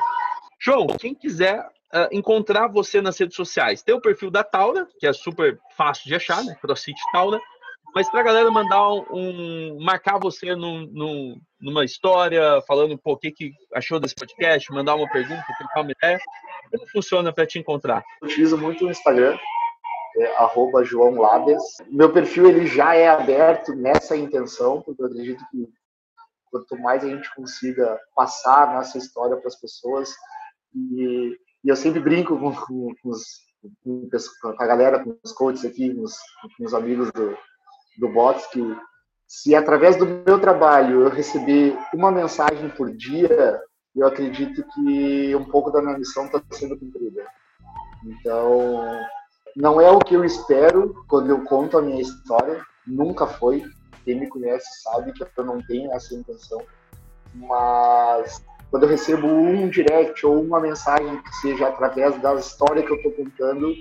João, 0.61 0.87
quem 0.99 1.15
quiser 1.15 1.61
uh, 1.61 2.09
encontrar 2.11 2.67
você 2.67 3.01
nas 3.01 3.19
redes 3.19 3.37
sociais, 3.37 3.83
tem 3.83 3.95
o 3.95 4.01
perfil 4.01 4.31
da 4.31 4.43
Taura, 4.43 4.89
que 4.99 5.07
é 5.07 5.13
super 5.13 5.59
fácil 5.77 6.09
de 6.09 6.15
achar, 6.17 6.43
né? 6.43 6.57
CrossFit 6.61 6.99
Taura. 7.13 7.41
Mas 7.95 8.11
para 8.11 8.21
a 8.21 8.25
galera 8.25 8.51
mandar 8.51 8.89
um, 9.13 9.79
marcar 9.81 10.19
você 10.19 10.57
num, 10.57 10.85
num, 10.87 11.41
numa 11.61 11.85
história, 11.85 12.61
falando 12.67 12.99
o 13.05 13.17
que, 13.17 13.31
que 13.31 13.53
achou 13.73 14.01
desse 14.01 14.17
podcast, 14.17 14.73
mandar 14.73 14.97
uma 14.97 15.09
pergunta, 15.09 15.45
trocar 15.57 15.83
uma 15.83 15.93
ideia, 15.93 16.19
como 16.73 16.91
funciona 16.91 17.33
para 17.33 17.47
te 17.47 17.61
encontrar? 17.61 18.03
Eu 18.21 18.27
utilizo 18.27 18.59
muito 18.59 18.85
o 18.85 18.91
Instagram, 18.91 19.39
é, 20.17 20.37
arroba 20.39 20.83
João 20.83 21.21
Labes. 21.21 21.63
Meu 21.87 22.13
perfil 22.13 22.49
ele 22.49 22.67
já 22.67 22.97
é 22.97 23.09
aberto 23.09 23.73
nessa 23.77 24.17
intenção, 24.17 24.83
porque 24.83 25.01
eu 25.01 25.07
acredito 25.07 25.45
que 25.53 25.69
quanto 26.51 26.77
mais 26.83 27.05
a 27.05 27.09
gente 27.09 27.33
consiga 27.33 27.97
passar 28.15 28.71
a 28.71 28.75
nossa 28.75 28.99
história 28.99 29.37
para 29.37 29.47
as 29.47 29.61
pessoas, 29.61 30.13
e, 30.75 31.37
e, 31.65 31.69
eu 31.69 31.77
sempre 31.77 32.01
brinco 32.01 32.37
com, 32.41 32.53
com, 32.53 32.95
com, 33.01 33.09
os, 33.09 33.23
com, 34.41 34.49
a 34.59 34.67
galera, 34.67 35.03
com 35.03 35.17
os 35.23 35.33
coaches 35.33 35.65
aqui, 35.65 35.95
com 35.95 36.03
os, 36.03 36.17
com 36.57 36.65
os 36.65 36.75
amigos 36.75 37.13
do, 37.13 37.37
do 37.99 38.09
Bots 38.09 38.47
que 38.49 38.77
se 39.27 39.55
através 39.55 39.97
do 39.97 40.07
meu 40.07 40.39
trabalho 40.39 41.03
eu 41.03 41.09
receber 41.09 41.77
uma 41.93 42.11
mensagem 42.11 42.69
por 42.71 42.91
dia, 42.95 43.61
eu 43.95 44.07
acredito 44.07 44.65
que 44.75 45.35
um 45.35 45.45
pouco 45.45 45.71
da 45.71 45.81
minha 45.81 45.99
missão 45.99 46.27
está 46.27 46.43
sendo 46.51 46.79
cumprida. 46.79 47.27
Então, 48.05 49.01
não 49.57 49.81
é 49.81 49.91
o 49.91 49.99
que 49.99 50.15
eu 50.15 50.25
espero 50.25 51.05
quando 51.09 51.31
eu 51.31 51.43
conto 51.45 51.79
a 51.79 51.83
minha 51.83 52.03
história, 52.03 52.61
nunca 52.87 53.27
foi. 53.27 53.65
Quem 54.05 54.21
me 54.21 54.29
conhece 54.29 54.83
sabe 54.83 55.13
que 55.13 55.25
eu 55.37 55.45
não 55.45 55.63
tenho 55.63 55.93
essa 55.93 56.15
intenção. 56.15 56.63
Mas 57.35 58.45
quando 58.71 58.83
eu 58.83 58.89
recebo 58.89 59.27
um 59.27 59.69
direct 59.69 60.27
ou 60.27 60.43
uma 60.43 60.61
mensagem 60.61 61.23
que 61.23 61.35
seja 61.37 61.69
através 61.69 62.21
da 62.21 62.35
história 62.35 62.83
que 62.83 62.91
eu 62.91 62.97
estou 62.97 63.13
contando, 63.13 63.73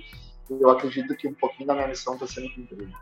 eu 0.48 0.70
acredito 0.70 1.16
que 1.16 1.28
um 1.28 1.34
pouquinho 1.34 1.66
da 1.66 1.74
minha 1.74 1.88
missão 1.88 2.14
está 2.14 2.26
sendo 2.26 2.52
cumprida. 2.54 2.92